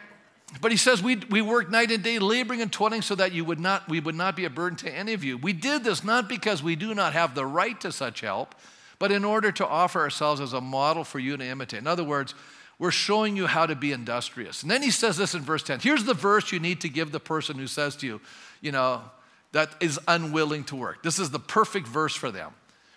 But 0.61 0.71
he 0.71 0.77
says 0.77 1.03
we, 1.03 1.17
we 1.31 1.43
work 1.43 1.71
night 1.71 1.91
and 1.91 2.03
day, 2.03 2.19
laboring 2.19 2.61
and 2.61 2.71
toiling, 2.71 3.03
so 3.03 3.15
that 3.15 3.33
you 3.33 3.45
would 3.45 3.59
not, 3.59 3.89
we 3.89 4.01
would 4.01 4.15
not 4.15 4.37
be 4.37 4.45
a 4.45 4.51
burden 4.51 4.77
to 4.79 4.95
any 4.95 5.13
of 5.13 5.25
you. 5.25 5.39
We 5.39 5.53
did 5.53 5.83
this 5.83 6.05
not 6.05 6.29
because 6.29 6.63
we 6.63 6.77
do 6.77 6.95
not 6.95 7.15
have 7.15 7.35
the 7.35 7.47
right 7.47 7.81
to 7.81 7.91
such 7.91 8.21
help, 8.21 8.55
but 9.03 9.11
in 9.11 9.25
order 9.25 9.51
to 9.51 9.67
offer 9.67 9.99
ourselves 9.99 10.41
as 10.41 10.53
a 10.53 10.61
model 10.61 11.03
for 11.03 11.19
you 11.19 11.37
to 11.37 11.45
imitate. 11.45 11.81
In 11.81 11.89
other 11.89 12.05
words, 12.05 12.37
we're 12.79 12.93
showing 12.93 13.37
you 13.37 13.49
how 13.49 13.67
to 13.67 13.75
be 13.75 13.91
industrious. 13.91 14.63
And 14.63 14.71
then 14.71 14.81
he 14.81 14.93
says 14.93 15.17
this 15.17 15.35
in 15.35 15.43
verse 15.43 15.65
10. 15.65 15.81
Here's 15.81 16.05
the 16.05 16.15
verse 16.15 16.53
you 16.53 16.61
need 16.61 16.83
to 16.83 16.89
give 16.89 17.11
the 17.11 17.19
person 17.19 17.59
who 17.59 17.67
says 17.67 17.97
to 17.97 18.07
you, 18.07 18.21
you 18.61 18.71
know, 18.71 19.03
that 19.51 19.75
is 19.81 19.99
unwilling 20.07 20.63
to 20.67 20.77
work. 20.77 21.03
This 21.03 21.19
is 21.19 21.31
the 21.31 21.41
perfect 21.41 21.89
verse 21.89 22.15
for 22.15 22.31
them. 22.31 22.53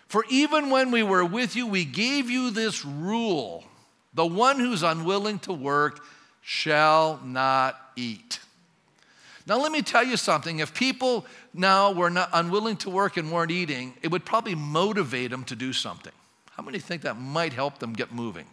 For 0.06 0.24
even 0.30 0.70
when 0.70 0.92
we 0.92 1.02
were 1.02 1.24
with 1.24 1.56
you, 1.56 1.66
we 1.66 1.84
gave 1.84 2.30
you 2.30 2.52
this 2.52 2.84
rule 2.84 3.64
the 4.14 4.24
one 4.24 4.60
who's 4.60 4.84
unwilling 4.84 5.40
to 5.40 5.52
work 5.52 6.04
shall 6.40 7.20
not 7.24 7.76
eat. 7.96 8.38
Now, 9.46 9.60
let 9.60 9.70
me 9.70 9.80
tell 9.80 10.04
you 10.04 10.16
something. 10.16 10.58
If 10.58 10.74
people 10.74 11.24
now 11.54 11.92
were 11.92 12.10
not 12.10 12.30
unwilling 12.32 12.76
to 12.78 12.90
work 12.90 13.16
and 13.16 13.30
weren't 13.30 13.52
eating, 13.52 13.94
it 14.02 14.10
would 14.10 14.24
probably 14.24 14.56
motivate 14.56 15.30
them 15.30 15.44
to 15.44 15.54
do 15.54 15.72
something. 15.72 16.12
How 16.52 16.62
many 16.62 16.78
think 16.78 17.02
that 17.02 17.18
might 17.18 17.52
help 17.52 17.78
them 17.78 17.92
get 17.92 18.12
moving? 18.12 18.46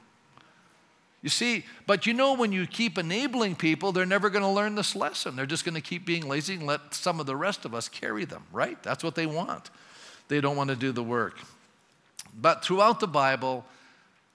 You 1.24 1.30
see, 1.30 1.64
but 1.88 2.06
you 2.06 2.14
know, 2.14 2.34
when 2.34 2.52
you 2.52 2.68
keep 2.68 2.98
enabling 2.98 3.56
people, 3.56 3.94
they're 3.94 4.06
never 4.06 4.30
going 4.30 4.44
to 4.44 4.50
learn 4.50 4.76
this 4.76 4.94
lesson. 4.94 5.38
They're 5.38 5.46
just 5.46 5.64
going 5.64 5.76
to 5.76 5.82
keep 5.82 6.06
being 6.06 6.28
lazy 6.28 6.56
and 6.56 6.66
let 6.68 6.94
some 6.94 7.22
of 7.22 7.26
the 7.26 7.36
rest 7.36 7.64
of 7.64 7.74
us 7.74 7.88
carry 7.88 8.26
them, 8.26 8.44
right? 8.52 8.82
That's 8.84 9.06
what 9.06 9.16
they 9.16 9.26
want. 9.26 9.70
They 10.28 10.42
don't 10.42 10.58
want 10.58 10.70
to 10.70 10.76
do 10.76 10.92
the 10.92 11.02
work. 11.02 11.40
But 12.40 12.64
throughout 12.64 13.00
the 13.00 13.08
Bible, 13.08 13.66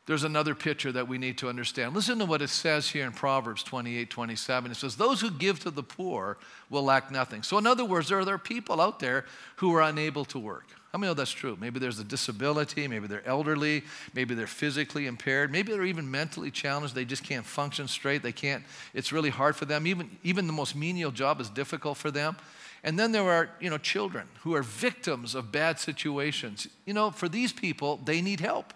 there's 0.08 0.24
another 0.24 0.54
picture 0.54 0.90
that 0.90 1.06
we 1.06 1.18
need 1.18 1.36
to 1.36 1.50
understand. 1.50 1.94
Listen 1.94 2.18
to 2.18 2.24
what 2.24 2.40
it 2.40 2.48
says 2.48 2.88
here 2.88 3.04
in 3.04 3.12
Proverbs 3.12 3.62
28 3.62 4.08
27. 4.08 4.70
It 4.70 4.74
says, 4.74 4.96
Those 4.96 5.20
who 5.20 5.30
give 5.30 5.60
to 5.60 5.70
the 5.70 5.82
poor 5.82 6.38
will 6.70 6.82
lack 6.82 7.10
nothing. 7.10 7.42
So, 7.42 7.58
in 7.58 7.66
other 7.66 7.84
words, 7.84 8.08
there 8.08 8.18
are, 8.18 8.24
there 8.24 8.36
are 8.36 8.38
people 8.38 8.80
out 8.80 9.00
there 9.00 9.26
who 9.56 9.74
are 9.74 9.82
unable 9.82 10.24
to 10.24 10.38
work. 10.38 10.64
How 10.92 10.98
many 10.98 11.10
know 11.10 11.14
that's 11.14 11.30
true? 11.30 11.58
Maybe 11.60 11.78
there's 11.78 11.98
a 11.98 12.04
disability, 12.04 12.88
maybe 12.88 13.06
they're 13.06 13.26
elderly, 13.28 13.84
maybe 14.14 14.34
they're 14.34 14.46
physically 14.46 15.06
impaired, 15.06 15.52
maybe 15.52 15.72
they're 15.72 15.84
even 15.84 16.10
mentally 16.10 16.50
challenged. 16.50 16.94
They 16.94 17.04
just 17.04 17.22
can't 17.22 17.44
function 17.44 17.86
straight. 17.86 18.22
They 18.22 18.32
can't, 18.32 18.64
it's 18.94 19.12
really 19.12 19.28
hard 19.28 19.56
for 19.56 19.66
them. 19.66 19.86
Even, 19.86 20.16
even 20.22 20.46
the 20.46 20.54
most 20.54 20.74
menial 20.74 21.10
job 21.10 21.38
is 21.38 21.50
difficult 21.50 21.98
for 21.98 22.10
them. 22.10 22.38
And 22.82 22.98
then 22.98 23.12
there 23.12 23.24
are, 23.24 23.50
you 23.60 23.68
know, 23.68 23.76
children 23.76 24.26
who 24.40 24.54
are 24.54 24.62
victims 24.62 25.34
of 25.34 25.52
bad 25.52 25.78
situations. 25.78 26.66
You 26.86 26.94
know, 26.94 27.10
for 27.10 27.28
these 27.28 27.52
people, 27.52 28.00
they 28.02 28.22
need 28.22 28.40
help. 28.40 28.72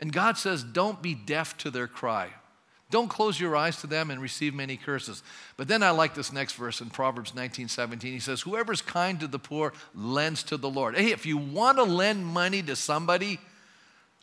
And 0.00 0.12
God 0.12 0.38
says, 0.38 0.62
don't 0.62 1.02
be 1.02 1.14
deaf 1.14 1.56
to 1.58 1.70
their 1.70 1.86
cry. 1.86 2.30
Don't 2.90 3.08
close 3.08 3.38
your 3.38 3.54
eyes 3.54 3.80
to 3.80 3.86
them 3.86 4.10
and 4.10 4.20
receive 4.20 4.52
many 4.52 4.76
curses. 4.76 5.22
But 5.56 5.68
then 5.68 5.82
I 5.82 5.90
like 5.90 6.14
this 6.14 6.32
next 6.32 6.54
verse 6.54 6.80
in 6.80 6.90
Proverbs 6.90 7.34
19 7.34 7.68
17. 7.68 8.12
He 8.12 8.18
says, 8.18 8.40
Whoever's 8.40 8.82
kind 8.82 9.20
to 9.20 9.28
the 9.28 9.38
poor 9.38 9.72
lends 9.94 10.42
to 10.44 10.56
the 10.56 10.68
Lord. 10.68 10.96
Hey, 10.96 11.12
if 11.12 11.24
you 11.24 11.38
want 11.38 11.78
to 11.78 11.84
lend 11.84 12.26
money 12.26 12.62
to 12.64 12.74
somebody, 12.74 13.38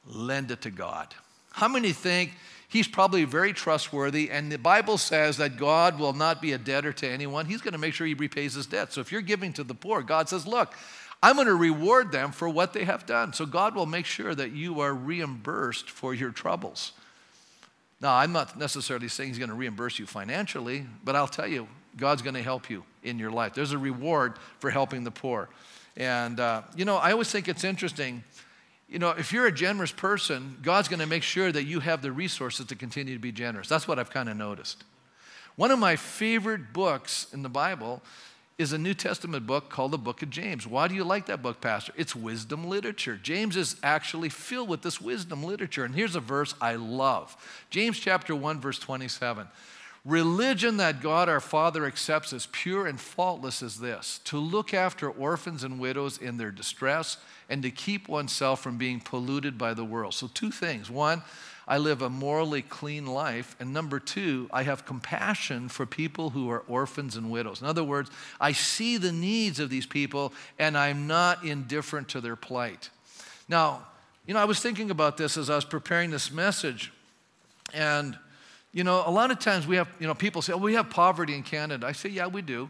lend 0.06 0.52
it 0.52 0.62
to 0.62 0.70
God. 0.70 1.16
How 1.52 1.70
many 1.70 1.94
think 1.94 2.34
he's 2.68 2.90
probably 2.90 3.24
very 3.24 3.54
trustworthy? 3.54 4.30
And 4.30 4.52
the 4.52 4.58
Bible 4.58 4.98
says 4.98 5.38
that 5.38 5.56
God 5.56 5.98
will 5.98 6.14
not 6.14 6.42
be 6.42 6.52
a 6.52 6.58
debtor 6.58 6.92
to 6.94 7.08
anyone. 7.08 7.46
He's 7.46 7.62
going 7.62 7.72
to 7.72 7.80
make 7.80 7.94
sure 7.94 8.06
he 8.06 8.16
repays 8.16 8.54
his 8.54 8.68
debt. 8.68 8.92
So 8.92 9.00
if 9.00 9.14
you're 9.14 9.22
giving 9.22 9.54
to 9.54 9.64
the 9.64 9.76
poor, 9.76 10.02
God 10.02 10.28
says, 10.28 10.46
Look, 10.46 10.74
I'm 11.22 11.36
going 11.36 11.48
to 11.48 11.56
reward 11.56 12.12
them 12.12 12.32
for 12.32 12.48
what 12.48 12.74
they 12.74 12.84
have 12.84 13.06
done. 13.06 13.34
So 13.34 13.46
God 13.46 13.76
will 13.76 13.86
make 13.86 14.06
sure 14.06 14.36
that 14.36 14.52
you 14.52 14.82
are 14.82 14.94
reimbursed 14.94 15.90
for 15.90 16.14
your 16.14 16.32
troubles. 16.32 16.92
Now, 18.00 18.16
I'm 18.16 18.32
not 18.32 18.58
necessarily 18.60 19.08
saying 19.08 19.30
He's 19.30 19.40
going 19.40 19.50
to 19.50 19.56
reimburse 19.56 19.98
you 19.98 20.06
financially, 20.06 20.86
but 21.04 21.16
I'll 21.16 21.28
tell 21.28 21.48
you, 21.48 21.68
God's 21.98 22.22
going 22.22 22.36
to 22.36 22.44
help 22.44 22.70
you 22.70 22.84
in 23.02 23.18
your 23.18 23.32
life. 23.32 23.56
There's 23.56 23.72
a 23.72 23.78
reward 23.78 24.38
for 24.60 24.70
helping 24.70 25.04
the 25.04 25.12
poor. 25.12 25.50
And, 25.96 26.40
uh, 26.40 26.62
you 26.76 26.86
know, 26.86 26.98
I 26.98 27.12
always 27.12 27.32
think 27.32 27.48
it's 27.48 27.64
interesting. 27.64 28.24
You 28.88 29.00
know, 29.00 29.10
if 29.10 29.34
you're 29.34 29.48
a 29.48 29.52
generous 29.52 29.92
person, 29.92 30.58
God's 30.62 30.88
going 30.88 31.00
to 31.00 31.08
make 31.08 31.24
sure 31.24 31.52
that 31.52 31.64
you 31.64 31.80
have 31.80 32.04
the 32.04 32.12
resources 32.12 32.68
to 32.68 32.76
continue 32.76 33.16
to 33.16 33.20
be 33.20 33.32
generous. 33.32 33.68
That's 33.68 33.88
what 33.88 33.98
I've 33.98 34.12
kind 34.12 34.30
of 34.30 34.38
noticed. 34.38 34.84
One 35.56 35.72
of 35.72 35.80
my 35.80 35.96
favorite 35.96 36.72
books 36.72 37.26
in 37.34 37.42
the 37.42 37.50
Bible 37.50 38.04
is 38.58 38.74
a 38.74 38.78
New 38.78 38.96
Testament 38.96 39.46
book 39.46 39.70
called 39.70 39.92
the 39.92 40.00
book 40.00 40.24
of 40.24 40.32
James. 40.32 40.66
Why 40.66 40.88
do 40.88 40.96
you 40.96 41.04
like 41.04 41.28
that 41.28 41.44
book, 41.44 41.62
Pastor? 41.62 41.94
It's 41.96 42.16
wisdom 42.16 42.68
literature. 42.68 43.20
James 43.22 43.56
is 43.56 43.76
actually 43.84 44.30
filled 44.30 44.68
with 44.68 44.82
this 44.82 45.00
wisdom 45.00 45.44
literature. 45.44 45.86
And 45.86 45.94
here's 45.94 46.16
a 46.16 46.20
verse 46.20 46.56
I 46.60 46.76
love 46.76 47.38
James 47.70 48.00
chapter 48.00 48.36
1, 48.36 48.60
verse 48.60 48.80
27. 48.80 49.48
Religion 50.06 50.78
that 50.78 51.02
God 51.02 51.28
our 51.30 51.42
Father 51.42 51.86
accepts 51.86 52.32
as 52.34 52.48
pure 52.52 52.88
and 52.88 53.00
faultless 53.00 53.62
is 53.62 53.80
this 53.80 54.22
to 54.24 54.40
look 54.40 54.74
after 54.74 55.10
orphans 55.10 55.64
and 55.64 55.80
widows 55.80 56.18
in 56.18 56.38
their 56.38 56.50
distress 56.50 57.18
and 57.50 57.62
to 57.62 57.70
keep 57.70 58.08
oneself 58.08 58.62
from 58.62 58.78
being 58.78 59.02
polluted 59.02 59.58
by 59.58 59.74
the 59.74 59.86
world. 59.86 60.14
So, 60.14 60.30
two 60.34 60.50
things. 60.50 60.90
One, 60.90 61.22
I 61.68 61.78
live 61.78 62.02
a 62.02 62.10
morally 62.10 62.62
clean 62.62 63.06
life. 63.06 63.56
And 63.60 63.74
number 63.74 64.00
two, 64.00 64.50
I 64.54 64.64
have 64.64 64.86
compassion 64.86 65.68
for 65.68 65.86
people 65.86 66.30
who 66.30 66.50
are 66.50 66.64
orphans 66.68 67.18
and 67.18 67.30
widows. 67.30 67.62
In 67.62 67.68
other 67.68 67.84
words, 67.84 68.10
I 68.40 68.54
see 68.54 68.98
the 68.98 69.12
needs 69.12 69.60
of 69.60 69.70
these 69.70 69.86
people 69.86 70.32
and 70.58 70.78
I'm 70.78 71.08
not 71.08 71.44
indifferent 71.44 72.08
to 72.10 72.22
their 72.22 72.38
plight. 72.38 72.90
Now, 73.50 73.86
you 74.26 74.34
know, 74.34 74.40
I 74.40 74.46
was 74.46 74.60
thinking 74.60 74.92
about 74.92 75.18
this 75.18 75.38
as 75.38 75.50
I 75.50 75.56
was 75.56 75.66
preparing 75.66 76.10
this 76.10 76.32
message. 76.32 76.92
And, 77.74 78.18
you 78.72 78.84
know, 78.84 79.04
a 79.06 79.12
lot 79.12 79.32
of 79.32 79.40
times 79.40 79.68
we 79.68 79.76
have, 79.76 79.90
you 80.00 80.08
know, 80.08 80.14
people 80.14 80.42
say, 80.42 80.54
oh, 80.54 80.58
we 80.58 80.74
have 80.76 80.90
poverty 80.90 81.34
in 81.34 81.44
Canada. 81.44 81.86
I 81.86 81.92
say, 81.92 82.10
yeah, 82.10 82.28
we 82.28 82.42
do. 82.42 82.70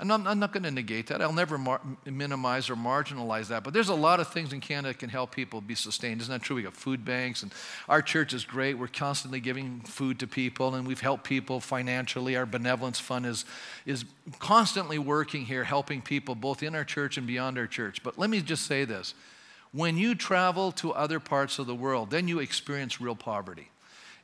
And 0.00 0.12
I'm, 0.12 0.28
I'm 0.28 0.38
not 0.38 0.52
going 0.52 0.62
to 0.62 0.70
negate 0.70 1.08
that. 1.08 1.20
I'll 1.20 1.32
never 1.32 1.58
mar- 1.58 1.80
minimize 2.04 2.70
or 2.70 2.76
marginalize 2.76 3.48
that. 3.48 3.64
But 3.64 3.74
there's 3.74 3.88
a 3.88 3.94
lot 3.94 4.20
of 4.20 4.28
things 4.28 4.52
in 4.52 4.60
Canada 4.60 4.88
that 4.88 4.98
can 4.98 5.10
help 5.10 5.34
people 5.34 5.60
be 5.60 5.74
sustained. 5.74 6.20
Isn't 6.20 6.32
that 6.32 6.42
true? 6.42 6.54
We 6.54 6.62
got 6.62 6.74
food 6.74 7.04
banks, 7.04 7.42
and 7.42 7.52
our 7.88 8.00
church 8.00 8.32
is 8.32 8.44
great. 8.44 8.74
We're 8.74 8.86
constantly 8.86 9.40
giving 9.40 9.80
food 9.80 10.20
to 10.20 10.28
people, 10.28 10.76
and 10.76 10.86
we've 10.86 11.00
helped 11.00 11.24
people 11.24 11.58
financially. 11.58 12.36
Our 12.36 12.46
benevolence 12.46 13.00
fund 13.00 13.26
is, 13.26 13.44
is 13.86 14.04
constantly 14.38 15.00
working 15.00 15.46
here, 15.46 15.64
helping 15.64 16.00
people 16.00 16.36
both 16.36 16.62
in 16.62 16.76
our 16.76 16.84
church 16.84 17.18
and 17.18 17.26
beyond 17.26 17.58
our 17.58 17.66
church. 17.66 18.04
But 18.04 18.18
let 18.18 18.30
me 18.30 18.40
just 18.40 18.66
say 18.66 18.84
this 18.84 19.14
when 19.72 19.98
you 19.98 20.14
travel 20.14 20.70
to 20.72 20.92
other 20.92 21.18
parts 21.18 21.58
of 21.58 21.66
the 21.66 21.74
world, 21.74 22.10
then 22.10 22.28
you 22.28 22.38
experience 22.38 23.00
real 23.00 23.16
poverty. 23.16 23.68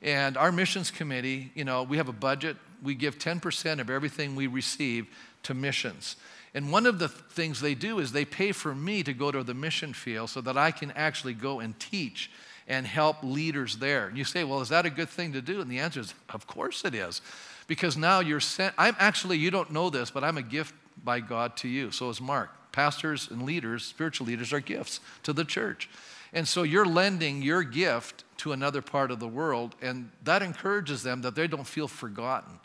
And 0.00 0.37
our 0.37 0.52
missions 0.52 0.90
committee, 0.90 1.50
you 1.54 1.64
know, 1.64 1.82
we 1.82 1.96
have 1.96 2.08
a 2.08 2.12
budget. 2.12 2.56
We 2.85 2.94
give 2.94 3.18
10% 3.18 3.81
of 3.81 3.90
everything 3.90 4.37
we 4.37 4.47
receive 4.47 5.09
to 5.44 5.55
missions. 5.55 6.16
And 6.55 6.70
one 6.70 6.87
of 6.87 7.01
the 7.01 7.09
things 7.09 7.61
they 7.61 7.75
do 7.75 7.99
is 7.99 8.12
they 8.12 8.25
pay 8.25 8.53
for 8.53 8.75
me 8.75 9.03
to 9.03 9.12
go 9.12 9.33
to 9.33 9.42
the 9.42 9.55
mission 9.55 9.92
field 9.92 10.31
so 10.31 10.40
that 10.42 10.57
I 10.57 10.70
can 10.70 10.92
actually 10.92 11.35
go 11.35 11.59
and 11.59 11.79
teach 11.81 12.31
and 12.68 12.87
help 12.87 13.16
leaders 13.23 13.79
there. 13.79 14.07
And 14.07 14.16
you 14.16 14.25
say, 14.25 14.44
well, 14.44 14.61
is 14.61 14.68
that 14.68 14.87
a 14.87 14.90
good 14.90 15.09
thing 15.09 15.33
to 15.33 15.42
do? 15.42 15.61
And 15.61 15.70
the 15.70 15.81
answer 15.81 16.01
is, 16.01 16.14
of 16.31 16.47
course 16.47 16.85
it 16.85 16.94
is. 16.94 17.20
Because 17.66 17.97
now 17.97 18.20
you're 18.20 18.40
sent, 18.40 18.75
I'm 18.79 18.94
actually, 18.99 19.38
you 19.38 19.51
don't 19.51 19.70
know 19.70 19.90
this, 19.90 20.11
but 20.11 20.23
I'm 20.23 20.38
a 20.38 20.42
gift 20.42 20.75
by 21.03 21.20
God 21.20 21.57
to 21.59 21.68
you. 21.68 21.90
So 21.90 22.09
is 22.11 22.20
Mark. 22.20 22.51
Pastors 22.73 23.31
and 23.31 23.42
leaders, 23.42 23.85
spiritual 23.85 24.27
leaders, 24.27 24.53
are 24.53 24.61
gifts 24.61 25.01
to 25.23 25.33
the 25.33 25.44
church. 25.44 25.88
And 26.33 26.47
so 26.47 26.62
you're 26.64 26.87
lending 26.87 27.42
your 27.42 27.62
gift 27.62 28.25
to 28.38 28.53
another 28.53 28.83
part 28.83 29.12
of 29.12 29.20
the 29.20 29.29
world, 29.29 29.77
and 29.81 30.11
that 30.25 30.42
encourages 30.42 31.04
them 31.04 31.23
that 31.23 31.37
they 31.37 31.46
don't 31.46 31.67
feel 31.67 31.87
forgotten. 31.87 32.58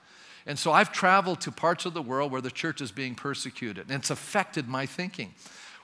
And 0.46 0.58
so 0.58 0.72
I've 0.72 0.92
traveled 0.92 1.42
to 1.42 1.52
parts 1.52 1.86
of 1.86 1.94
the 1.94 2.02
world 2.02 2.32
where 2.32 2.42
the 2.42 2.52
church 2.52 2.82
is 2.82 2.92
being 2.92 3.16
persecuted, 3.16 3.90
and 3.90 4.00
it's 4.00 4.10
affected 4.10 4.68
my 4.68 4.86
thinking. 4.86 5.34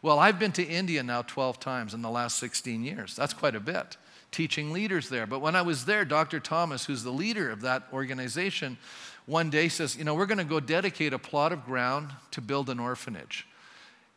Well, 0.02 0.20
I've 0.20 0.40
been 0.40 0.52
to 0.54 0.64
India 0.64 1.02
now 1.04 1.24
12 1.24 1.60
times 1.60 1.94
in 1.94 2.02
the 2.02 2.10
last 2.10 2.38
16 2.40 2.84
years. 2.84 3.16
That's 3.16 3.34
quite 3.34 3.56
a 3.56 3.60
bit, 3.60 3.98
teaching 4.32 4.72
leaders 4.72 5.10
there. 5.10 5.26
But 5.26 5.40
when 5.40 5.56
I 5.56 5.62
was 5.62 5.86
there, 5.86 6.06
Dr. 6.06 6.40
Thomas, 6.40 6.86
who's 6.86 7.04
the 7.04 7.12
leader 7.12 7.50
of 7.50 7.62
that 7.62 7.88
organization, 7.92 8.78
one 9.26 9.50
day 9.50 9.68
says, 9.68 9.98
You 9.98 10.04
know, 10.04 10.14
we're 10.14 10.28
going 10.28 10.38
to 10.38 10.44
go 10.44 10.60
dedicate 10.60 11.14
a 11.14 11.20
plot 11.20 11.52
of 11.52 11.66
ground 11.66 12.12
to 12.32 12.42
build 12.42 12.70
an 12.70 12.80
orphanage. 12.80 13.48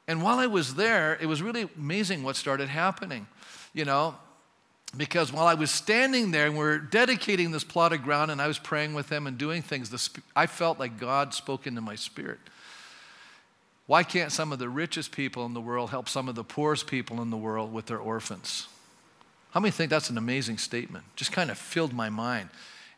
And 0.07 0.23
while 0.23 0.39
I 0.39 0.47
was 0.47 0.75
there, 0.75 1.19
it 1.21 1.27
was 1.27 1.43
really 1.43 1.69
amazing 1.77 2.23
what 2.23 2.37
started 2.37 2.69
happening, 2.69 3.27
you 3.75 3.85
know, 3.85 4.17
because 4.97 5.33
while 5.33 5.47
I 5.47 5.55
was 5.55 5.71
standing 5.71 6.31
there 6.31 6.47
and 6.47 6.57
we 6.57 6.65
are 6.65 6.79
dedicating 6.79 7.51
this 7.51 7.65
plot 7.65 7.93
of 7.93 8.03
ground 8.03 8.31
and 8.31 8.41
I 8.41 8.49
was 8.49 8.59
praying 8.59 8.95
with 8.95 9.09
them 9.09 9.27
and 9.27 9.37
doing 9.37 9.63
things, 9.63 9.91
the, 9.91 10.21
I 10.35 10.47
felt 10.47 10.79
like 10.79 10.99
God 10.99 11.35
spoke 11.35 11.67
into 11.67 11.81
my 11.81 11.95
spirit. 11.95 12.39
Why 13.87 14.03
can't 14.03 14.33
some 14.33 14.53
of 14.53 14.59
the 14.59 14.69
richest 14.69 15.13
people 15.13 15.47
in 15.47 15.55
the 15.55 15.61
world 15.61 15.91
help 15.91 16.09
some 16.09 16.29
of 16.29 16.35
the 16.35 16.45
poorest 16.45 16.87
people 16.87 17.23
in 17.23 17.31
the 17.31 17.37
world 17.37 17.73
with 17.73 17.87
their 17.87 17.99
orphans? 17.99 18.69
How 19.51 19.61
many 19.61 19.71
think 19.71 19.91
that's 19.91 20.11
an 20.11 20.19
amazing 20.19 20.59
statement? 20.59 21.05
Just 21.17 21.33
kind 21.33 21.51
of 21.51 21.59
filled 21.59 21.93
my 21.93 22.11
mind. 22.11 22.51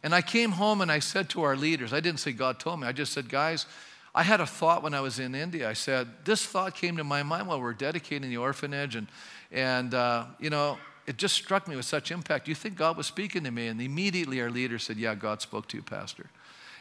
And 0.03 0.15
I 0.15 0.23
came 0.23 0.53
home 0.53 0.81
and 0.81 0.91
I 0.91 0.99
said 0.99 1.29
to 1.31 1.43
our 1.43 1.57
leaders, 1.57 1.93
I 1.93 2.01
didn't 2.01 2.21
say 2.21 2.33
God 2.33 2.59
told 2.59 2.81
me, 2.81 2.87
I 2.87 2.93
just 2.93 3.13
said, 3.13 3.29
guys, 3.29 3.67
I 4.15 4.25
had 4.25 4.41
a 4.41 4.47
thought 4.47 4.83
when 4.83 4.95
I 4.95 5.01
was 5.01 5.21
in 5.21 5.35
India. 5.35 5.69
I 5.69 5.75
said, 5.75 6.09
this 6.25 6.45
thought 6.45 6.75
came 6.75 6.97
to 6.97 7.05
my 7.05 7.23
mind 7.23 7.47
while 7.47 7.59
we 7.59 7.65
we're 7.65 7.73
dedicating 7.75 8.29
the 8.29 8.39
orphanage. 8.39 8.97
And, 8.97 9.07
and 9.53 9.95
uh, 9.95 10.25
you 10.41 10.51
know, 10.51 10.79
it 11.07 11.17
just 11.17 11.35
struck 11.35 11.67
me 11.67 11.77
with 11.77 11.85
such 11.85 12.11
impact. 12.11 12.49
You 12.49 12.55
think 12.55 12.77
God 12.77 12.97
was 12.97 13.07
speaking 13.07 13.45
to 13.45 13.51
me? 13.51 13.67
And 13.67 13.81
immediately 13.81 14.41
our 14.41 14.51
leader 14.51 14.79
said, 14.79 14.97
Yeah, 14.97 15.15
God 15.15 15.41
spoke 15.41 15.67
to 15.69 15.77
you, 15.77 15.83
Pastor. 15.83 16.27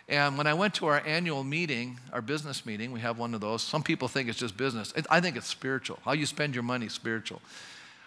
And 0.10 0.38
when 0.38 0.48
I 0.48 0.56
went 0.56 0.74
to 0.76 0.88
our 0.88 1.02
annual 1.06 1.44
meeting, 1.44 2.00
our 2.12 2.22
business 2.22 2.66
meeting, 2.66 2.92
we 2.92 3.00
have 3.00 3.20
one 3.20 3.36
of 3.36 3.42
those. 3.42 3.62
Some 3.62 3.84
people 3.84 4.08
think 4.08 4.28
it's 4.28 4.40
just 4.40 4.58
business. 4.58 4.92
I 5.10 5.22
think 5.22 5.38
it's 5.38 5.46
spiritual. 5.46 6.00
How 6.04 6.14
you 6.14 6.26
spend 6.26 6.56
your 6.56 6.64
money 6.64 6.90
spiritual. 6.90 7.42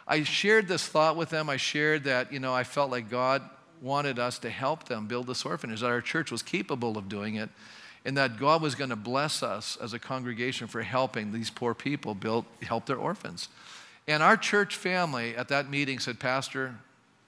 I 0.06 0.24
shared 0.24 0.66
this 0.66 0.84
thought 0.84 1.16
with 1.16 1.30
them. 1.30 1.48
I 1.48 1.58
shared 1.58 2.04
that, 2.04 2.32
you 2.32 2.40
know, 2.40 2.52
I 2.52 2.64
felt 2.64 2.90
like 2.90 3.08
God 3.08 3.42
wanted 3.80 4.18
us 4.18 4.40
to 4.40 4.50
help 4.50 4.84
them 4.84 5.06
build 5.06 5.28
this 5.28 5.44
orphanage, 5.44 5.80
that 5.80 5.86
our 5.86 6.00
church 6.00 6.32
was 6.32 6.42
capable 6.42 6.98
of 6.98 7.08
doing 7.08 7.36
it, 7.36 7.50
and 8.04 8.16
that 8.16 8.36
God 8.36 8.62
was 8.62 8.74
going 8.74 8.90
to 8.90 8.96
bless 8.96 9.42
us 9.42 9.76
as 9.80 9.92
a 9.92 9.98
congregation 9.98 10.66
for 10.66 10.82
helping 10.82 11.32
these 11.32 11.50
poor 11.50 11.72
people 11.72 12.14
build, 12.14 12.44
help 12.62 12.86
their 12.86 12.96
orphans. 12.96 13.48
And 14.08 14.22
our 14.22 14.36
church 14.36 14.76
family 14.76 15.36
at 15.36 15.48
that 15.48 15.70
meeting 15.70 15.98
said, 15.98 16.18
Pastor, 16.18 16.74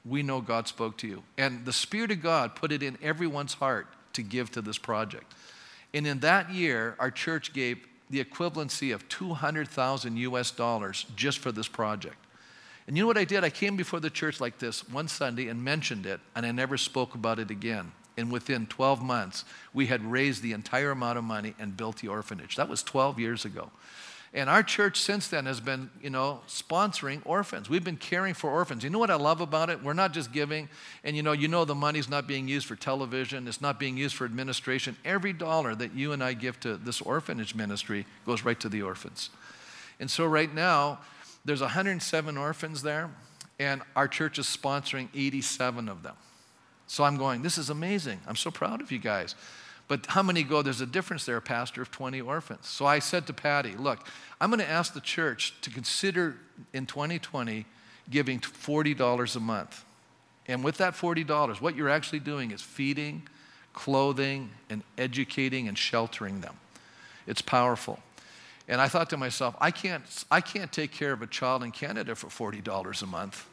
we 0.05 0.22
know 0.22 0.41
God 0.41 0.68
spoke 0.68 0.97
to 0.99 1.07
you. 1.07 1.22
And 1.39 1.64
the 1.64 1.72
Spirit 1.72 2.11
of 2.11 2.22
God 2.22 2.55
put 2.57 2.72
it 2.72 2.83
in 2.83 2.99
everyone's 3.03 3.55
heart 3.55 3.87
to 4.14 4.22
give 4.22 4.51
to 4.53 4.62
this 4.62 4.79
project. 4.79 5.33
And 5.93 6.07
in 6.07 6.20
that 6.20 6.51
year, 6.51 6.97
our 6.99 7.11
church 7.11 7.53
gave 7.53 7.87
the 8.11 8.22
equivalency 8.22 8.95
of 8.95 9.09
200,000 9.09 10.16
US 10.18 10.51
dollars 10.51 11.07
just 11.16 11.39
for 11.39 11.53
this 11.53 11.68
project. 11.68 12.16
And 12.87 12.97
you 12.97 13.05
know 13.05 13.07
what 13.07 13.16
I 13.16 13.25
did? 13.25 13.45
I 13.45 13.51
came 13.51 13.77
before 13.77 14.01
the 14.01 14.11
church 14.11 14.41
like 14.41 14.59
this 14.59 14.87
one 14.89 15.09
Sunday 15.09 15.49
and 15.49 15.64
mentioned 15.64 16.05
it, 16.05 16.20
and 16.37 16.45
I 16.45 16.53
never 16.53 16.77
spoke 16.77 17.14
about 17.14 17.39
it 17.39 17.51
again. 17.51 17.93
And 18.16 18.31
within 18.31 18.66
12 18.66 19.03
months, 19.03 19.45
we 19.72 19.87
had 19.87 20.05
raised 20.05 20.43
the 20.43 20.53
entire 20.53 20.91
amount 20.91 21.18
of 21.18 21.25
money 21.25 21.55
and 21.59 21.77
built 21.77 21.99
the 21.99 22.09
orphanage. 22.09 22.57
That 22.57 22.68
was 22.68 22.83
12 22.83 23.18
years 23.18 23.45
ago. 23.45 23.70
And 24.37 24.51
our 24.51 24.64
church 24.64 25.01
since 25.01 25.28
then 25.28 25.47
has 25.47 25.61
been, 25.61 25.91
you 26.03 26.11
know, 26.11 26.41
sponsoring 26.49 27.22
orphans. 27.24 27.70
We've 27.70 27.85
been 27.85 27.97
caring 27.97 28.35
for 28.35 28.51
orphans. 28.51 28.82
You 28.82 28.91
know 28.91 28.99
what 28.99 29.11
I 29.11 29.14
love 29.14 29.41
about 29.41 29.70
it? 29.70 29.80
We're 29.80 29.93
not 29.93 30.12
just 30.12 30.32
giving, 30.32 30.68
and 31.05 31.14
you 31.14 31.22
know, 31.22 31.30
you 31.30 31.47
know 31.47 31.64
the 31.64 31.76
money's 31.76 32.09
not 32.09 32.26
being 32.26 32.49
used 32.49 32.66
for 32.66 32.74
television, 32.74 33.47
it's 33.47 33.61
not 33.61 33.78
being 33.78 33.97
used 33.97 34.16
for 34.16 34.24
administration. 34.24 34.97
Every 35.05 35.32
dollar 35.32 35.76
that 35.76 35.95
you 35.95 36.11
and 36.11 36.22
I 36.22 36.32
give 36.32 36.59
to 36.61 36.76
this 36.76 37.01
orphanage 37.01 37.55
ministry 37.55 38.07
goes 38.26 38.45
right 38.45 38.59
to 38.59 38.68
the 38.68 38.82
orphans. 38.82 39.30
And 40.01 40.11
so 40.11 40.26
right 40.26 40.53
now, 40.53 40.99
there's 41.45 41.61
107 41.61 42.37
orphans 42.37 42.82
there, 42.82 43.11
and 43.61 43.82
our 43.95 44.09
church 44.09 44.41
is 44.41 44.47
sponsoring 44.47 45.09
87 45.14 45.89
of 45.89 46.03
them. 46.03 46.16
So 46.89 47.05
I'm 47.05 47.16
going, 47.16 47.43
this 47.43 47.57
is 47.57 47.70
amazing. 47.70 48.20
I'm 48.26 48.37
so 48.37 48.51
proud 48.51 48.80
of 48.80 48.91
you 48.91 48.99
guys. 48.99 49.37
But 49.87 50.07
how 50.07 50.22
many 50.22 50.43
go, 50.43 50.62
there's 50.62 50.80
a 50.80 50.87
difference 50.87 51.26
there, 51.26 51.41
Pastor, 51.41 51.82
of 51.82 51.91
20 51.91 52.20
orphans. 52.20 52.66
So 52.66 52.87
I 52.87 53.01
said 53.01 53.26
to 53.26 53.32
Patty, 53.32 53.72
look, 53.76 54.07
I'm 54.41 54.51
going 54.51 54.61
to 54.61 54.68
ask 54.68 54.95
the 54.95 55.01
church 55.01 55.55
to 55.61 55.70
consider 55.70 56.37
in 56.72 56.87
2020 56.87 57.66
giving 58.11 58.41
$40 58.41 59.37
a 59.37 59.41
month. 59.41 59.85
And 60.47 60.62
with 60.64 60.78
that 60.78 60.95
$40, 60.95 61.61
what 61.61 61.76
you're 61.76 61.89
actually 61.89 62.20
doing 62.20 62.51
is 62.51 62.62
feeding, 62.62 63.22
clothing, 63.72 64.51
and 64.70 64.82
educating 64.99 65.68
and 65.68 65.76
sheltering 65.76 66.41
them. 66.41 66.57
It's 67.26 67.43
powerful. 67.43 67.99
And 68.68 68.80
I 68.80 68.89
thought 68.89 69.11
to 69.11 69.16
myself, 69.16 69.55
I 69.61 69.70
can't, 69.70 70.03
I 70.30 70.41
can't 70.41 70.72
take 70.72 70.93
care 70.93 71.12
of 71.12 71.22
a 71.22 71.26
child 71.26 71.62
in 71.62 71.70
Canada 71.70 72.14
for 72.14 72.28
$40 72.28 73.03
a 73.03 73.07
month, 73.07 73.47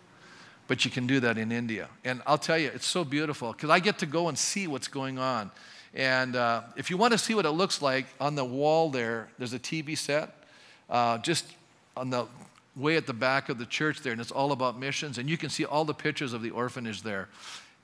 but 0.68 0.86
you 0.86 0.92
can 0.92 1.08
do 1.08 1.20
that 1.22 1.38
in 1.38 1.52
India. 1.52 1.90
And 2.06 2.22
I'll 2.26 2.38
tell 2.38 2.58
you, 2.58 2.72
it's 2.74 2.86
so 2.86 3.04
beautiful 3.04 3.52
because 3.52 3.70
I 3.70 3.80
get 3.80 4.00
to 4.00 4.06
go 4.06 4.30
and 4.30 4.38
see 4.38 4.68
what's 4.68 4.88
going 4.88 5.20
on. 5.20 5.52
And 5.94 6.36
uh, 6.36 6.62
if 6.78 6.90
you 6.90 6.98
want 6.98 7.12
to 7.12 7.18
see 7.18 7.34
what 7.34 7.46
it 7.46 7.52
looks 7.52 7.82
like, 7.82 8.06
on 8.20 8.36
the 8.36 8.46
wall 8.46 8.90
there, 8.90 9.30
there's 9.38 9.54
a 9.54 9.60
TV 9.60 9.98
set 9.98 10.34
uh, 10.90 11.18
just 11.18 11.46
on 11.98 12.10
the 12.10 12.26
way 12.76 12.96
at 12.96 13.06
the 13.06 13.14
back 13.14 13.50
of 13.50 13.58
the 13.58 13.66
church 13.66 14.02
there, 14.02 14.14
and 14.14 14.22
it's 14.22 14.32
all 14.32 14.52
about 14.52 14.80
missions. 14.80 15.18
And 15.18 15.30
you 15.30 15.38
can 15.38 15.50
see 15.50 15.66
all 15.66 15.84
the 15.84 15.94
pictures 15.94 16.34
of 16.34 16.42
the 16.42 16.52
orphanage 16.52 17.02
there. 17.02 17.28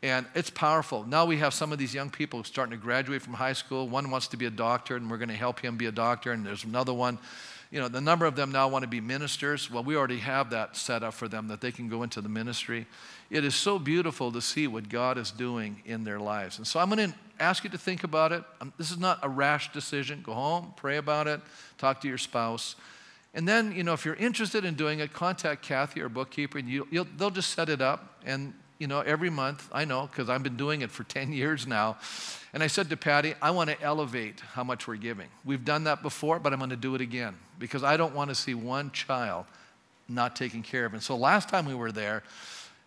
And 0.04 0.26
it's 0.36 0.50
powerful. 0.50 1.04
Now 1.04 1.26
we 1.26 1.38
have 1.38 1.54
some 1.54 1.74
of 1.74 1.80
these 1.80 1.94
young 1.94 2.10
people 2.10 2.44
starting 2.44 2.78
to 2.78 2.82
graduate 2.82 3.22
from 3.22 3.34
high 3.34 3.54
school. 3.54 3.88
One 3.88 4.12
wants 4.12 4.28
to 4.28 4.38
be 4.38 4.46
a 4.46 4.52
doctor, 4.52 4.96
and 4.96 5.10
we're 5.10 5.18
going 5.18 5.30
to 5.30 5.36
help 5.36 5.60
him 5.60 5.76
be 5.76 5.88
a 5.88 5.92
doctor. 5.92 6.32
And 6.32 6.46
there's 6.46 6.64
another 6.64 6.94
one. 6.94 7.18
You 7.70 7.82
know, 7.82 7.90
the 7.90 8.02
number 8.02 8.26
of 8.26 8.36
them 8.36 8.52
now 8.52 8.68
want 8.70 8.84
to 8.84 8.88
be 8.88 9.02
ministers. 9.02 9.70
Well, 9.70 9.84
we 9.84 9.96
already 9.96 10.20
have 10.20 10.52
that 10.52 10.78
set 10.78 11.04
up 11.04 11.14
for 11.14 11.28
them 11.28 11.50
that 11.50 11.60
they 11.60 11.72
can 11.72 11.90
go 11.90 12.04
into 12.04 12.22
the 12.22 12.30
ministry. 12.30 12.88
It 13.30 13.44
is 13.44 13.56
so 13.56 13.78
beautiful 13.78 14.32
to 14.32 14.42
see 14.42 14.68
what 14.68 14.88
God 14.88 15.18
is 15.18 15.32
doing 15.32 15.82
in 15.86 16.06
their 16.06 16.20
lives. 16.20 16.58
And 16.58 16.66
so 16.66 16.80
I'm 16.80 16.90
going 16.90 17.12
to 17.12 17.18
ask 17.40 17.64
you 17.66 17.70
to 17.72 17.78
think 17.78 18.04
about 18.06 18.32
it. 18.32 18.44
Um, 18.62 18.72
this 18.78 18.90
is 18.90 18.98
not 18.98 19.20
a 19.22 19.28
rash 19.30 19.74
decision. 19.74 20.22
Go 20.24 20.34
home, 20.34 20.74
pray 20.78 20.98
about 20.98 21.28
it, 21.28 21.42
talk 21.78 22.00
to 22.02 22.08
your 22.08 22.18
spouse. 22.18 22.76
And 23.34 23.48
then, 23.48 23.74
you 23.74 23.84
know, 23.84 23.94
if 23.94 24.06
you're 24.06 24.16
interested 24.16 24.64
in 24.64 24.76
doing 24.76 25.00
it, 25.00 25.12
contact 25.12 25.62
Kathy, 25.62 26.02
our 26.02 26.10
bookkeeper, 26.10 26.58
and 26.58 26.70
you, 26.70 26.88
they'll 27.18 27.30
just 27.30 27.52
set 27.52 27.68
it 27.68 27.82
up. 27.82 28.22
And, 28.26 28.54
you 28.80 28.88
know, 28.88 29.02
every 29.02 29.30
month, 29.30 29.70
I 29.72 29.86
know, 29.86 30.08
because 30.08 30.30
I've 30.30 30.44
been 30.44 30.58
doing 30.58 30.82
it 30.82 30.92
for 30.92 31.04
10 31.16 31.34
years 31.34 31.68
now. 31.68 31.98
And 32.54 32.64
I 32.64 32.68
said 32.68 32.90
to 32.90 32.98
Patty, 32.98 33.34
I 33.42 33.52
want 33.52 33.70
to 33.70 33.82
elevate 33.82 34.40
how 34.40 34.64
much 34.64 34.88
we're 34.88 34.96
giving. 34.96 35.28
We've 35.46 35.64
done 35.66 35.84
that 35.86 36.02
before, 36.02 36.40
but 36.40 36.54
I'm 36.54 36.60
going 36.60 36.70
to 36.72 36.76
do 36.76 36.96
it 36.96 37.02
again 37.02 37.36
because 37.60 37.84
I 37.84 37.98
don't 37.98 38.16
want 38.16 38.30
to 38.30 38.36
see 38.36 38.54
one 38.54 38.92
child 38.92 39.46
not 40.08 40.36
taken 40.36 40.64
care 40.64 40.86
of. 40.86 40.94
And 40.94 41.04
so 41.04 41.16
last 41.16 41.50
time 41.50 41.66
we 41.66 41.76
were 41.76 41.92
there, 41.92 42.24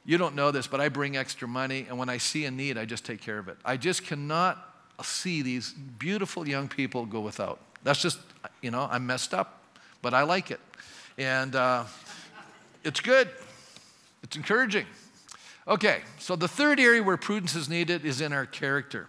you 0.04 0.16
don't 0.16 0.34
know 0.34 0.50
this, 0.50 0.66
but 0.66 0.80
I 0.80 0.88
bring 0.88 1.16
extra 1.16 1.46
money, 1.46 1.86
and 1.88 1.98
when 1.98 2.08
I 2.08 2.16
see 2.16 2.46
a 2.46 2.50
need, 2.50 2.78
I 2.78 2.86
just 2.86 3.04
take 3.04 3.20
care 3.20 3.38
of 3.38 3.48
it. 3.48 3.58
I 3.64 3.76
just 3.76 4.06
cannot 4.06 4.58
see 5.02 5.42
these 5.42 5.72
beautiful 5.72 6.48
young 6.48 6.68
people 6.68 7.04
go 7.06 7.20
without. 7.20 7.60
That's 7.82 8.00
just, 8.00 8.18
you 8.62 8.70
know, 8.70 8.88
I'm 8.90 9.06
messed 9.06 9.34
up, 9.34 9.62
but 10.02 10.14
I 10.14 10.22
like 10.22 10.50
it. 10.50 10.60
And 11.18 11.54
uh, 11.54 11.84
it's 12.82 13.00
good, 13.00 13.28
it's 14.22 14.36
encouraging. 14.36 14.86
Okay, 15.68 16.00
so 16.18 16.36
the 16.36 16.48
third 16.48 16.80
area 16.80 17.02
where 17.02 17.16
prudence 17.16 17.54
is 17.54 17.68
needed 17.68 18.04
is 18.04 18.20
in 18.20 18.32
our 18.32 18.46
character. 18.46 19.06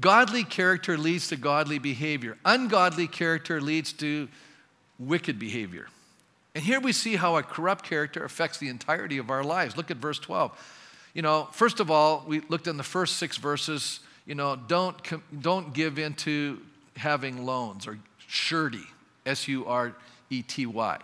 Godly 0.00 0.44
character 0.44 0.96
leads 0.96 1.28
to 1.28 1.36
godly 1.36 1.78
behavior, 1.78 2.38
ungodly 2.44 3.06
character 3.06 3.60
leads 3.60 3.92
to 3.94 4.28
wicked 4.98 5.38
behavior. 5.38 5.88
And 6.54 6.62
here 6.62 6.80
we 6.80 6.92
see 6.92 7.16
how 7.16 7.36
a 7.36 7.42
corrupt 7.42 7.84
character 7.84 8.24
affects 8.24 8.58
the 8.58 8.68
entirety 8.68 9.18
of 9.18 9.30
our 9.30 9.42
lives. 9.42 9.76
Look 9.76 9.90
at 9.90 9.96
verse 9.96 10.18
12. 10.18 10.52
You 11.14 11.22
know, 11.22 11.48
first 11.52 11.80
of 11.80 11.90
all, 11.90 12.24
we 12.26 12.40
looked 12.40 12.66
in 12.66 12.76
the 12.76 12.82
first 12.82 13.16
six 13.16 13.36
verses, 13.36 14.00
you 14.26 14.34
know, 14.34 14.56
don't, 14.56 14.96
don't 15.42 15.72
give 15.72 15.98
into 15.98 16.60
having 16.96 17.44
loans 17.44 17.86
or 17.86 17.98
surety, 18.18 18.84
S 19.24 19.48
U 19.48 19.66
R 19.66 19.94
E 20.30 20.42
T 20.42 20.66
Y. 20.66 20.98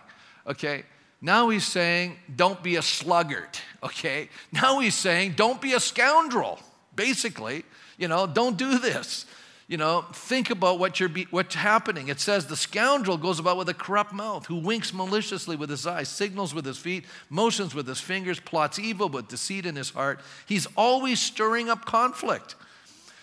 Okay? 0.47 0.83
Now 1.21 1.49
he's 1.49 1.65
saying, 1.65 2.17
don't 2.35 2.61
be 2.63 2.75
a 2.77 2.81
sluggard. 2.81 3.59
Okay? 3.83 4.29
Now 4.51 4.79
he's 4.79 4.95
saying, 4.95 5.33
don't 5.33 5.61
be 5.61 5.73
a 5.73 5.79
scoundrel. 5.79 6.59
Basically, 6.95 7.63
you 7.97 8.07
know, 8.07 8.27
don't 8.27 8.57
do 8.57 8.77
this 8.77 9.25
you 9.69 9.77
know, 9.77 10.03
think 10.11 10.49
about 10.49 10.79
what 10.79 10.99
you're 10.99 11.07
be, 11.07 11.27
what's 11.29 11.53
happening. 11.53 12.07
It 12.07 12.19
says 12.19 12.47
the 12.47 12.55
scoundrel 12.55 13.17
goes 13.17 13.37
about 13.37 13.55
with 13.55 13.69
a 13.69 13.73
corrupt 13.75 14.11
mouth, 14.11 14.47
who 14.47 14.55
winks 14.55 14.95
maliciously 14.95 15.55
with 15.55 15.69
his 15.69 15.85
eyes, 15.85 16.09
signals 16.09 16.55
with 16.55 16.65
his 16.65 16.79
feet, 16.79 17.05
motions 17.29 17.75
with 17.75 17.87
his 17.87 18.01
fingers, 18.01 18.39
plots 18.39 18.79
evil 18.79 19.09
with 19.09 19.27
deceit 19.27 19.67
in 19.67 19.75
his 19.75 19.91
heart. 19.91 20.21
He's 20.47 20.65
always 20.75 21.19
stirring 21.19 21.69
up 21.69 21.85
conflict. 21.85 22.55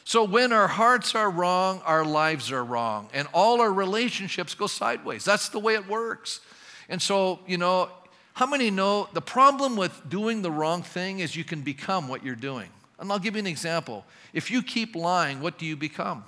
So 0.04 0.22
when 0.22 0.52
our 0.52 0.68
hearts 0.68 1.16
are 1.16 1.28
wrong, 1.28 1.82
our 1.84 2.04
lives 2.04 2.52
are 2.52 2.64
wrong, 2.64 3.08
and 3.12 3.26
all 3.34 3.60
our 3.60 3.72
relationships 3.72 4.54
go 4.54 4.68
sideways. 4.68 5.24
That's 5.24 5.48
the 5.48 5.58
way 5.58 5.74
it 5.74 5.88
works. 5.88 6.40
And 6.88 7.02
so, 7.02 7.40
you 7.48 7.58
know, 7.58 7.90
how 8.36 8.46
many 8.46 8.70
know 8.70 9.08
the 9.12 9.20
problem 9.20 9.76
with 9.76 10.08
doing 10.08 10.42
the 10.42 10.50
wrong 10.50 10.82
thing 10.82 11.18
is 11.18 11.36
you 11.36 11.44
can 11.44 11.62
become 11.62 12.08
what 12.08 12.24
you're 12.24 12.34
doing? 12.34 12.68
And 12.98 13.12
I'll 13.12 13.18
give 13.18 13.34
you 13.34 13.40
an 13.40 13.46
example. 13.46 14.04
If 14.32 14.50
you 14.50 14.62
keep 14.62 14.96
lying, 14.96 15.40
what 15.40 15.58
do 15.58 15.66
you 15.66 15.76
become? 15.76 16.24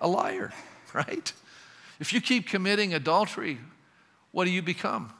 a 0.00 0.08
liar, 0.08 0.52
right? 0.92 1.32
If 1.98 2.12
you 2.12 2.20
keep 2.20 2.48
committing 2.48 2.94
adultery, 2.94 3.58
what 4.32 4.44
do 4.44 4.50
you 4.50 4.62
become? 4.62 5.12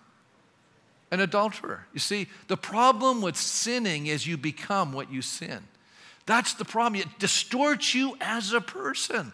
An 1.10 1.20
adulterer. 1.20 1.86
You 1.92 2.00
see, 2.00 2.28
the 2.48 2.56
problem 2.56 3.20
with 3.20 3.36
sinning 3.36 4.06
is 4.06 4.26
you 4.26 4.36
become 4.36 4.92
what 4.92 5.12
you 5.12 5.22
sin. 5.22 5.64
That's 6.26 6.54
the 6.54 6.64
problem. 6.64 7.00
It 7.00 7.18
distorts 7.18 7.94
you 7.94 8.16
as 8.20 8.52
a 8.52 8.60
person. 8.60 9.32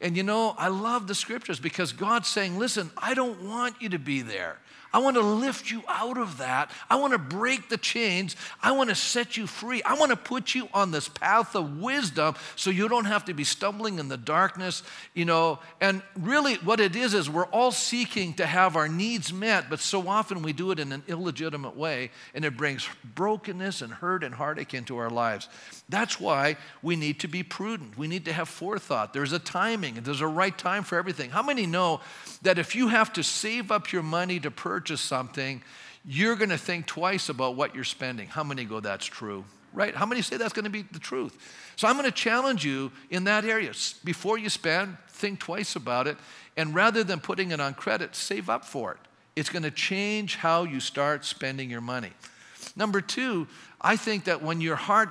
And 0.00 0.16
you 0.16 0.22
know, 0.22 0.54
I 0.56 0.68
love 0.68 1.06
the 1.06 1.14
scriptures 1.14 1.60
because 1.60 1.92
God's 1.92 2.28
saying, 2.28 2.58
listen, 2.58 2.90
I 2.96 3.14
don't 3.14 3.42
want 3.42 3.76
you 3.80 3.90
to 3.90 3.98
be 3.98 4.22
there. 4.22 4.58
I 4.92 4.98
want 5.00 5.16
to 5.16 5.22
lift 5.22 5.70
you 5.70 5.82
out 5.86 6.16
of 6.16 6.38
that. 6.38 6.70
I 6.88 6.96
want 6.96 7.12
to 7.12 7.18
break 7.18 7.68
the 7.68 7.76
chains. 7.76 8.36
I 8.62 8.72
want 8.72 8.88
to 8.88 8.94
set 8.94 9.36
you 9.36 9.46
free. 9.46 9.82
I 9.82 9.94
want 9.94 10.10
to 10.10 10.16
put 10.16 10.54
you 10.54 10.68
on 10.72 10.90
this 10.90 11.08
path 11.08 11.54
of 11.54 11.78
wisdom 11.78 12.34
so 12.56 12.70
you 12.70 12.88
don't 12.88 13.04
have 13.04 13.26
to 13.26 13.34
be 13.34 13.44
stumbling 13.44 13.98
in 13.98 14.08
the 14.08 14.16
darkness, 14.16 14.82
you 15.14 15.24
know. 15.24 15.58
And 15.80 16.02
really, 16.16 16.54
what 16.56 16.80
it 16.80 16.96
is, 16.96 17.14
is 17.14 17.28
we're 17.28 17.44
all 17.46 17.70
seeking 17.70 18.34
to 18.34 18.46
have 18.46 18.76
our 18.76 18.88
needs 18.88 19.32
met, 19.32 19.68
but 19.68 19.80
so 19.80 20.08
often 20.08 20.42
we 20.42 20.52
do 20.52 20.70
it 20.70 20.78
in 20.78 20.92
an 20.92 21.02
illegitimate 21.06 21.76
way, 21.76 22.10
and 22.34 22.44
it 22.44 22.56
brings 22.56 22.88
brokenness 23.14 23.82
and 23.82 23.92
hurt 23.92 24.24
and 24.24 24.34
heartache 24.34 24.74
into 24.74 24.96
our 24.96 25.10
lives. 25.10 25.48
That's 25.88 26.20
why 26.20 26.56
we 26.82 26.96
need 26.96 27.20
to 27.20 27.28
be 27.28 27.42
prudent. 27.42 27.98
We 27.98 28.08
need 28.08 28.24
to 28.26 28.32
have 28.32 28.48
forethought. 28.48 29.12
There's 29.12 29.32
a 29.32 29.38
timing, 29.38 29.94
there's 29.96 30.20
a 30.20 30.26
right 30.26 30.56
time 30.56 30.82
for 30.82 30.96
everything. 30.96 31.30
How 31.30 31.42
many 31.42 31.66
know 31.66 32.00
that 32.42 32.58
if 32.58 32.74
you 32.74 32.88
have 32.88 33.12
to 33.14 33.22
save 33.22 33.70
up 33.70 33.92
your 33.92 34.02
money 34.02 34.40
to 34.40 34.50
purchase, 34.50 34.77
purchase 34.78 35.00
something, 35.00 35.60
you're 36.04 36.36
going 36.36 36.50
to 36.50 36.58
think 36.58 36.86
twice 36.86 37.28
about 37.28 37.56
what 37.56 37.74
you're 37.74 37.82
spending. 37.82 38.28
How 38.28 38.44
many 38.44 38.64
go, 38.64 38.78
that's 38.78 39.04
true? 39.04 39.44
Right? 39.72 39.92
How 39.92 40.06
many 40.06 40.22
say 40.22 40.36
that's 40.36 40.52
going 40.52 40.66
to 40.66 40.70
be 40.70 40.82
the 40.82 41.00
truth? 41.00 41.36
So 41.74 41.88
I'm 41.88 41.96
going 41.96 42.06
to 42.06 42.12
challenge 42.12 42.64
you 42.64 42.92
in 43.10 43.24
that 43.24 43.44
area. 43.44 43.72
Before 44.04 44.38
you 44.38 44.48
spend, 44.48 44.96
think 45.08 45.40
twice 45.40 45.74
about 45.74 46.06
it. 46.06 46.16
And 46.56 46.76
rather 46.76 47.02
than 47.02 47.18
putting 47.18 47.50
it 47.50 47.58
on 47.60 47.74
credit, 47.74 48.14
save 48.14 48.48
up 48.48 48.64
for 48.64 48.92
it. 48.92 48.98
It's 49.34 49.50
going 49.50 49.64
to 49.64 49.72
change 49.72 50.36
how 50.36 50.62
you 50.62 50.78
start 50.78 51.24
spending 51.24 51.70
your 51.70 51.80
money. 51.80 52.12
Number 52.76 53.00
two, 53.00 53.48
I 53.80 53.96
think 53.96 54.24
that 54.24 54.42
when 54.42 54.60
your 54.60 54.76
heart, 54.76 55.08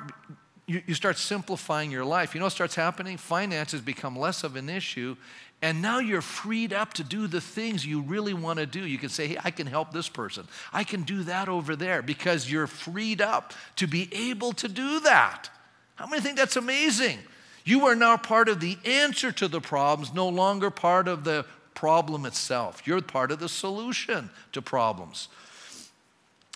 you, 0.65 0.81
you 0.87 0.93
start 0.93 1.17
simplifying 1.17 1.91
your 1.91 2.05
life, 2.05 2.33
you 2.33 2.39
know 2.39 2.45
what 2.45 2.53
starts 2.53 2.75
happening? 2.75 3.17
Finances 3.17 3.81
become 3.81 4.17
less 4.17 4.45
of 4.45 4.55
an 4.55 4.69
issue 4.69 5.17
and 5.61 5.81
now 5.81 5.99
you're 5.99 6.21
freed 6.21 6.71
up 6.71 6.93
to 6.95 7.03
do 7.03 7.25
the 7.25 7.41
things 7.41 7.85
you 7.85 8.01
really 8.01 8.33
want 8.33 8.59
to 8.59 8.65
do. 8.65 8.85
You 8.85 8.99
can 8.99 9.09
say, 9.09 9.27
hey, 9.27 9.37
I 9.43 9.49
can 9.49 9.65
help 9.65 9.91
this 9.91 10.07
person. 10.07 10.47
I 10.71 10.83
can 10.83 11.01
do 11.01 11.23
that 11.23 11.49
over 11.49 11.75
there 11.75 12.01
because 12.01 12.51
you're 12.51 12.67
freed 12.67 13.21
up 13.21 13.53
to 13.77 13.87
be 13.87 14.07
able 14.11 14.53
to 14.53 14.67
do 14.67 14.99
that. 15.01 15.49
How 15.95 16.05
many 16.05 16.21
think 16.21 16.37
that's 16.37 16.57
amazing? 16.57 17.17
You 17.65 17.87
are 17.87 17.95
now 17.95 18.17
part 18.17 18.49
of 18.49 18.59
the 18.59 18.77
answer 18.85 19.31
to 19.33 19.47
the 19.47 19.59
problems, 19.59 20.13
no 20.13 20.29
longer 20.29 20.69
part 20.69 21.07
of 21.07 21.23
the 21.23 21.43
problem 21.73 22.25
itself. 22.25 22.83
You're 22.85 23.01
part 23.01 23.31
of 23.31 23.39
the 23.39 23.49
solution 23.49 24.29
to 24.51 24.61
problems. 24.61 25.27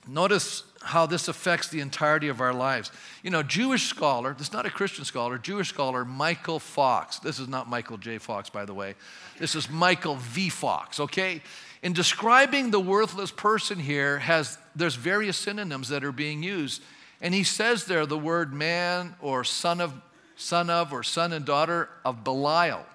Notice 0.08 0.64
how 0.82 1.06
this 1.06 1.28
affects 1.28 1.70
the 1.70 1.80
entirety 1.80 2.28
of 2.28 2.42
our 2.42 2.54
lives. 2.54 2.92
You 3.24 3.30
know, 3.30 3.44
Jewish 3.44 3.88
scholar, 3.88 4.34
this 4.34 4.48
is 4.48 4.54
not 4.54 4.66
a 4.66 4.70
Christian 4.70 5.06
scholar, 5.06 5.38
Jewish 5.38 5.70
scholar 5.70 6.04
Michael 6.04 6.60
Fox. 6.60 7.20
This 7.20 7.40
is 7.40 7.48
not 7.48 7.70
Michael 7.70 7.98
J. 7.98 8.18
Fox, 8.18 8.50
by 8.50 8.66
the 8.66 8.74
way. 8.74 8.96
This 9.38 9.56
is 9.56 9.70
Michael 9.70 10.16
V. 10.16 10.50
Fox, 10.50 11.00
okay? 11.00 11.42
In 11.84 11.94
describing 11.94 12.72
the 12.72 12.80
worthless 12.80 13.32
person 13.32 13.80
here, 13.80 14.20
has 14.20 14.58
there's 14.76 14.96
various 14.96 15.38
synonyms 15.38 15.90
that 15.90 16.04
are 16.04 16.12
being 16.12 16.44
used. 16.44 16.82
And 17.22 17.34
he 17.34 17.44
says 17.44 17.86
there 17.86 18.06
the 18.06 18.18
word 18.18 18.54
man 18.54 19.16
or 19.22 19.44
son 19.44 19.82
of, 19.82 19.94
son 20.36 20.70
of, 20.70 20.92
or 20.92 21.04
son 21.04 21.34
and 21.34 21.46
daughter 21.46 21.90
of 22.04 22.24
Belial. 22.24 22.86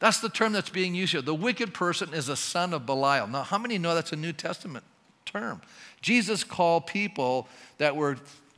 That's 0.00 0.20
the 0.20 0.28
term 0.28 0.52
that's 0.52 0.70
being 0.70 0.94
used 0.94 1.12
here. 1.12 1.22
The 1.22 1.34
wicked 1.34 1.74
person 1.74 2.14
is 2.14 2.28
a 2.28 2.36
son 2.36 2.72
of 2.72 2.86
Belial. 2.86 3.26
Now, 3.26 3.42
how 3.42 3.58
many 3.58 3.78
know 3.78 3.94
that's 3.94 4.12
a 4.12 4.16
New 4.16 4.32
Testament 4.32 4.84
term? 5.24 5.60
Jesus 6.00 6.44
called 6.44 6.86
people 6.86 7.48
that 7.78 7.96
were 7.96 8.16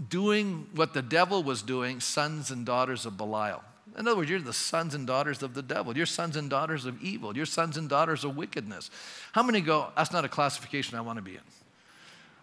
doing 0.09 0.67
what 0.75 0.95
the 0.95 1.03
devil 1.03 1.43
was 1.43 1.63
doing 1.63 2.01
sons 2.01 2.51
and 2.51 2.65
daughters 2.65 3.07
of 3.07 3.17
Belial. 3.17 3.63
In 3.99 4.07
other 4.07 4.17
words, 4.17 4.31
you're 4.31 4.41
the 4.41 4.53
sons 4.53 4.95
and 4.95 5.07
daughters 5.07 5.43
of 5.43 5.55
the 5.55 5.63
devil. 5.63 5.97
You're 5.97 6.07
sons 6.07 6.37
and 6.37 6.49
daughters 6.49 6.87
of 6.87 7.03
evil. 7.03 7.37
You're 7.37 7.47
sons 7.47 7.77
and 7.77 7.89
daughters 7.89 8.25
of 8.25 8.37
wickedness. 8.37 8.91
How 9.33 9.43
many 9.43 9.61
go, 9.61 9.89
that's 9.97 10.13
not 10.13 10.25
a 10.25 10.29
classification 10.29 10.97
I 10.97 11.01
want 11.01 11.19
to 11.19 11.23
be 11.23 11.33
in? 11.33 11.41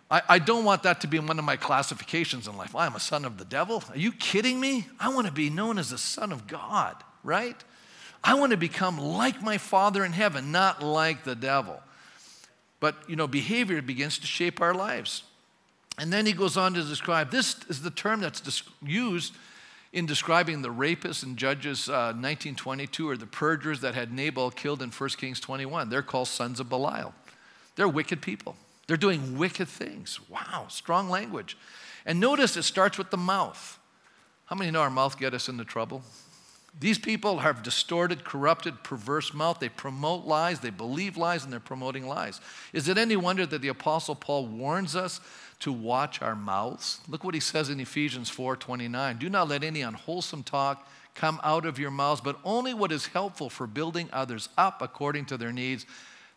I, 0.10 0.22
I 0.30 0.39
don't 0.39 0.66
want 0.66 0.84
that 0.84 1.02
to 1.02 1.08
be 1.08 1.20
one 1.20 1.39
of 1.39 1.45
my 1.45 1.56
classifications 1.56 2.48
in 2.48 2.58
life. 2.58 2.76
I'm 2.76 2.95
a 2.95 3.00
son 3.00 3.26
of 3.26 3.38
the 3.38 3.45
devil. 3.45 3.84
Are 3.89 3.98
you 3.98 4.12
kidding 4.12 4.60
me? 4.60 4.88
I 5.00 5.14
want 5.14 5.28
to 5.28 5.34
be 5.34 5.50
known 5.50 5.78
as 5.78 5.91
a 5.91 5.98
son 5.98 6.32
of 6.32 6.48
God, 6.48 6.95
right? 7.24 7.58
I 8.24 8.36
want 8.36 8.52
to 8.52 8.58
become 8.58 8.98
like 8.98 9.41
my 9.41 9.58
Father 9.58 10.04
in 10.04 10.14
heaven, 10.14 10.52
not 10.52 10.84
like 10.84 11.24
the 11.24 11.36
devil. 11.36 11.82
But, 12.80 12.95
you 13.07 13.15
know, 13.15 13.28
behavior 13.28 13.82
begins 13.82 14.19
to 14.19 14.28
shape 14.28 14.61
our 14.61 14.73
lives. 14.73 15.23
And 15.97 16.13
then 16.13 16.25
he 16.25 16.34
goes 16.34 16.57
on 16.57 16.73
to 16.75 16.84
describe 16.84 17.32
this 17.32 17.55
is 17.69 17.82
the 17.82 17.89
term 17.89 18.19
that's 18.19 18.63
used 18.84 19.34
in 19.93 20.05
describing 20.05 20.61
the 20.61 20.69
rapists 20.69 21.23
in 21.23 21.36
Judges 21.36 21.89
uh, 21.89 22.13
1922 22.13 23.09
or 23.09 23.17
the 23.17 23.25
perjurers 23.25 23.82
that 23.82 23.95
had 23.95 24.13
Nabal 24.13 24.51
killed 24.51 24.82
in 24.82 24.91
1 24.91 25.09
Kings 25.11 25.39
21. 25.39 25.89
They're 25.89 26.03
called 26.03 26.28
sons 26.28 26.59
of 26.59 26.69
Belial. 26.69 27.15
They're 27.75 27.88
wicked 27.88 28.21
people. 28.21 28.55
They're 28.88 28.97
doing 28.97 29.38
wicked 29.38 29.67
things. 29.67 30.19
Wow, 30.30 30.67
strong 30.69 31.09
language. 31.09 31.57
And 32.05 32.19
notice 32.19 32.55
it 32.57 32.63
starts 32.63 32.97
with 32.97 33.09
the 33.09 33.17
mouth. 33.17 33.80
How 34.45 34.55
many 34.55 34.71
know 34.71 34.82
our 34.82 34.89
mouth 34.89 35.19
get 35.19 35.34
us 35.34 35.49
into 35.49 35.65
trouble? 35.65 36.03
These 36.80 36.99
people 36.99 37.39
have 37.39 37.63
distorted, 37.63 38.23
corrupted, 38.23 38.84
perverse 38.84 39.34
mouth. 39.34 39.59
They 39.59 39.69
promote 39.69 40.25
lies, 40.25 40.59
they 40.59 40.69
believe 40.69 41.17
lies, 41.17 41.43
and 41.43 41.51
they're 41.51 41.59
promoting 41.59 42.07
lies. 42.07 42.39
Is 42.71 42.88
it 42.88 42.99
any 42.99 43.15
wonder 43.15 43.47
that 43.47 43.61
the 43.61 43.67
Apostle 43.69 44.13
Paul 44.13 44.45
warns 44.45 44.95
us 44.95 45.19
to 45.61 45.71
watch 45.71 46.21
our 46.21 46.36
mouths? 46.36 46.99
Look 47.07 47.23
what 47.23 47.34
he 47.34 47.39
says 47.39 47.69
in 47.69 47.80
Ephesians 47.80 48.30
4:29. 48.30 49.17
Do 49.17 49.28
not 49.28 49.47
let 49.47 49.63
any 49.63 49.82
unwholesome 49.82 50.43
talk 50.43 50.88
come 51.15 51.41
out 51.43 51.65
of 51.65 51.80
your 51.80 51.89
mouths, 51.89 52.21
but 52.21 52.39
only 52.43 52.75
what 52.75 52.91
is 52.91 53.07
helpful 53.07 53.49
for 53.49 53.65
building 53.65 54.07
others 54.13 54.49
up 54.55 54.84
according 54.84 55.25
to 55.25 55.38
their 55.38 55.51
needs, 55.51 55.84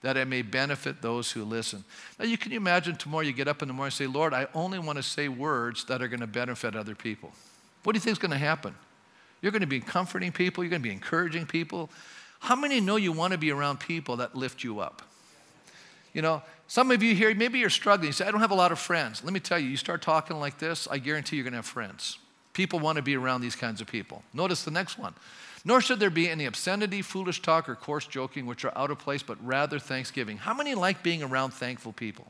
that 0.00 0.16
it 0.16 0.26
may 0.26 0.40
benefit 0.40 1.02
those 1.02 1.32
who 1.32 1.44
listen. 1.44 1.84
Now, 2.18 2.24
you 2.24 2.38
can 2.38 2.52
imagine 2.52 2.96
tomorrow 2.96 3.22
you 3.22 3.34
get 3.34 3.46
up 3.46 3.60
in 3.60 3.68
the 3.68 3.74
morning 3.74 3.88
and 3.88 3.94
say, 3.94 4.06
Lord, 4.06 4.32
I 4.32 4.46
only 4.54 4.78
want 4.78 4.96
to 4.96 5.02
say 5.02 5.28
words 5.28 5.84
that 5.84 6.00
are 6.00 6.08
going 6.08 6.20
to 6.20 6.26
benefit 6.26 6.74
other 6.74 6.94
people. 6.94 7.30
What 7.82 7.92
do 7.92 7.98
you 7.98 8.00
think 8.00 8.12
is 8.12 8.18
going 8.18 8.30
to 8.30 8.38
happen? 8.38 8.74
You're 9.42 9.52
going 9.52 9.60
to 9.60 9.66
be 9.66 9.80
comforting 9.80 10.32
people, 10.32 10.64
you're 10.64 10.70
going 10.70 10.82
to 10.82 10.88
be 10.88 10.92
encouraging 10.92 11.46
people. 11.46 11.90
How 12.40 12.56
many 12.56 12.80
know 12.80 12.96
you 12.96 13.12
want 13.12 13.32
to 13.32 13.38
be 13.38 13.50
around 13.50 13.80
people 13.80 14.16
that 14.16 14.34
lift 14.34 14.64
you 14.64 14.80
up? 14.80 15.02
You 16.12 16.22
know, 16.22 16.42
some 16.66 16.90
of 16.90 17.02
you 17.02 17.14
here, 17.14 17.34
maybe 17.34 17.58
you're 17.58 17.70
struggling. 17.70 18.08
You 18.08 18.12
say, 18.12 18.26
I 18.26 18.30
don't 18.30 18.40
have 18.40 18.50
a 18.50 18.56
lot 18.56 18.72
of 18.72 18.78
friends. 18.78 19.22
Let 19.22 19.32
me 19.32 19.40
tell 19.40 19.58
you, 19.58 19.68
you 19.68 19.76
start 19.76 20.02
talking 20.02 20.38
like 20.38 20.58
this, 20.58 20.88
I 20.90 20.98
guarantee 20.98 21.36
you're 21.36 21.44
going 21.44 21.52
to 21.52 21.58
have 21.58 21.66
friends. 21.66 22.18
People 22.52 22.80
want 22.80 22.96
to 22.96 23.02
be 23.02 23.16
around 23.16 23.40
these 23.42 23.56
kinds 23.56 23.80
of 23.80 23.86
people. 23.86 24.22
Notice 24.34 24.64
the 24.64 24.70
next 24.70 24.98
one. 24.98 25.14
Nor 25.64 25.80
should 25.80 26.00
there 26.00 26.10
be 26.10 26.28
any 26.28 26.46
obscenity, 26.46 27.02
foolish 27.02 27.42
talk, 27.42 27.68
or 27.68 27.74
coarse 27.74 28.06
joking, 28.06 28.46
which 28.46 28.64
are 28.64 28.76
out 28.76 28.90
of 28.90 28.98
place, 28.98 29.22
but 29.22 29.36
rather 29.44 29.78
thanksgiving. 29.78 30.38
How 30.38 30.54
many 30.54 30.74
like 30.74 31.02
being 31.02 31.22
around 31.22 31.52
thankful 31.52 31.92
people? 31.92 32.26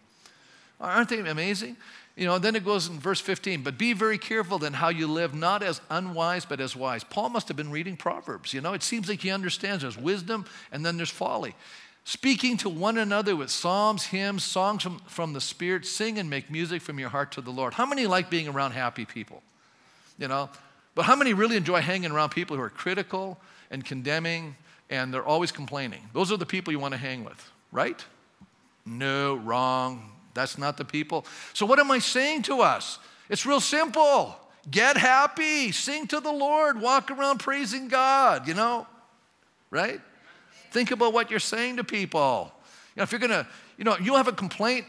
Aren't 0.80 1.10
they 1.10 1.20
amazing? 1.20 1.76
You 2.16 2.26
know, 2.26 2.38
then 2.38 2.56
it 2.56 2.64
goes 2.64 2.88
in 2.88 2.98
verse 2.98 3.20
15, 3.20 3.62
but 3.62 3.78
be 3.78 3.92
very 3.92 4.18
careful 4.18 4.58
then 4.58 4.74
how 4.74 4.88
you 4.88 5.06
live, 5.06 5.34
not 5.34 5.62
as 5.62 5.80
unwise, 5.88 6.44
but 6.44 6.60
as 6.60 6.76
wise. 6.76 7.04
Paul 7.04 7.30
must 7.30 7.48
have 7.48 7.56
been 7.56 7.70
reading 7.70 7.96
Proverbs. 7.96 8.52
You 8.52 8.60
know, 8.60 8.74
it 8.74 8.82
seems 8.82 9.08
like 9.08 9.20
he 9.20 9.30
understands 9.30 9.82
there's 9.82 9.96
wisdom 9.96 10.44
and 10.72 10.84
then 10.84 10.96
there's 10.96 11.10
folly. 11.10 11.54
Speaking 12.04 12.56
to 12.58 12.68
one 12.68 12.98
another 12.98 13.36
with 13.36 13.50
psalms, 13.50 14.06
hymns, 14.06 14.42
songs 14.42 14.82
from, 14.82 14.98
from 15.06 15.32
the 15.32 15.40
Spirit, 15.40 15.86
sing 15.86 16.18
and 16.18 16.28
make 16.28 16.50
music 16.50 16.82
from 16.82 16.98
your 16.98 17.10
heart 17.10 17.32
to 17.32 17.40
the 17.40 17.50
Lord. 17.50 17.74
How 17.74 17.86
many 17.86 18.06
like 18.06 18.30
being 18.30 18.48
around 18.48 18.72
happy 18.72 19.04
people? 19.04 19.42
You 20.18 20.28
know, 20.28 20.50
but 20.94 21.04
how 21.04 21.16
many 21.16 21.32
really 21.32 21.56
enjoy 21.56 21.80
hanging 21.80 22.10
around 22.10 22.30
people 22.30 22.56
who 22.56 22.62
are 22.62 22.70
critical 22.70 23.38
and 23.70 23.84
condemning 23.84 24.56
and 24.88 25.14
they're 25.14 25.24
always 25.24 25.52
complaining? 25.52 26.00
Those 26.12 26.32
are 26.32 26.36
the 26.36 26.46
people 26.46 26.72
you 26.72 26.78
want 26.78 26.92
to 26.92 26.98
hang 26.98 27.24
with, 27.24 27.50
right? 27.70 28.04
No, 28.84 29.36
wrong. 29.36 30.10
That's 30.34 30.58
not 30.58 30.76
the 30.76 30.84
people. 30.84 31.26
So, 31.54 31.66
what 31.66 31.78
am 31.78 31.90
I 31.90 31.98
saying 31.98 32.42
to 32.42 32.60
us? 32.60 32.98
It's 33.28 33.46
real 33.46 33.60
simple. 33.60 34.36
Get 34.70 34.96
happy, 34.96 35.72
sing 35.72 36.06
to 36.08 36.20
the 36.20 36.32
Lord, 36.32 36.80
walk 36.80 37.10
around 37.10 37.38
praising 37.38 37.88
God, 37.88 38.46
you 38.46 38.54
know, 38.54 38.86
right? 39.70 40.00
Think 40.70 40.90
about 40.90 41.12
what 41.12 41.30
you're 41.30 41.40
saying 41.40 41.76
to 41.76 41.84
people. 41.84 42.52
You 42.94 43.00
know, 43.00 43.02
if 43.04 43.12
you're 43.12 43.20
gonna, 43.20 43.48
you 43.78 43.84
know, 43.84 43.96
you 43.98 44.14
have 44.14 44.28
a 44.28 44.32
complaint, 44.32 44.86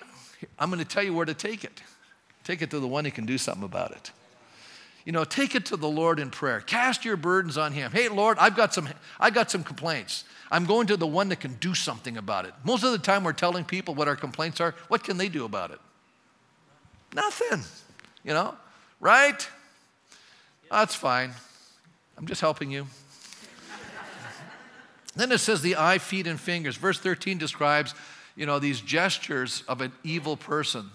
I'm 0.60 0.70
gonna 0.70 0.86
tell 0.86 1.04
you 1.04 1.14
where 1.14 1.26
to 1.26 1.34
take 1.34 1.64
it. 1.64 1.82
Take 2.44 2.62
it 2.62 2.70
to 2.72 2.80
the 2.80 2.88
one 2.88 3.06
who 3.06 3.12
can 3.12 3.26
do 3.26 3.38
something 3.38 3.64
about 3.64 3.92
it. 3.92 4.12
You 5.06 5.12
know, 5.12 5.24
take 5.24 5.56
it 5.56 5.66
to 5.68 5.78
the 5.78 5.88
Lord 5.88 6.20
in 6.20 6.30
prayer. 6.30 6.60
Cast 6.60 7.06
your 7.06 7.18
burdens 7.18 7.58
on 7.58 7.72
Him. 7.72 7.92
Hey, 7.92 8.10
Lord, 8.10 8.38
I've 8.39 8.56
got 8.56 8.74
some, 8.74 8.89
I 9.20 9.30
got 9.30 9.50
some 9.50 9.64
complaints. 9.64 10.26
I'm 10.52 10.66
going 10.66 10.88
to 10.88 10.97
the 10.97 11.08
one 11.08 11.30
that 11.30 11.39
can 11.39 11.54
do 11.56 11.74
something 11.74 12.18
about 12.18 12.45
it. 12.45 12.54
Most 12.66 12.84
of 12.84 12.91
the 12.91 12.97
time, 12.97 13.24
we're 13.24 13.32
telling 13.32 13.64
people 13.64 13.95
what 13.95 14.10
our 14.10 14.18
complaints 14.18 14.60
are. 14.60 14.76
What 14.89 15.04
can 15.04 15.18
they 15.18 15.30
do 15.30 15.45
about 15.45 15.72
it? 15.72 15.80
Nothing, 17.16 17.64
you 18.24 18.34
know, 18.34 18.56
right? 18.99 19.47
That's 20.70 20.93
fine. 20.93 21.32
I'm 22.18 22.26
just 22.26 22.41
helping 22.41 22.70
you. 22.70 22.86
then 25.16 25.32
it 25.32 25.39
says 25.39 25.62
the 25.62 25.78
eye, 25.78 25.97
feet, 25.97 26.28
and 26.28 26.39
fingers. 26.39 26.76
Verse 26.76 26.99
13 26.99 27.38
describes, 27.38 27.95
you 28.36 28.45
know, 28.45 28.60
these 28.60 28.82
gestures 28.82 29.64
of 29.70 29.80
an 29.80 29.93
evil 30.04 30.36
person. 30.36 30.89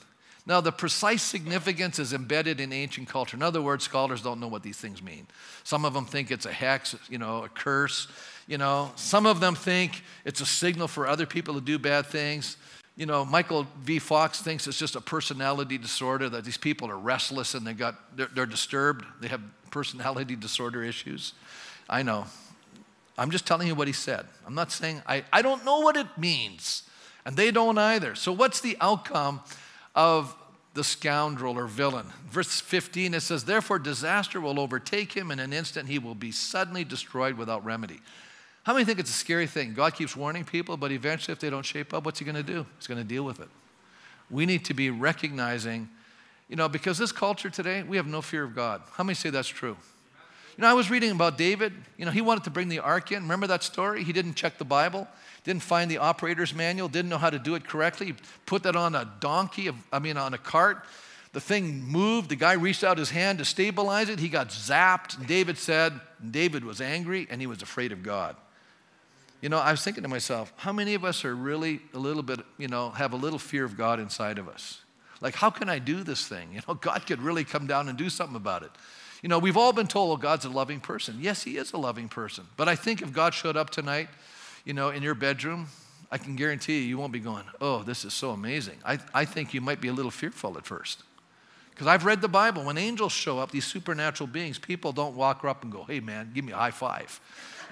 Now, 0.47 0.61
the 0.61 0.71
precise 0.71 1.23
significance 1.23 1.99
is 1.99 2.13
embedded 2.13 2.61
in 2.61 2.73
ancient 2.73 3.09
culture. 3.09 3.37
In 3.37 3.43
other 3.43 3.61
words, 3.61 3.85
scholars 3.85 4.23
don't 4.23 4.39
know 4.39 4.47
what 4.47 4.63
these 4.63 4.77
things 4.77 5.03
mean. 5.03 5.27
Some 5.65 5.85
of 5.85 5.93
them 5.93 6.05
think 6.05 6.31
it's 6.31 6.47
a 6.47 6.53
hex, 6.53 6.95
you 7.11 7.19
know, 7.19 7.43
a 7.43 7.49
curse. 7.49 8.07
You 8.47 8.59
know, 8.59 8.93
some 8.95 9.27
of 9.27 9.41
them 9.41 9.55
think 9.55 10.03
it's 10.25 10.41
a 10.41 10.47
signal 10.47 10.89
for 10.89 11.07
other 11.07 11.27
people 11.27 11.55
to 11.55 11.61
do 11.61 11.79
bad 11.79 12.07
things. 12.07 12.57
You 12.97 13.05
know, 13.05 13.25
Michael 13.25 13.67
V. 13.83 13.99
Fox 13.99 14.41
thinks 14.41 14.67
it's 14.67 14.79
just 14.79 14.97
a 14.97 15.01
personality 15.01 15.79
disorder 15.79 16.29
that 16.31 16.45
these 16.45 16.57
people 16.57 16.89
are 16.91 16.99
restless 16.99 17.55
and 17.55 17.67
they 17.67 17.75
got 17.75 18.17
they're, 18.17 18.29
they're 18.35 18.47
disturbed. 18.47 19.05
They 19.21 19.29
have 19.29 19.43
personality 19.71 20.37
disorder 20.41 20.83
issues. 20.83 21.33
I 21.89 22.03
know. 22.03 22.27
I'm 23.19 23.31
just 23.31 23.47
telling 23.47 23.67
you 23.67 23.75
what 23.75 23.87
he 23.87 23.93
said. 23.93 24.27
I'm 24.47 24.55
not 24.55 24.71
saying 24.71 25.03
I, 25.07 25.25
I 25.33 25.43
don't 25.43 25.65
know 25.65 25.81
what 25.81 25.97
it 25.97 26.07
means, 26.17 26.83
and 27.25 27.37
they 27.37 27.51
don't 27.51 27.79
either. 27.79 28.15
So, 28.15 28.33
what's 28.33 28.61
the 28.61 28.77
outcome 28.81 29.41
of 29.95 30.35
the 30.75 30.85
scoundrel 30.85 31.59
or 31.59 31.67
villain? 31.67 32.07
Verse 32.31 32.61
15 32.61 33.15
it 33.15 33.21
says, 33.21 33.45
Therefore, 33.45 33.79
disaster 33.79 34.41
will 34.41 34.61
overtake 34.61 35.13
him 35.13 35.31
in 35.31 35.39
an 35.39 35.53
instant, 35.53 35.89
he 35.89 35.99
will 35.99 36.15
be 36.15 36.31
suddenly 36.31 36.85
destroyed 36.85 37.37
without 37.37 37.65
remedy. 37.65 38.01
How 38.67 38.73
many 38.73 38.85
think 38.85 38.99
it's 38.99 39.11
a 39.11 39.13
scary 39.13 39.47
thing? 39.47 39.75
God 39.75 39.95
keeps 39.95 40.17
warning 40.17 40.43
people, 40.43 40.77
but 40.77 40.91
eventually, 40.91 41.33
if 41.33 41.39
they 41.39 41.51
don't 41.51 41.65
shape 41.65 41.95
up, 41.95 42.05
what's 42.05 42.19
He 42.19 42.25
going 42.25 42.35
to 42.35 42.43
do? 42.43 42.67
He's 42.77 42.89
going 42.89 42.99
to 42.99 43.07
deal 43.07 43.23
with 43.23 43.39
it. 43.39 43.47
We 44.29 44.45
need 44.45 44.65
to 44.65 44.75
be 44.75 44.91
recognizing, 44.91 45.89
you 46.49 46.57
know, 46.57 46.69
because 46.69 46.99
this 46.99 47.13
culture 47.13 47.49
today, 47.49 47.85
we 47.85 47.97
have 47.97 48.09
no 48.09 48.21
fear 48.21 48.43
of 48.43 48.57
God. 48.57 48.83
How 48.95 49.05
many 49.05 49.15
say 49.15 49.31
that's 49.31 49.47
true? 49.47 49.77
You 50.57 50.63
know, 50.63 50.67
I 50.67 50.73
was 50.73 50.91
reading 50.91 51.13
about 51.13 51.39
David. 51.39 51.75
You 51.97 52.07
know, 52.07 52.11
he 52.11 52.21
wanted 52.21 52.43
to 52.43 52.51
bring 52.51 52.69
the 52.69 52.81
ark 52.81 53.13
in. 53.13 53.23
Remember 53.23 53.47
that 53.47 53.63
story? 53.63 54.03
He 54.03 54.13
didn't 54.13 54.35
check 54.35 54.59
the 54.59 54.65
Bible, 54.65 55.07
didn't 55.45 55.63
find 55.63 55.89
the 55.89 55.99
operator's 55.99 56.53
manual, 56.53 56.89
didn't 56.89 57.09
know 57.09 57.19
how 57.19 57.31
to 57.31 57.39
do 57.39 57.55
it 57.55 57.69
correctly. 57.69 58.07
He 58.07 58.15
put 58.47 58.65
that 58.65 58.75
on 58.75 58.97
a 58.97 59.09
donkey, 59.21 59.69
of, 59.69 59.77
I 59.93 60.01
mean, 60.01 60.17
on 60.17 60.35
a 60.35 60.39
cart. 60.39 60.85
The 61.35 61.41
thing 61.41 61.85
moved. 61.85 62.31
The 62.31 62.37
guy 62.37 62.55
reached 62.55 62.83
out 62.83 62.99
his 62.99 63.11
hand 63.11 63.39
to 63.39 63.45
stabilize 63.45 64.09
it. 64.09 64.19
He 64.19 64.29
got 64.29 64.49
zapped. 64.49 65.25
David 65.29 65.57
said, 65.57 65.93
David 66.33 66.65
was 66.65 66.81
angry 66.81 67.29
and 67.31 67.41
he 67.41 67.47
was 67.47 67.63
afraid 67.63 67.93
of 67.93 68.03
God. 68.03 68.35
You 69.41 69.49
know, 69.49 69.59
I 69.59 69.71
was 69.71 69.83
thinking 69.83 70.03
to 70.03 70.09
myself, 70.09 70.53
how 70.57 70.73
many 70.73 70.95
of 70.95 71.05
us 71.05 71.25
are 71.25 71.35
really 71.35 71.81
a 71.93 71.99
little 71.99 72.23
bit, 72.23 72.41
you 72.59 72.69
know, 72.69 72.91
have 72.91 73.13
a 73.13 73.17
little 73.17 73.39
fear 73.39 73.65
of 73.65 73.77
God 73.77 74.01
inside 74.01 74.39
of 74.39 74.49
us? 74.49 74.81
Like, 75.21 75.35
how 75.35 75.51
can 75.51 75.69
I 75.69 75.79
do 75.79 76.03
this 76.03 76.27
thing? 76.27 76.49
You 76.55 76.61
know, 76.67 76.75
God 76.75 77.07
could 77.07 77.23
really 77.23 77.45
come 77.45 77.67
down 77.67 77.89
and 77.89 77.99
do 77.99 78.09
something 78.11 78.37
about 78.37 78.63
it. 78.63 78.71
You 79.23 79.29
know, 79.29 79.39
we've 79.39 79.57
all 79.57 79.73
been 79.73 79.87
told, 79.87 80.09
well, 80.09 80.17
God's 80.17 80.45
a 80.45 80.51
loving 80.51 80.81
person. 80.81 81.17
Yes, 81.21 81.43
He 81.43 81.57
is 81.57 81.73
a 81.73 81.79
loving 81.79 82.09
person. 82.09 82.45
But 82.57 82.69
I 82.69 82.77
think 82.77 83.03
if 83.03 83.13
God 83.13 83.35
showed 83.35 83.57
up 83.57 83.71
tonight, 83.71 84.09
you 84.65 84.75
know, 84.75 84.91
in 84.91 85.03
your 85.03 85.15
bedroom, 85.15 85.69
I 86.11 86.19
can 86.19 86.37
guarantee 86.37 86.81
you, 86.81 86.85
you 86.87 86.99
won't 86.99 87.13
be 87.13 87.21
going, 87.21 87.45
oh, 87.61 87.83
this 87.83 88.05
is 88.05 88.15
so 88.15 88.31
amazing. 88.31 88.77
I, 88.85 88.99
I 89.13 89.25
think 89.25 89.55
you 89.55 89.61
might 89.61 89.81
be 89.81 89.89
a 89.89 89.93
little 89.93 90.11
fearful 90.11 90.57
at 90.57 90.67
first. 90.67 91.03
Because 91.71 91.89
I've 91.89 92.05
read 92.07 92.23
the 92.23 92.29
Bible. 92.29 92.65
When 92.65 92.79
angels 92.79 93.13
show 93.13 93.39
up, 93.39 93.51
these 93.51 93.67
supernatural 93.67 94.29
beings, 94.29 94.59
people 94.59 94.93
don't 94.93 95.15
walk 95.15 95.45
up 95.45 95.63
and 95.63 95.71
go, 95.71 95.85
hey, 95.85 96.01
man, 96.01 96.31
give 96.35 96.45
me 96.45 96.53
a 96.53 96.57
high 96.57 96.71
five. 96.71 97.21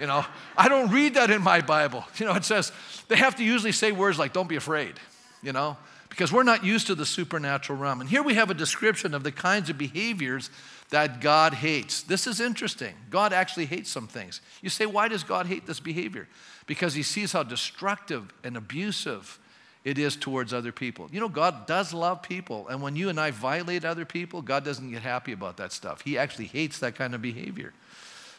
You 0.01 0.07
know, 0.07 0.25
I 0.57 0.69
don't 0.69 0.91
read 0.91 1.15
that 1.15 1.31
in 1.31 1.43
my 1.43 1.61
Bible. 1.61 2.05
You 2.19 2.27
know, 2.27 2.35
it 2.35 2.45
says 2.45 2.73
they 3.09 3.17
have 3.17 3.37
to 3.37 3.45
usually 3.45 3.73
say 3.73 3.93
words 3.93 4.19
like, 4.19 4.33
don't 4.33 4.49
be 4.49 4.57
afraid, 4.57 4.95
you 5.43 5.53
know, 5.53 5.77
because 6.09 6.33
we're 6.33 6.45
not 6.45 6.65
used 6.65 6.87
to 6.87 6.95
the 6.95 7.07
supernatural 7.07 7.79
realm. 7.79 8.01
And 8.01 8.09
here 8.09 8.23
we 8.23 8.35
have 8.35 8.51
a 8.51 8.55
description 8.55 9.15
of 9.15 9.25
the 9.25 9.33
kinds 9.33 9.69
of 9.69 9.77
behaviors 9.77 10.51
that 10.91 11.21
God 11.21 11.55
hates. 11.55 12.03
This 12.03 12.27
is 12.27 12.41
interesting. 12.41 12.95
God 13.11 13.33
actually 13.33 13.67
hates 13.67 13.91
some 13.91 14.07
things. 14.07 14.41
You 14.63 14.71
say, 14.71 14.87
why 14.87 15.09
does 15.09 15.25
God 15.25 15.47
hate 15.47 15.67
this 15.67 15.81
behavior? 15.81 16.29
Because 16.67 16.95
he 16.95 17.03
sees 17.03 17.33
how 17.33 17.43
destructive 17.43 18.33
and 18.45 18.57
abusive 18.57 19.39
it 19.85 19.99
is 19.99 20.17
towards 20.17 20.55
other 20.55 20.73
people. 20.73 21.09
You 21.13 21.21
know, 21.21 21.29
God 21.29 21.67
does 21.67 21.93
love 21.93 22.23
people, 22.23 22.69
and 22.69 22.81
when 22.81 22.97
you 22.97 23.11
and 23.11 23.21
I 23.21 23.33
violate 23.33 23.85
other 23.85 24.07
people, 24.07 24.41
God 24.41 24.65
doesn't 24.65 24.91
get 24.91 25.03
happy 25.03 25.33
about 25.33 25.59
that 25.59 25.73
stuff. 25.73 26.01
He 26.01 26.17
actually 26.17 26.47
hates 26.47 26.79
that 26.79 26.95
kind 26.95 27.15
of 27.15 27.21
behavior. 27.21 27.75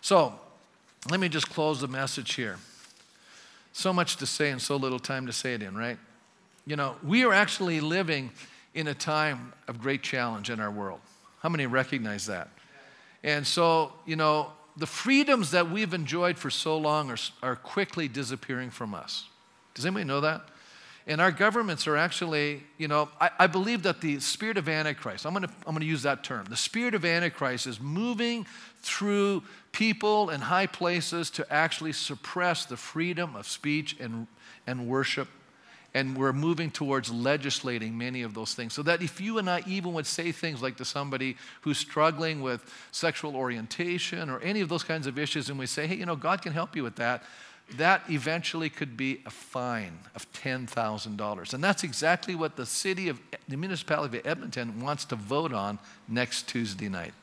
So, 0.01 0.39
let 1.10 1.20
me 1.20 1.30
just 1.30 1.49
close 1.49 1.82
the 1.82 1.88
message 1.88 2.34
here. 2.34 2.58
So 3.74 3.93
much 3.93 4.18
to 4.18 4.26
say 4.26 4.49
and 4.51 4.62
so 4.62 4.76
little 4.76 4.99
time 4.99 5.28
to 5.28 5.34
say 5.34 5.53
it 5.53 5.62
in, 5.62 5.78
right? 5.78 5.97
You 6.66 6.76
know, 6.76 6.95
we 7.03 7.24
are 7.26 7.34
actually 7.34 7.80
living 7.80 8.32
in 8.74 8.88
a 8.88 8.93
time 8.93 9.53
of 9.68 9.80
great 9.80 10.01
challenge 10.01 10.49
in 10.49 10.60
our 10.60 10.72
world. 10.72 10.99
How 11.39 11.49
many 11.49 11.68
recognize 11.68 12.26
that? 12.26 12.49
And 13.24 13.45
so, 13.45 13.93
you 14.06 14.16
know, 14.16 14.51
the 14.78 14.88
freedoms 14.88 15.51
that 15.51 15.70
we've 15.70 15.93
enjoyed 15.93 16.38
for 16.38 16.49
so 16.49 16.78
long 16.78 17.10
are, 17.12 17.18
are 17.43 17.56
quickly 17.56 18.08
disappearing 18.08 18.72
from 18.72 18.93
us. 18.93 19.26
Does 19.74 19.86
anybody 19.86 20.06
know 20.06 20.22
that? 20.22 20.41
And 21.08 21.22
our 21.22 21.32
governments 21.32 21.86
are 21.86 21.97
actually, 21.97 22.64
you 22.78 22.88
know, 22.88 23.10
I, 23.22 23.30
I 23.39 23.47
believe 23.47 23.84
that 23.84 24.01
the 24.01 24.20
spirit 24.20 24.58
of 24.58 24.68
Antichrist, 24.68 25.26
I'm 25.26 25.34
gonna, 25.34 25.49
I'm 25.68 25.76
gonna 25.76 25.86
use 25.86 26.01
that 26.03 26.24
term, 26.24 26.45
the 26.45 26.58
spirit 26.58 26.95
of 26.95 27.06
Antichrist 27.06 27.68
is 27.68 27.80
moving 27.80 28.47
through 28.82 29.43
people 29.76 30.30
in 30.30 30.40
high 30.40 30.68
places 30.68 31.30
to 31.30 31.46
actually 31.52 31.92
suppress 31.92 32.66
the 32.66 32.78
freedom 32.78 33.36
of 33.36 33.46
speech 33.46 33.98
and, 34.00 34.26
and 34.66 34.88
worship. 34.88 35.28
And 35.94 36.18
we're 36.18 36.32
moving 36.32 36.72
towards 36.72 37.12
legislating 37.12 37.98
many 37.98 38.22
of 38.22 38.34
those 38.34 38.54
things. 38.54 38.74
So 38.74 38.84
that 38.84 39.02
if 39.02 39.20
you 39.20 39.38
and 39.38 39.50
I 39.50 39.64
even 39.68 39.94
would 39.94 40.06
say 40.06 40.32
things 40.32 40.62
like 40.62 40.78
to 40.78 40.86
somebody 40.86 41.36
who's 41.62 41.78
struggling 41.78 42.42
with 42.42 42.64
sexual 42.92 43.36
orientation 43.36 44.30
or 44.30 44.40
any 44.40 44.62
of 44.62 44.70
those 44.70 44.84
kinds 44.84 45.08
of 45.08 45.20
issues, 45.20 45.50
and 45.50 45.60
we 45.60 45.66
say, 45.66 45.88
hey, 45.88 45.96
you 45.96 46.06
know, 46.06 46.16
God 46.16 46.42
can 46.42 46.54
help 46.54 46.74
you 46.74 46.84
with 46.84 46.96
that, 46.96 47.24
that 47.76 48.02
eventually 48.10 48.70
could 48.70 48.96
be 48.96 49.24
a 49.26 49.30
fine 49.30 50.00
of 50.16 50.32
$10,000. 50.32 51.54
And 51.54 51.64
that's 51.64 51.84
exactly 51.84 52.36
what 52.36 52.56
the 52.56 52.66
city 52.66 53.10
of 53.10 53.20
the 53.50 53.58
municipality 53.58 54.20
of 54.20 54.26
Edmonton 54.26 54.80
wants 54.80 55.04
to 55.06 55.18
vote 55.18 55.52
on 55.52 55.80
next 56.08 56.48
Tuesday 56.48 56.88
night. 56.88 57.14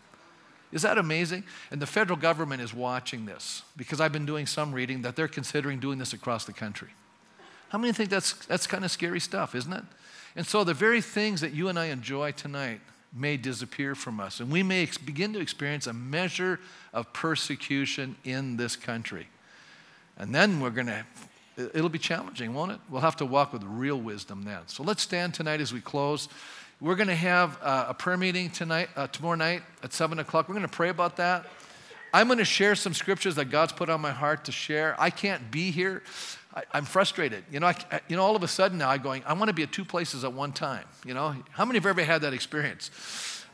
Is 0.72 0.82
that 0.82 0.98
amazing? 0.98 1.44
And 1.70 1.80
the 1.82 1.86
federal 1.86 2.18
government 2.18 2.62
is 2.62 2.72
watching 2.72 3.26
this 3.26 3.62
because 3.76 4.00
I've 4.00 4.12
been 4.12 4.26
doing 4.26 4.46
some 4.46 4.72
reading 4.72 5.02
that 5.02 5.16
they're 5.16 5.28
considering 5.28 5.80
doing 5.80 5.98
this 5.98 6.12
across 6.12 6.44
the 6.44 6.52
country. 6.52 6.88
How 7.68 7.78
many 7.78 7.92
think 7.92 8.10
that's, 8.10 8.32
that's 8.46 8.66
kind 8.66 8.84
of 8.84 8.90
scary 8.90 9.20
stuff, 9.20 9.54
isn't 9.54 9.72
it? 9.72 9.84
And 10.36 10.46
so 10.46 10.64
the 10.64 10.74
very 10.74 11.00
things 11.00 11.40
that 11.42 11.52
you 11.52 11.68
and 11.68 11.78
I 11.78 11.86
enjoy 11.86 12.32
tonight 12.32 12.80
may 13.14 13.36
disappear 13.36 13.94
from 13.94 14.20
us, 14.20 14.40
and 14.40 14.50
we 14.50 14.62
may 14.62 14.82
ex- 14.84 14.96
begin 14.96 15.34
to 15.34 15.40
experience 15.40 15.86
a 15.86 15.92
measure 15.92 16.58
of 16.94 17.12
persecution 17.12 18.16
in 18.24 18.56
this 18.56 18.74
country. 18.74 19.28
And 20.16 20.34
then 20.34 20.60
we're 20.60 20.70
going 20.70 20.86
to, 20.86 21.04
it'll 21.74 21.90
be 21.90 21.98
challenging, 21.98 22.54
won't 22.54 22.72
it? 22.72 22.78
We'll 22.88 23.02
have 23.02 23.16
to 23.16 23.26
walk 23.26 23.52
with 23.52 23.62
real 23.64 24.00
wisdom 24.00 24.44
then. 24.44 24.60
So 24.66 24.82
let's 24.82 25.02
stand 25.02 25.34
tonight 25.34 25.60
as 25.60 25.72
we 25.72 25.80
close. 25.80 26.28
We're 26.82 26.96
going 26.96 27.06
to 27.06 27.14
have 27.14 27.56
uh, 27.62 27.86
a 27.90 27.94
prayer 27.94 28.16
meeting 28.16 28.50
tonight, 28.50 28.88
uh, 28.96 29.06
tomorrow 29.06 29.36
night 29.36 29.62
at 29.84 29.92
7 29.92 30.18
o'clock. 30.18 30.48
We're 30.48 30.56
going 30.56 30.66
to 30.66 30.76
pray 30.76 30.88
about 30.88 31.18
that. 31.18 31.46
I'm 32.12 32.26
going 32.26 32.40
to 32.40 32.44
share 32.44 32.74
some 32.74 32.92
scriptures 32.92 33.36
that 33.36 33.50
God's 33.50 33.70
put 33.70 33.88
on 33.88 34.00
my 34.00 34.10
heart 34.10 34.46
to 34.46 34.52
share. 34.52 34.96
I 34.98 35.10
can't 35.10 35.48
be 35.52 35.70
here. 35.70 36.02
I, 36.52 36.64
am 36.74 36.84
frustrated. 36.84 37.44
You 37.52 37.60
know, 37.60 37.68
I, 37.68 38.00
you 38.08 38.16
know, 38.16 38.24
all 38.24 38.34
of 38.34 38.42
a 38.42 38.48
sudden 38.48 38.78
now 38.78 38.90
I'm 38.90 39.00
going, 39.00 39.22
I 39.24 39.32
want 39.34 39.46
to 39.46 39.52
be 39.52 39.62
at 39.62 39.70
two 39.70 39.84
places 39.84 40.24
at 40.24 40.32
one 40.32 40.50
time. 40.50 40.84
You 41.06 41.14
know, 41.14 41.36
how 41.52 41.64
many 41.64 41.78
have 41.78 41.86
ever 41.86 42.02
had 42.02 42.22
that 42.22 42.32
experience? 42.32 42.90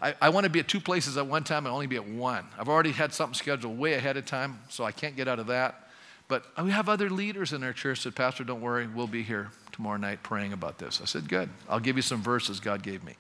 I, 0.01 0.15
I 0.23 0.31
want 0.31 0.45
to 0.45 0.51
be 0.51 0.61
at 0.61 0.67
two 0.67 0.81
places 0.81 1.19
at 1.19 1.27
one 1.27 1.45
time 1.45 1.67
and 1.67 1.75
only 1.75 1.87
be 1.87 1.97
at 1.97 2.09
one. 2.09 2.47
I've 2.59 2.71
already 2.71 2.93
had 2.93 3.13
something 3.13 3.35
scheduled 3.35 3.79
way 3.79 3.93
ahead 3.93 4.17
of 4.17 4.25
time, 4.25 4.59
so 4.71 4.85
I 4.85 4.93
can't 4.93 5.17
get 5.17 5.29
out 5.29 5.39
of 5.39 5.49
that. 5.49 5.91
But 6.29 6.47
we 6.65 6.71
have 6.71 6.89
other 6.89 7.11
leaders 7.11 7.53
in 7.53 7.63
our 7.63 7.75
church 7.75 8.05
that, 8.05 8.15
Pastor, 8.15 8.43
don't 8.43 8.63
worry, 8.63 8.87
we'll 8.87 9.07
be 9.07 9.23
here 9.23 9.51
tomorrow 9.79 9.97
night 9.97 10.25
praying 10.25 10.53
about 10.53 10.77
this. 10.79 11.01
I 11.01 11.05
said, 11.05 11.29
Good. 11.29 11.49
I'll 11.69 11.79
give 11.79 11.95
you 11.95 12.03
some 12.03 12.21
verses 12.21 12.59
God 12.59 12.83
gave 12.83 13.05
me. 13.05 13.15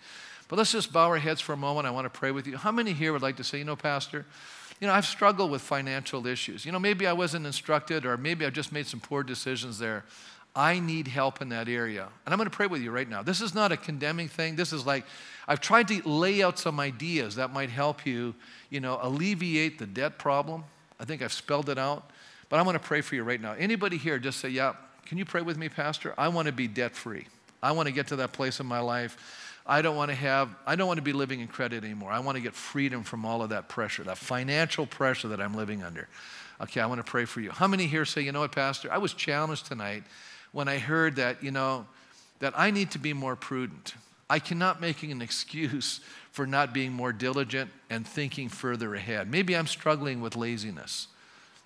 But 0.48 0.56
let's 0.56 0.72
just 0.72 0.92
bow 0.92 1.06
our 1.06 1.18
heads 1.18 1.40
for 1.40 1.52
a 1.52 1.56
moment. 1.56 1.86
I 1.86 1.90
want 1.92 2.04
to 2.06 2.10
pray 2.10 2.32
with 2.32 2.48
you. 2.48 2.56
How 2.56 2.72
many 2.72 2.92
here 2.92 3.12
would 3.12 3.22
like 3.22 3.36
to 3.36 3.44
say, 3.44 3.58
You 3.58 3.64
know, 3.64 3.76
Pastor, 3.76 4.26
you 4.80 4.88
know, 4.88 4.92
I've 4.92 5.06
struggled 5.06 5.52
with 5.52 5.62
financial 5.62 6.26
issues. 6.26 6.66
You 6.66 6.72
know, 6.72 6.80
maybe 6.80 7.06
I 7.06 7.12
wasn't 7.12 7.46
instructed, 7.46 8.04
or 8.04 8.16
maybe 8.16 8.44
I 8.44 8.50
just 8.50 8.72
made 8.72 8.88
some 8.88 8.98
poor 8.98 9.22
decisions 9.22 9.78
there. 9.78 10.04
I 10.56 10.80
need 10.80 11.06
help 11.06 11.40
in 11.40 11.50
that 11.50 11.68
area. 11.68 12.08
And 12.26 12.32
I'm 12.32 12.38
going 12.38 12.50
to 12.50 12.56
pray 12.56 12.66
with 12.66 12.82
you 12.82 12.90
right 12.90 13.08
now. 13.08 13.22
This 13.22 13.40
is 13.40 13.54
not 13.54 13.70
a 13.70 13.76
condemning 13.76 14.26
thing. 14.26 14.56
This 14.56 14.72
is 14.72 14.84
like, 14.84 15.04
I've 15.46 15.60
tried 15.60 15.86
to 15.88 16.02
lay 16.08 16.42
out 16.42 16.58
some 16.58 16.80
ideas 16.80 17.36
that 17.36 17.52
might 17.52 17.70
help 17.70 18.04
you, 18.04 18.34
you 18.68 18.80
know, 18.80 18.98
alleviate 19.00 19.78
the 19.78 19.86
debt 19.86 20.18
problem. 20.18 20.64
I 20.98 21.04
think 21.04 21.22
I've 21.22 21.32
spelled 21.32 21.68
it 21.68 21.78
out. 21.78 22.10
But 22.48 22.58
I'm 22.58 22.64
going 22.64 22.74
to 22.74 22.80
pray 22.80 23.02
for 23.02 23.14
you 23.14 23.22
right 23.22 23.40
now. 23.40 23.52
Anybody 23.52 23.96
here 23.98 24.18
just 24.18 24.40
say, 24.40 24.48
Yeah, 24.48 24.74
can 25.08 25.16
you 25.16 25.24
pray 25.24 25.40
with 25.40 25.56
me, 25.56 25.70
Pastor? 25.70 26.14
I 26.18 26.28
want 26.28 26.46
to 26.46 26.52
be 26.52 26.68
debt 26.68 26.94
free. 26.94 27.26
I 27.62 27.72
want 27.72 27.86
to 27.86 27.92
get 27.92 28.08
to 28.08 28.16
that 28.16 28.32
place 28.32 28.60
in 28.60 28.66
my 28.66 28.80
life. 28.80 29.16
I 29.66 29.80
don't 29.80 29.96
want 29.96 30.10
to 30.10 30.14
have, 30.14 30.50
I 30.66 30.76
don't 30.76 30.86
want 30.86 30.98
to 30.98 31.02
be 31.02 31.14
living 31.14 31.40
in 31.40 31.48
credit 31.48 31.82
anymore. 31.82 32.10
I 32.10 32.20
want 32.20 32.36
to 32.36 32.42
get 32.42 32.54
freedom 32.54 33.02
from 33.02 33.24
all 33.24 33.42
of 33.42 33.48
that 33.50 33.68
pressure, 33.68 34.04
that 34.04 34.18
financial 34.18 34.86
pressure 34.86 35.28
that 35.28 35.40
I'm 35.40 35.54
living 35.54 35.82
under. 35.82 36.08
Okay, 36.60 36.80
I 36.80 36.86
want 36.86 36.98
to 36.98 37.10
pray 37.10 37.24
for 37.24 37.40
you. 37.40 37.50
How 37.50 37.66
many 37.66 37.86
here 37.86 38.04
say, 38.04 38.20
you 38.20 38.32
know 38.32 38.40
what, 38.40 38.52
Pastor? 38.52 38.92
I 38.92 38.98
was 38.98 39.14
challenged 39.14 39.66
tonight 39.66 40.04
when 40.52 40.68
I 40.68 40.78
heard 40.78 41.16
that, 41.16 41.42
you 41.42 41.52
know, 41.52 41.86
that 42.40 42.52
I 42.56 42.70
need 42.70 42.90
to 42.90 42.98
be 42.98 43.14
more 43.14 43.34
prudent. 43.34 43.94
I 44.28 44.38
cannot 44.38 44.80
make 44.80 45.02
an 45.02 45.22
excuse 45.22 46.00
for 46.32 46.46
not 46.46 46.74
being 46.74 46.92
more 46.92 47.12
diligent 47.12 47.70
and 47.88 48.06
thinking 48.06 48.50
further 48.50 48.94
ahead. 48.94 49.30
Maybe 49.30 49.56
I'm 49.56 49.66
struggling 49.66 50.20
with 50.20 50.36
laziness 50.36 51.08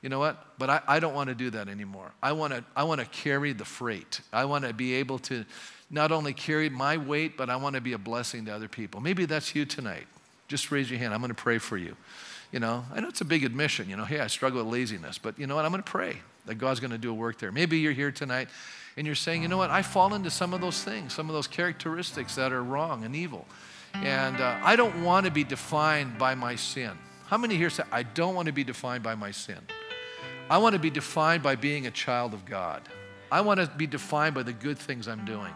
you 0.02 0.08
know 0.08 0.18
what? 0.18 0.58
But 0.58 0.68
I, 0.68 0.80
I 0.88 1.00
don't 1.00 1.14
want 1.14 1.28
to 1.28 1.34
do 1.34 1.50
that 1.50 1.68
anymore. 1.68 2.12
I 2.22 2.32
want 2.32 2.52
to 2.52 2.64
I 2.74 2.82
want 2.82 3.00
to 3.00 3.06
carry 3.06 3.52
the 3.52 3.64
freight. 3.64 4.20
I 4.32 4.44
want 4.44 4.64
to 4.64 4.74
be 4.74 4.94
able 4.94 5.20
to 5.20 5.44
not 5.90 6.10
only 6.10 6.32
carry 6.32 6.68
my 6.68 6.96
weight, 6.96 7.36
but 7.36 7.48
I 7.48 7.56
want 7.56 7.76
to 7.76 7.80
be 7.80 7.92
a 7.92 7.98
blessing 7.98 8.46
to 8.46 8.54
other 8.54 8.68
people. 8.68 9.00
Maybe 9.00 9.26
that's 9.26 9.54
you 9.54 9.64
tonight. 9.64 10.06
Just 10.48 10.70
raise 10.70 10.90
your 10.90 10.98
hand. 10.98 11.14
I'm 11.14 11.20
going 11.20 11.28
to 11.28 11.34
pray 11.34 11.58
for 11.58 11.76
you. 11.76 11.96
You 12.50 12.60
know, 12.60 12.84
I 12.92 13.00
know 13.00 13.08
it's 13.08 13.20
a 13.20 13.26
big 13.26 13.44
admission. 13.44 13.88
You 13.88 13.96
know, 13.96 14.04
hey, 14.04 14.20
I 14.20 14.26
struggle 14.26 14.62
with 14.62 14.72
laziness, 14.72 15.18
but 15.18 15.38
you 15.38 15.46
know 15.46 15.54
what? 15.54 15.64
I'm 15.64 15.70
going 15.70 15.82
to 15.82 15.90
pray 15.90 16.18
that 16.46 16.56
God's 16.56 16.80
going 16.80 16.90
to 16.90 16.98
do 16.98 17.10
a 17.10 17.14
work 17.14 17.38
there. 17.38 17.52
Maybe 17.52 17.78
you're 17.78 17.92
here 17.92 18.10
tonight 18.10 18.48
and 18.96 19.06
you're 19.06 19.16
saying, 19.16 19.42
you 19.42 19.48
know 19.48 19.56
what? 19.56 19.70
I 19.70 19.82
fall 19.82 20.12
into 20.14 20.30
some 20.30 20.52
of 20.52 20.60
those 20.60 20.82
things, 20.82 21.14
some 21.14 21.28
of 21.28 21.34
those 21.34 21.46
characteristics 21.46 22.34
that 22.34 22.52
are 22.52 22.62
wrong 22.62 23.04
and 23.04 23.14
evil. 23.14 23.46
And 23.94 24.40
uh, 24.40 24.58
I 24.62 24.74
don't 24.76 25.04
want 25.04 25.26
to 25.26 25.32
be 25.32 25.44
defined 25.44 26.18
by 26.18 26.34
my 26.34 26.56
sin. 26.56 26.92
How 27.26 27.38
many 27.38 27.56
here 27.56 27.70
say, 27.70 27.84
I 27.92 28.02
don't 28.02 28.34
want 28.34 28.46
to 28.46 28.52
be 28.52 28.64
defined 28.64 29.02
by 29.02 29.14
my 29.14 29.30
sin? 29.30 29.58
I 30.52 30.58
want 30.58 30.74
to 30.74 30.78
be 30.78 30.90
defined 30.90 31.42
by 31.42 31.56
being 31.56 31.86
a 31.86 31.90
child 31.90 32.34
of 32.34 32.44
God. 32.44 32.82
I 33.30 33.40
want 33.40 33.58
to 33.58 33.66
be 33.74 33.86
defined 33.86 34.34
by 34.34 34.42
the 34.42 34.52
good 34.52 34.76
things 34.76 35.08
I'm 35.08 35.24
doing. 35.24 35.50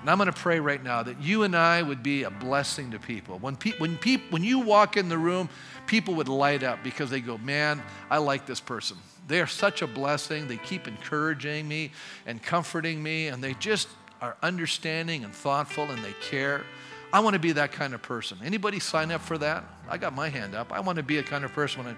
And 0.00 0.10
I'm 0.10 0.18
going 0.18 0.26
to 0.26 0.32
pray 0.32 0.58
right 0.58 0.82
now 0.82 1.04
that 1.04 1.22
you 1.22 1.44
and 1.44 1.54
I 1.54 1.80
would 1.80 2.02
be 2.02 2.24
a 2.24 2.30
blessing 2.30 2.90
to 2.90 2.98
people. 2.98 3.38
When, 3.38 3.54
pe- 3.54 3.78
when, 3.78 3.96
pe- 3.96 4.18
when 4.30 4.42
you 4.42 4.58
walk 4.58 4.96
in 4.96 5.08
the 5.08 5.16
room, 5.16 5.48
people 5.86 6.14
would 6.14 6.26
light 6.26 6.64
up 6.64 6.82
because 6.82 7.10
they 7.10 7.20
go, 7.20 7.38
Man, 7.38 7.80
I 8.10 8.18
like 8.18 8.44
this 8.44 8.58
person. 8.58 8.96
They 9.28 9.40
are 9.40 9.46
such 9.46 9.82
a 9.82 9.86
blessing. 9.86 10.48
They 10.48 10.56
keep 10.56 10.88
encouraging 10.88 11.68
me 11.68 11.92
and 12.26 12.42
comforting 12.42 13.00
me, 13.00 13.28
and 13.28 13.40
they 13.40 13.54
just 13.54 13.86
are 14.20 14.36
understanding 14.42 15.22
and 15.22 15.32
thoughtful 15.32 15.84
and 15.84 16.04
they 16.04 16.14
care. 16.28 16.64
I 17.12 17.20
want 17.20 17.34
to 17.34 17.40
be 17.40 17.52
that 17.52 17.70
kind 17.70 17.94
of 17.94 18.02
person. 18.02 18.38
Anybody 18.44 18.80
sign 18.80 19.12
up 19.12 19.20
for 19.20 19.38
that? 19.38 19.62
I 19.88 19.98
got 19.98 20.12
my 20.12 20.28
hand 20.28 20.56
up. 20.56 20.72
I 20.72 20.80
want 20.80 20.96
to 20.96 21.04
be 21.04 21.18
a 21.18 21.22
kind 21.22 21.44
of 21.44 21.52
person 21.52 21.84
when 21.84 21.94
I, 21.94 21.96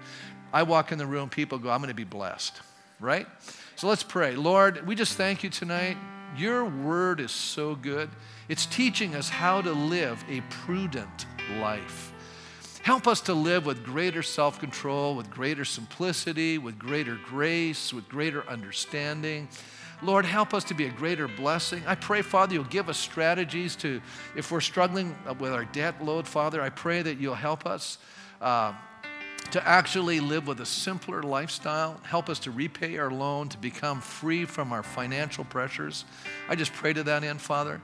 I 0.53 0.63
walk 0.63 0.91
in 0.91 0.97
the 0.97 1.05
room, 1.05 1.29
people 1.29 1.57
go, 1.57 1.69
I'm 1.69 1.79
going 1.79 1.89
to 1.89 1.95
be 1.95 2.03
blessed, 2.03 2.61
right? 2.99 3.27
So 3.75 3.87
let's 3.87 4.03
pray. 4.03 4.35
Lord, 4.35 4.87
we 4.87 4.95
just 4.95 5.13
thank 5.13 5.43
you 5.43 5.49
tonight. 5.49 5.97
Your 6.37 6.65
word 6.65 7.19
is 7.19 7.31
so 7.31 7.75
good. 7.75 8.09
It's 8.49 8.65
teaching 8.65 9.15
us 9.15 9.29
how 9.29 9.61
to 9.61 9.71
live 9.71 10.23
a 10.29 10.41
prudent 10.49 11.25
life. 11.59 12.13
Help 12.83 13.07
us 13.07 13.19
to 13.21 13.33
live 13.33 13.65
with 13.65 13.83
greater 13.83 14.23
self 14.23 14.59
control, 14.59 15.15
with 15.15 15.29
greater 15.29 15.65
simplicity, 15.65 16.57
with 16.57 16.79
greater 16.79 17.19
grace, 17.25 17.93
with 17.93 18.07
greater 18.07 18.47
understanding. 18.47 19.49
Lord, 20.01 20.25
help 20.25 20.53
us 20.53 20.63
to 20.65 20.73
be 20.73 20.85
a 20.85 20.91
greater 20.91 21.27
blessing. 21.27 21.81
I 21.87 21.95
pray, 21.95 22.21
Father, 22.21 22.53
you'll 22.53 22.63
give 22.65 22.87
us 22.87 22.97
strategies 22.97 23.75
to, 23.77 23.99
if 24.35 24.51
we're 24.51 24.61
struggling 24.61 25.15
with 25.39 25.51
our 25.51 25.65
debt 25.65 26.03
load, 26.05 26.27
Father, 26.27 26.61
I 26.61 26.69
pray 26.69 27.01
that 27.01 27.17
you'll 27.17 27.33
help 27.33 27.65
us 27.65 27.97
uh, 28.39 28.73
to 29.51 29.67
actually 29.67 30.19
live 30.19 30.47
with 30.47 30.59
a 30.59 30.65
simpler 30.65 31.23
lifestyle. 31.23 31.99
Help 32.03 32.29
us 32.29 32.39
to 32.39 32.51
repay 32.51 32.97
our 32.97 33.11
loan, 33.11 33.49
to 33.49 33.57
become 33.57 34.01
free 34.01 34.45
from 34.45 34.73
our 34.73 34.83
financial 34.83 35.45
pressures. 35.45 36.05
I 36.49 36.55
just 36.55 36.73
pray 36.73 36.93
to 36.93 37.03
that 37.03 37.23
end, 37.23 37.41
Father. 37.41 37.81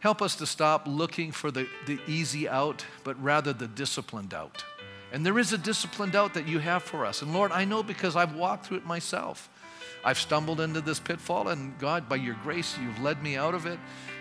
Help 0.00 0.20
us 0.20 0.36
to 0.36 0.46
stop 0.46 0.86
looking 0.86 1.32
for 1.32 1.50
the, 1.50 1.66
the 1.86 1.98
easy 2.06 2.48
out, 2.48 2.84
but 3.02 3.20
rather 3.22 3.52
the 3.52 3.66
disciplined 3.66 4.34
out. 4.34 4.64
And 5.12 5.24
there 5.24 5.38
is 5.38 5.52
a 5.52 5.58
disciplined 5.58 6.14
out 6.14 6.34
that 6.34 6.46
you 6.46 6.58
have 6.58 6.82
for 6.82 7.06
us. 7.06 7.22
And 7.22 7.32
Lord, 7.32 7.52
I 7.52 7.64
know 7.64 7.82
because 7.82 8.16
I've 8.16 8.34
walked 8.34 8.66
through 8.66 8.78
it 8.78 8.86
myself. 8.86 9.48
I've 10.04 10.18
stumbled 10.18 10.60
into 10.60 10.80
this 10.80 11.00
pitfall, 11.00 11.48
and 11.48 11.76
God, 11.78 12.08
by 12.08 12.16
your 12.16 12.36
grace, 12.42 12.76
you've 12.80 13.00
led 13.00 13.22
me 13.22 13.36
out 13.36 13.54
of 13.54 13.66
it, 13.66 13.78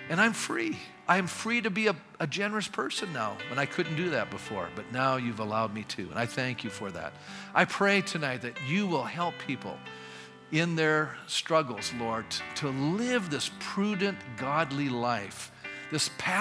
and 0.09 0.19
I'm 0.19 0.33
free. 0.33 0.79
I'm 1.07 1.27
free 1.27 1.61
to 1.61 1.69
be 1.69 1.87
a, 1.87 1.95
a 2.19 2.27
generous 2.27 2.67
person 2.67 3.13
now 3.13 3.37
when 3.49 3.59
I 3.59 3.65
couldn't 3.65 3.95
do 3.95 4.09
that 4.11 4.31
before, 4.31 4.69
but 4.75 4.91
now 4.91 5.17
you've 5.17 5.39
allowed 5.39 5.73
me 5.73 5.83
to, 5.89 6.03
and 6.09 6.17
I 6.17 6.25
thank 6.25 6.63
you 6.63 6.69
for 6.69 6.89
that. 6.91 7.13
I 7.53 7.65
pray 7.65 8.01
tonight 8.01 8.41
that 8.41 8.57
you 8.67 8.87
will 8.87 9.03
help 9.03 9.35
people 9.45 9.77
in 10.51 10.75
their 10.75 11.15
struggles, 11.27 11.91
Lord, 11.99 12.25
to 12.55 12.69
live 12.69 13.29
this 13.29 13.51
prudent, 13.59 14.17
godly 14.37 14.89
life 14.89 15.51
this 15.91 16.09
path 16.17 16.33